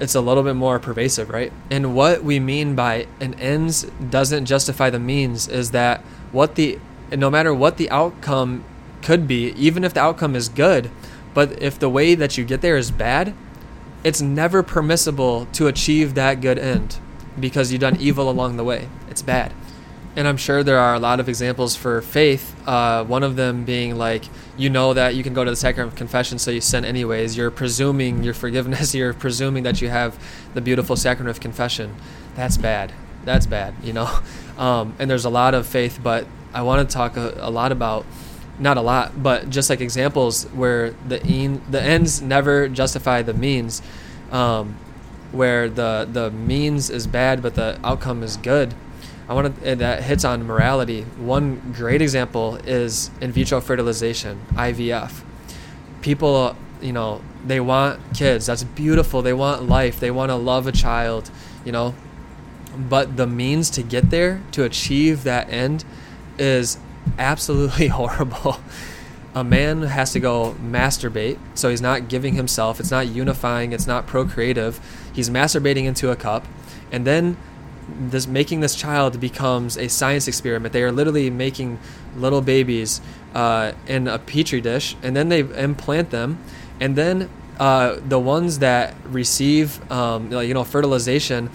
it's 0.00 0.14
a 0.14 0.20
little 0.20 0.42
bit 0.42 0.56
more 0.56 0.78
pervasive 0.78 1.30
right 1.30 1.52
and 1.70 1.94
what 1.94 2.22
we 2.22 2.38
mean 2.40 2.74
by 2.74 3.06
an 3.20 3.32
ends 3.34 3.84
doesn't 4.10 4.44
justify 4.44 4.90
the 4.90 4.98
means 4.98 5.48
is 5.48 5.70
that 5.70 6.00
what 6.32 6.56
the 6.56 6.78
no 7.12 7.30
matter 7.30 7.54
what 7.54 7.76
the 7.76 7.88
outcome 7.90 8.64
could 9.04 9.28
be 9.28 9.52
even 9.52 9.84
if 9.84 9.94
the 9.94 10.00
outcome 10.00 10.34
is 10.34 10.48
good 10.48 10.90
but 11.32 11.62
if 11.62 11.78
the 11.78 11.88
way 11.88 12.14
that 12.16 12.36
you 12.36 12.44
get 12.44 12.60
there 12.60 12.76
is 12.76 12.90
bad 12.90 13.32
it's 14.02 14.20
never 14.20 14.62
permissible 14.62 15.46
to 15.52 15.68
achieve 15.68 16.14
that 16.14 16.40
good 16.40 16.58
end 16.58 16.98
because 17.38 17.70
you've 17.70 17.80
done 17.80 17.96
evil 18.00 18.28
along 18.28 18.56
the 18.56 18.64
way 18.64 18.88
it's 19.08 19.22
bad 19.22 19.52
and 20.16 20.28
I'm 20.28 20.36
sure 20.36 20.62
there 20.62 20.78
are 20.78 20.94
a 20.94 21.00
lot 21.00 21.18
of 21.18 21.28
examples 21.28 21.74
for 21.74 22.00
faith. 22.00 22.54
Uh, 22.68 23.04
one 23.04 23.24
of 23.24 23.34
them 23.36 23.64
being 23.64 23.96
like, 23.96 24.24
you 24.56 24.70
know 24.70 24.94
that 24.94 25.16
you 25.16 25.24
can 25.24 25.34
go 25.34 25.42
to 25.42 25.50
the 25.50 25.56
sacrament 25.56 25.92
of 25.92 25.98
confession, 25.98 26.38
so 26.38 26.52
you 26.52 26.60
sin 26.60 26.84
anyways. 26.84 27.36
You're 27.36 27.50
presuming 27.50 28.22
your 28.22 28.34
forgiveness. 28.34 28.94
You're 28.94 29.12
presuming 29.12 29.64
that 29.64 29.82
you 29.82 29.88
have 29.88 30.16
the 30.54 30.60
beautiful 30.60 30.94
sacrament 30.94 31.36
of 31.36 31.40
confession. 31.40 31.96
That's 32.36 32.56
bad. 32.56 32.92
That's 33.24 33.46
bad. 33.46 33.74
You 33.82 33.92
know. 33.92 34.18
Um, 34.54 34.94
and 35.00 35.10
there's 35.10 35.24
a 35.24 35.30
lot 35.30 35.52
of 35.54 35.66
faith, 35.66 35.98
but 36.00 36.28
I 36.52 36.62
want 36.62 36.88
to 36.88 36.94
talk 36.94 37.16
a, 37.16 37.34
a, 37.40 37.50
lot 37.50 37.72
about, 37.72 38.06
not 38.58 38.76
a 38.76 38.80
lot, 38.80 39.22
but 39.22 39.50
just 39.50 39.70
like 39.70 39.80
examples 39.80 40.44
where 40.46 40.90
the 41.08 41.22
en- 41.24 41.62
the 41.70 41.82
ends 41.82 42.22
never 42.22 42.68
justify 42.68 43.22
the 43.22 43.34
means, 43.34 43.82
um, 44.30 44.76
where 45.32 45.68
the 45.68 46.08
the 46.10 46.30
means 46.30 46.90
is 46.90 47.06
bad 47.06 47.42
but 47.42 47.54
the 47.56 47.78
outcome 47.82 48.22
is 48.22 48.36
good 48.36 48.74
I 49.28 49.32
want 49.32 49.62
to 49.62 49.76
that 49.76 50.02
hits 50.02 50.24
on 50.24 50.46
morality. 50.46 51.02
One 51.16 51.72
great 51.74 52.02
example 52.02 52.56
is 52.56 53.10
in 53.20 53.32
vitro 53.32 53.60
fertilization, 53.60 54.40
IVF. 54.52 55.22
People, 56.02 56.56
you 56.82 56.92
know, 56.92 57.22
they 57.46 57.60
want 57.60 58.00
kids. 58.14 58.46
That's 58.46 58.64
beautiful. 58.64 59.22
They 59.22 59.32
want 59.32 59.66
life. 59.66 59.98
They 59.98 60.10
want 60.10 60.30
to 60.30 60.36
love 60.36 60.66
a 60.66 60.72
child, 60.72 61.30
you 61.64 61.72
know. 61.72 61.94
But 62.76 63.16
the 63.16 63.26
means 63.26 63.70
to 63.70 63.82
get 63.82 64.10
there, 64.10 64.42
to 64.52 64.64
achieve 64.64 65.24
that 65.24 65.48
end, 65.50 65.84
is 66.38 66.76
absolutely 67.18 67.88
horrible. 68.00 68.60
A 69.34 69.42
man 69.42 69.82
has 69.82 70.12
to 70.12 70.20
go 70.20 70.54
masturbate, 70.62 71.38
so 71.54 71.68
he's 71.68 71.80
not 71.80 72.08
giving 72.08 72.34
himself. 72.34 72.78
It's 72.78 72.90
not 72.90 73.08
unifying. 73.08 73.72
It's 73.72 73.86
not 73.86 74.06
procreative. 74.06 74.80
He's 75.12 75.28
masturbating 75.28 75.84
into 75.84 76.10
a 76.10 76.16
cup, 76.16 76.46
and 76.92 77.04
then 77.04 77.36
this 77.88 78.26
making 78.26 78.60
this 78.60 78.74
child 78.74 79.20
becomes 79.20 79.76
a 79.76 79.88
science 79.88 80.28
experiment. 80.28 80.72
They 80.72 80.82
are 80.82 80.92
literally 80.92 81.30
making 81.30 81.78
little 82.16 82.40
babies 82.40 83.00
uh, 83.34 83.72
in 83.88 84.06
a 84.06 84.18
petri 84.18 84.60
dish, 84.60 84.96
and 85.02 85.16
then 85.16 85.28
they 85.28 85.40
implant 85.40 86.10
them, 86.10 86.38
and 86.80 86.94
then 86.94 87.28
uh, 87.58 87.96
the 88.06 88.18
ones 88.18 88.60
that 88.60 88.94
receive, 89.06 89.90
um, 89.90 90.32
you 90.32 90.54
know, 90.54 90.64
fertilization. 90.64 91.50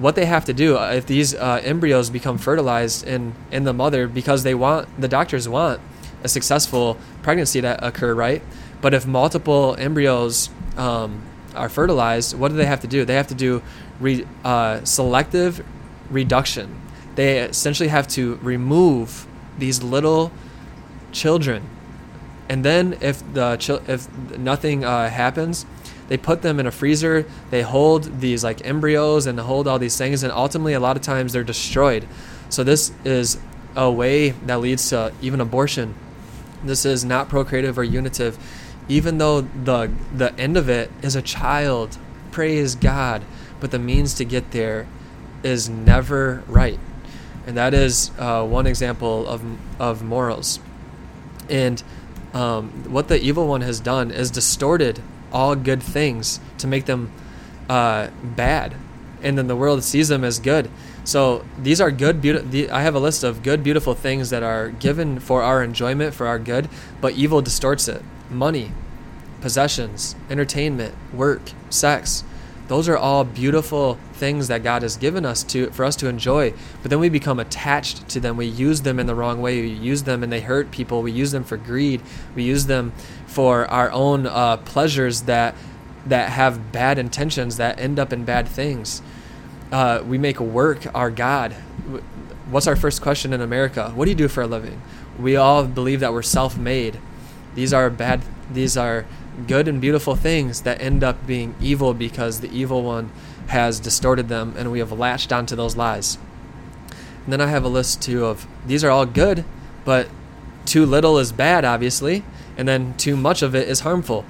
What 0.00 0.14
they 0.16 0.24
have 0.24 0.46
to 0.46 0.54
do 0.54 0.78
uh, 0.78 0.92
if 0.94 1.06
these 1.06 1.34
uh, 1.34 1.60
embryos 1.62 2.08
become 2.08 2.38
fertilized 2.38 3.06
in 3.06 3.34
in 3.50 3.64
the 3.64 3.72
mother 3.72 4.08
because 4.08 4.42
they 4.42 4.54
want 4.54 4.88
the 5.00 5.08
doctors 5.08 5.48
want 5.48 5.80
a 6.22 6.28
successful 6.28 6.96
pregnancy 7.22 7.60
to 7.60 7.86
occur, 7.86 8.14
right? 8.14 8.42
But 8.80 8.94
if 8.94 9.06
multiple 9.06 9.76
embryos 9.78 10.50
um, 10.76 11.22
are 11.54 11.68
fertilized, 11.68 12.38
what 12.38 12.48
do 12.50 12.56
they 12.56 12.66
have 12.66 12.80
to 12.80 12.86
do? 12.86 13.04
They 13.04 13.14
have 13.14 13.28
to 13.28 13.34
do 13.34 13.62
re, 13.98 14.26
uh, 14.44 14.84
selective 14.84 15.64
reduction. 16.10 16.80
They 17.14 17.40
essentially 17.40 17.88
have 17.88 18.08
to 18.08 18.36
remove 18.42 19.26
these 19.58 19.82
little 19.82 20.32
children, 21.12 21.62
and 22.48 22.64
then 22.64 22.96
if 23.00 23.22
the 23.34 23.58
if 23.86 24.08
nothing 24.38 24.84
uh, 24.84 25.10
happens, 25.10 25.66
they 26.10 26.18
put 26.18 26.42
them 26.42 26.60
in 26.60 26.66
a 26.66 26.70
freezer. 26.70 27.24
They 27.48 27.62
hold 27.62 28.20
these 28.20 28.44
like 28.44 28.66
embryos 28.66 29.26
and 29.26 29.40
hold 29.40 29.66
all 29.66 29.78
these 29.78 29.96
things, 29.96 30.22
and 30.22 30.30
ultimately, 30.30 30.74
a 30.74 30.80
lot 30.80 30.98
of 30.98 31.02
times 31.02 31.32
they're 31.32 31.42
destroyed. 31.42 32.06
So 32.50 32.62
this 32.62 32.92
is 33.02 33.38
a 33.74 33.90
way 33.90 34.30
that 34.30 34.60
leads 34.60 34.90
to 34.90 35.14
even 35.22 35.40
abortion. 35.40 35.94
This 36.62 36.84
is 36.84 37.06
not 37.06 37.30
procreative 37.30 37.78
or 37.78 37.84
unitive, 37.84 38.36
even 38.90 39.16
though 39.16 39.40
the 39.40 39.90
the 40.14 40.38
end 40.38 40.58
of 40.58 40.68
it 40.68 40.90
is 41.00 41.16
a 41.16 41.22
child. 41.22 41.96
Praise 42.30 42.74
God 42.74 43.24
but 43.60 43.70
the 43.70 43.78
means 43.78 44.14
to 44.14 44.24
get 44.24 44.50
there 44.50 44.86
is 45.42 45.68
never 45.68 46.42
right. 46.48 46.80
And 47.46 47.56
that 47.56 47.74
is 47.74 48.10
uh, 48.18 48.44
one 48.44 48.66
example 48.66 49.26
of, 49.28 49.42
of 49.78 50.02
morals. 50.02 50.58
And 51.48 51.82
um, 52.32 52.70
what 52.92 53.08
the 53.08 53.20
evil 53.20 53.46
one 53.46 53.60
has 53.60 53.80
done 53.80 54.10
is 54.10 54.30
distorted 54.30 55.02
all 55.32 55.54
good 55.54 55.82
things 55.82 56.40
to 56.58 56.66
make 56.66 56.86
them 56.86 57.10
uh, 57.68 58.08
bad. 58.22 58.74
And 59.22 59.36
then 59.36 59.48
the 59.48 59.56
world 59.56 59.84
sees 59.84 60.08
them 60.08 60.24
as 60.24 60.38
good. 60.38 60.70
So 61.04 61.44
these 61.58 61.80
are 61.80 61.90
good, 61.90 62.20
beautiful. 62.20 62.74
I 62.74 62.82
have 62.82 62.94
a 62.94 63.00
list 63.00 63.24
of 63.24 63.42
good, 63.42 63.62
beautiful 63.62 63.94
things 63.94 64.30
that 64.30 64.42
are 64.42 64.68
given 64.70 65.18
for 65.18 65.42
our 65.42 65.62
enjoyment, 65.62 66.14
for 66.14 66.26
our 66.26 66.38
good, 66.38 66.68
but 67.00 67.14
evil 67.14 67.42
distorts 67.42 67.88
it. 67.88 68.02
Money, 68.30 68.72
possessions, 69.40 70.14
entertainment, 70.30 70.94
work, 71.12 71.52
sex, 71.68 72.24
those 72.70 72.88
are 72.88 72.96
all 72.96 73.24
beautiful 73.24 73.98
things 74.12 74.46
that 74.46 74.62
God 74.62 74.82
has 74.82 74.96
given 74.96 75.26
us 75.26 75.42
to 75.42 75.70
for 75.70 75.84
us 75.84 75.96
to 75.96 76.06
enjoy. 76.06 76.54
But 76.82 76.90
then 76.90 77.00
we 77.00 77.08
become 77.08 77.40
attached 77.40 78.08
to 78.10 78.20
them. 78.20 78.36
We 78.36 78.46
use 78.46 78.82
them 78.82 79.00
in 79.00 79.08
the 79.08 79.14
wrong 79.16 79.42
way. 79.42 79.60
We 79.60 79.70
use 79.70 80.04
them 80.04 80.22
and 80.22 80.32
they 80.32 80.40
hurt 80.40 80.70
people. 80.70 81.02
We 81.02 81.10
use 81.10 81.32
them 81.32 81.42
for 81.42 81.56
greed. 81.56 82.00
We 82.36 82.44
use 82.44 82.66
them 82.66 82.92
for 83.30 83.64
our 83.66 83.92
own 83.92 84.26
uh, 84.26 84.56
pleasures 84.56 85.22
that 85.22 85.54
that 86.04 86.30
have 86.30 86.72
bad 86.72 86.98
intentions 86.98 87.58
that 87.58 87.78
end 87.78 87.98
up 87.98 88.12
in 88.12 88.24
bad 88.24 88.48
things. 88.48 89.02
Uh, 89.70 90.02
we 90.04 90.18
make 90.18 90.40
work 90.40 90.84
our 90.94 91.10
God. 91.10 91.52
What's 92.50 92.66
our 92.66 92.74
first 92.74 93.00
question 93.00 93.32
in 93.32 93.40
America? 93.40 93.92
What 93.94 94.06
do 94.06 94.10
you 94.10 94.16
do 94.16 94.26
for 94.26 94.42
a 94.42 94.46
living? 94.46 94.82
We 95.18 95.36
all 95.36 95.64
believe 95.66 96.00
that 96.00 96.12
we're 96.12 96.22
self-made. 96.22 96.98
These 97.54 97.72
are 97.72 97.88
bad. 97.90 98.22
These 98.52 98.76
are 98.76 99.06
good 99.46 99.68
and 99.68 99.80
beautiful 99.80 100.16
things 100.16 100.62
that 100.62 100.80
end 100.80 101.04
up 101.04 101.24
being 101.26 101.54
evil 101.60 101.94
because 101.94 102.40
the 102.40 102.50
evil 102.50 102.82
one 102.82 103.12
has 103.48 103.78
distorted 103.78 104.28
them 104.28 104.54
and 104.56 104.72
we 104.72 104.80
have 104.80 104.90
latched 104.90 105.32
onto 105.32 105.54
those 105.54 105.76
lies. 105.76 106.18
And 107.24 107.32
then 107.32 107.40
I 107.40 107.46
have 107.46 107.64
a 107.64 107.68
list 107.68 108.02
too 108.02 108.24
of 108.24 108.46
these 108.66 108.82
are 108.82 108.90
all 108.90 109.06
good, 109.06 109.44
but 109.84 110.08
too 110.64 110.84
little 110.84 111.18
is 111.18 111.30
bad, 111.30 111.64
obviously, 111.64 112.24
and 112.60 112.68
then 112.68 112.92
too 112.98 113.16
much 113.16 113.40
of 113.40 113.54
it 113.54 113.66
is 113.70 113.80
harmful. 113.80 114.22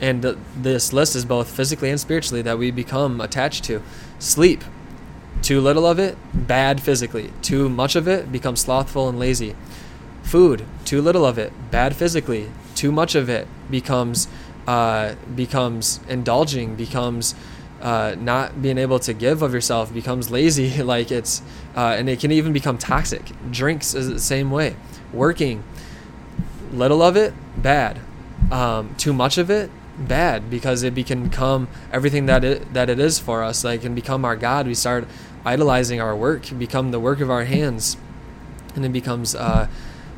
And 0.00 0.20
th- 0.22 0.36
this 0.56 0.92
list 0.92 1.14
is 1.14 1.24
both 1.24 1.48
physically 1.48 1.90
and 1.90 2.00
spiritually 2.00 2.42
that 2.42 2.58
we 2.58 2.72
become 2.72 3.20
attached 3.20 3.62
to. 3.66 3.80
Sleep, 4.18 4.64
too 5.42 5.60
little 5.60 5.86
of 5.86 6.00
it, 6.00 6.18
bad 6.34 6.80
physically. 6.80 7.32
Too 7.40 7.68
much 7.68 7.94
of 7.94 8.08
it 8.08 8.32
becomes 8.32 8.62
slothful 8.62 9.08
and 9.08 9.16
lazy. 9.16 9.54
Food, 10.24 10.66
too 10.84 11.00
little 11.00 11.24
of 11.24 11.38
it, 11.38 11.52
bad 11.70 11.94
physically. 11.94 12.50
Too 12.74 12.90
much 12.90 13.14
of 13.14 13.28
it 13.28 13.46
becomes 13.70 14.26
uh, 14.66 15.14
becomes 15.36 16.00
indulging, 16.08 16.74
becomes 16.74 17.36
uh, 17.80 18.16
not 18.18 18.60
being 18.60 18.76
able 18.76 18.98
to 18.98 19.14
give 19.14 19.40
of 19.40 19.54
yourself, 19.54 19.94
becomes 19.94 20.32
lazy. 20.32 20.82
like 20.94 21.12
it's 21.12 21.42
uh, 21.76 21.94
and 21.96 22.08
it 22.08 22.18
can 22.18 22.32
even 22.32 22.52
become 22.52 22.76
toxic. 22.76 23.22
Drinks 23.52 23.94
is 23.94 24.08
the 24.08 24.18
same 24.18 24.50
way. 24.50 24.74
Working, 25.12 25.62
little 26.72 27.02
of 27.02 27.16
it, 27.16 27.34
bad. 27.56 27.98
Um, 28.50 28.94
too 28.96 29.12
much 29.12 29.38
of 29.38 29.50
it, 29.50 29.70
bad 29.98 30.48
because 30.48 30.82
it 30.82 30.94
can 31.06 31.24
become 31.24 31.68
everything 31.92 32.26
that 32.26 32.44
it 32.44 32.72
that 32.72 32.88
it 32.88 32.98
is 32.98 33.18
for 33.18 33.42
us. 33.42 33.64
Like 33.64 33.82
can 33.82 33.94
become 33.94 34.24
our 34.24 34.36
God. 34.36 34.66
We 34.66 34.74
start 34.74 35.06
idolizing 35.44 36.00
our 36.00 36.14
work, 36.14 36.46
become 36.58 36.90
the 36.90 37.00
work 37.00 37.20
of 37.20 37.30
our 37.30 37.44
hands, 37.44 37.96
and 38.74 38.84
it 38.84 38.92
becomes 38.92 39.34
uh, 39.34 39.68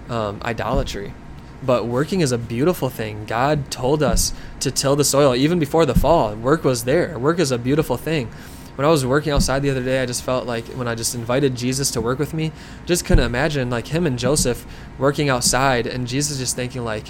um, 0.08 0.40
idolatry. 0.44 1.14
But 1.62 1.86
working 1.86 2.20
is 2.20 2.32
a 2.32 2.38
beautiful 2.38 2.88
thing. 2.88 3.26
God 3.26 3.70
told 3.70 4.02
us 4.02 4.32
to 4.60 4.70
till 4.70 4.96
the 4.96 5.04
soil 5.04 5.34
even 5.34 5.58
before 5.58 5.84
the 5.84 5.94
fall. 5.94 6.34
Work 6.34 6.64
was 6.64 6.84
there. 6.84 7.18
Work 7.18 7.38
is 7.38 7.50
a 7.50 7.58
beautiful 7.58 7.96
thing. 7.96 8.30
When 8.76 8.86
I 8.86 8.90
was 8.90 9.04
working 9.04 9.32
outside 9.32 9.60
the 9.60 9.70
other 9.70 9.82
day, 9.82 10.02
I 10.02 10.06
just 10.06 10.22
felt 10.22 10.46
like 10.46 10.64
when 10.68 10.88
I 10.88 10.94
just 10.94 11.14
invited 11.14 11.54
Jesus 11.54 11.90
to 11.92 12.00
work 12.00 12.18
with 12.18 12.32
me, 12.32 12.52
just 12.86 13.04
couldn't 13.04 13.24
imagine 13.24 13.68
like 13.68 13.88
him 13.88 14.06
and 14.06 14.18
Joseph 14.18 14.64
working 14.98 15.28
outside, 15.28 15.86
and 15.86 16.06
Jesus 16.06 16.38
just 16.38 16.56
thinking 16.56 16.84
like, 16.84 17.08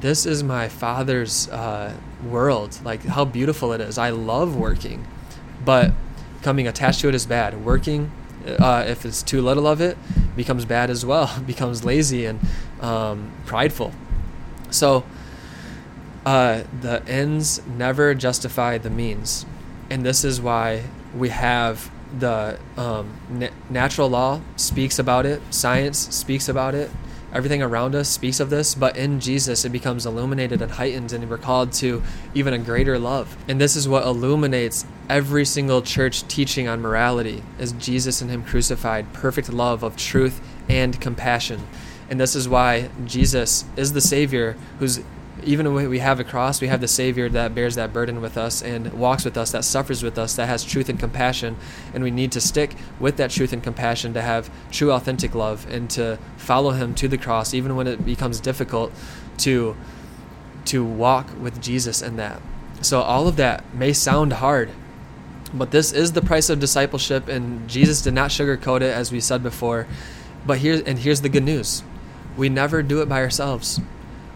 "This 0.00 0.26
is 0.26 0.42
my 0.42 0.68
Father's 0.68 1.48
uh, 1.48 1.94
world. 2.28 2.78
Like 2.84 3.04
how 3.04 3.24
beautiful 3.24 3.72
it 3.72 3.80
is. 3.80 3.98
I 3.98 4.10
love 4.10 4.56
working, 4.56 5.06
but 5.64 5.92
coming 6.42 6.68
attached 6.68 7.00
to 7.00 7.08
it 7.08 7.14
is 7.14 7.26
bad. 7.26 7.64
Working, 7.64 8.12
uh, 8.46 8.84
if 8.86 9.04
it's 9.04 9.22
too 9.22 9.40
little 9.40 9.66
of 9.66 9.80
it, 9.80 9.96
becomes 10.36 10.64
bad 10.64 10.90
as 10.90 11.04
well. 11.04 11.40
becomes 11.46 11.84
lazy 11.84 12.26
and 12.26 12.40
um, 12.80 13.32
prideful. 13.46 13.92
So 14.70 15.04
uh, 16.26 16.64
the 16.80 17.06
ends 17.06 17.60
never 17.66 18.14
justify 18.14 18.78
the 18.78 18.90
means, 18.90 19.46
and 19.94 20.04
this 20.04 20.24
is 20.24 20.40
why 20.40 20.82
we 21.16 21.28
have 21.28 21.88
the 22.18 22.58
um, 22.76 23.16
na- 23.30 23.46
natural 23.70 24.10
law 24.10 24.40
speaks 24.56 24.98
about 24.98 25.24
it, 25.24 25.40
science 25.54 26.12
speaks 26.12 26.48
about 26.48 26.74
it, 26.74 26.90
everything 27.32 27.62
around 27.62 27.94
us 27.94 28.08
speaks 28.08 28.40
of 28.40 28.50
this, 28.50 28.74
but 28.74 28.96
in 28.96 29.20
Jesus 29.20 29.64
it 29.64 29.68
becomes 29.70 30.04
illuminated 30.04 30.60
and 30.60 30.72
heightened, 30.72 31.12
and 31.12 31.30
we're 31.30 31.38
called 31.38 31.72
to 31.74 32.02
even 32.34 32.52
a 32.52 32.58
greater 32.58 32.98
love. 32.98 33.36
And 33.46 33.60
this 33.60 33.76
is 33.76 33.88
what 33.88 34.04
illuminates 34.04 34.84
every 35.08 35.44
single 35.44 35.80
church 35.80 36.26
teaching 36.26 36.66
on 36.66 36.80
morality 36.80 37.44
is 37.60 37.70
Jesus 37.70 38.20
and 38.20 38.28
Him 38.28 38.42
crucified, 38.42 39.12
perfect 39.12 39.52
love 39.52 39.84
of 39.84 39.94
truth 39.94 40.40
and 40.68 41.00
compassion. 41.00 41.64
And 42.10 42.20
this 42.20 42.34
is 42.34 42.48
why 42.48 42.90
Jesus 43.04 43.64
is 43.76 43.92
the 43.92 44.00
Savior 44.00 44.56
who's 44.80 44.98
even 45.44 45.72
when 45.74 45.88
we 45.88 45.98
have 45.98 46.20
a 46.20 46.24
cross, 46.24 46.60
we 46.60 46.68
have 46.68 46.80
the 46.80 46.88
Savior 46.88 47.28
that 47.30 47.54
bears 47.54 47.74
that 47.76 47.92
burden 47.92 48.20
with 48.20 48.36
us 48.36 48.62
and 48.62 48.92
walks 48.92 49.24
with 49.24 49.36
us, 49.36 49.52
that 49.52 49.64
suffers 49.64 50.02
with 50.02 50.18
us, 50.18 50.36
that 50.36 50.46
has 50.46 50.64
truth 50.64 50.88
and 50.88 50.98
compassion. 50.98 51.56
And 51.92 52.02
we 52.02 52.10
need 52.10 52.32
to 52.32 52.40
stick 52.40 52.74
with 52.98 53.16
that 53.16 53.30
truth 53.30 53.52
and 53.52 53.62
compassion 53.62 54.14
to 54.14 54.22
have 54.22 54.50
true, 54.70 54.92
authentic 54.92 55.34
love 55.34 55.66
and 55.70 55.88
to 55.90 56.18
follow 56.36 56.70
Him 56.70 56.94
to 56.96 57.08
the 57.08 57.18
cross, 57.18 57.54
even 57.54 57.76
when 57.76 57.86
it 57.86 58.04
becomes 58.04 58.40
difficult 58.40 58.92
to 59.38 59.76
to 60.66 60.82
walk 60.82 61.28
with 61.38 61.60
Jesus 61.60 62.00
in 62.00 62.16
that. 62.16 62.40
So 62.80 63.02
all 63.02 63.28
of 63.28 63.36
that 63.36 63.74
may 63.74 63.92
sound 63.92 64.34
hard, 64.34 64.70
but 65.52 65.70
this 65.70 65.92
is 65.92 66.12
the 66.12 66.22
price 66.22 66.48
of 66.48 66.58
discipleship, 66.58 67.28
and 67.28 67.68
Jesus 67.68 68.00
did 68.00 68.14
not 68.14 68.30
sugarcoat 68.30 68.80
it, 68.80 68.94
as 68.94 69.12
we 69.12 69.20
said 69.20 69.42
before. 69.42 69.86
But 70.46 70.58
here 70.58 70.82
and 70.86 70.98
here's 70.98 71.20
the 71.20 71.28
good 71.28 71.44
news: 71.44 71.82
we 72.36 72.48
never 72.48 72.82
do 72.82 73.02
it 73.02 73.08
by 73.08 73.20
ourselves 73.20 73.80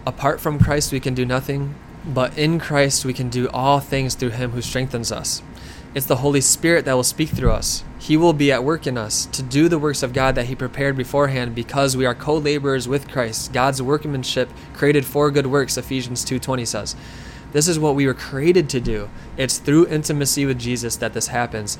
apart 0.08 0.40
from 0.40 0.58
Christ, 0.58 0.90
we 0.90 1.00
can 1.00 1.12
do 1.12 1.26
nothing, 1.26 1.74
but 2.06 2.36
in 2.38 2.58
Christ, 2.58 3.04
we 3.04 3.12
can 3.12 3.28
do 3.28 3.46
all 3.50 3.78
things 3.78 4.14
through 4.14 4.30
Him 4.30 4.52
who 4.52 4.62
strengthens 4.62 5.12
us. 5.12 5.42
It's 5.94 6.06
the 6.06 6.16
Holy 6.16 6.40
Spirit 6.40 6.86
that 6.86 6.94
will 6.94 7.04
speak 7.04 7.28
through 7.28 7.52
us. 7.52 7.84
He 7.98 8.16
will 8.16 8.32
be 8.32 8.50
at 8.50 8.64
work 8.64 8.86
in 8.86 8.96
us 8.96 9.26
to 9.26 9.42
do 9.42 9.68
the 9.68 9.78
works 9.78 10.02
of 10.02 10.14
God 10.14 10.34
that 10.34 10.46
He 10.46 10.54
prepared 10.54 10.96
beforehand 10.96 11.54
because 11.54 11.94
we 11.94 12.06
are 12.06 12.14
co 12.14 12.38
laborers 12.38 12.88
with 12.88 13.10
Christ, 13.10 13.52
God's 13.52 13.82
workmanship 13.82 14.48
created 14.72 15.04
for 15.04 15.30
good 15.30 15.46
works, 15.46 15.76
Ephesians 15.76 16.24
2.20 16.24 16.66
says. 16.66 16.96
This 17.52 17.68
is 17.68 17.78
what 17.78 17.94
we 17.94 18.06
were 18.06 18.14
created 18.14 18.70
to 18.70 18.80
do. 18.80 19.10
It's 19.36 19.58
through 19.58 19.88
intimacy 19.88 20.46
with 20.46 20.58
Jesus 20.58 20.96
that 20.96 21.12
this 21.12 21.28
happens. 21.28 21.76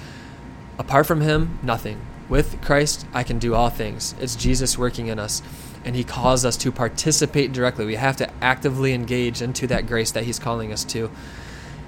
Apart 0.78 1.06
from 1.06 1.22
Him, 1.22 1.58
nothing. 1.62 1.98
With 2.28 2.60
Christ, 2.60 3.06
I 3.14 3.22
can 3.22 3.38
do 3.38 3.54
all 3.54 3.70
things. 3.70 4.14
It's 4.20 4.36
Jesus 4.36 4.76
working 4.76 5.06
in 5.06 5.18
us 5.18 5.40
and 5.84 5.94
he 5.94 6.04
calls 6.04 6.44
us 6.44 6.56
to 6.58 6.72
participate 6.72 7.52
directly. 7.52 7.86
We 7.86 7.96
have 7.96 8.16
to 8.16 8.30
actively 8.42 8.92
engage 8.92 9.42
into 9.42 9.66
that 9.68 9.86
grace 9.86 10.10
that 10.12 10.24
he's 10.24 10.38
calling 10.38 10.72
us 10.72 10.84
to. 10.84 11.10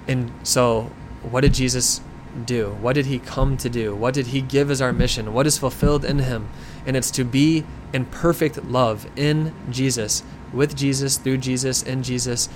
And 0.07 0.32
so, 0.43 0.91
what 1.22 1.43
did 1.43 1.55
Jesus 1.55 2.01
do? 2.45 2.70
What 2.80 2.95
did 2.95 3.07
he 3.07 3.18
come 3.18 3.57
to 3.59 3.68
do? 3.68 3.95
What 3.95 4.14
did 4.14 4.28
he 4.28 4.41
give 4.41 4.70
as 4.70 4.80
our 4.80 4.93
mission? 4.93 5.32
What 5.32 5.47
is 5.47 5.59
fulfilled 5.59 6.05
in 6.05 6.20
him? 6.20 6.49
And 6.86 6.97
it's 6.97 7.11
to 7.12 7.24
be 7.24 7.64
in 7.93 8.07
perfect 8.07 8.64
love 8.64 9.07
in 9.16 9.53
Jesus, 9.70 10.22
with 10.53 10.76
Jesus, 10.76 11.16
through 11.16 11.38
Jesus, 11.38 11.82
in 11.82 12.03
Jesus, 12.03 12.49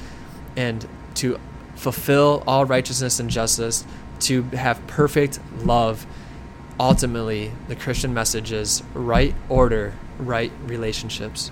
and 0.57 0.87
to 1.14 1.39
fulfill 1.74 2.43
all 2.47 2.64
righteousness 2.64 3.18
and 3.18 3.28
justice, 3.28 3.85
to 4.20 4.43
have 4.45 4.85
perfect 4.87 5.41
love. 5.59 6.07
Ultimately, 6.78 7.53
the 7.68 7.76
Christian 7.76 8.14
message 8.14 8.53
is 8.53 8.82
right 8.95 9.35
order 9.49 9.95
right 10.19 10.53
relationships. 10.67 11.51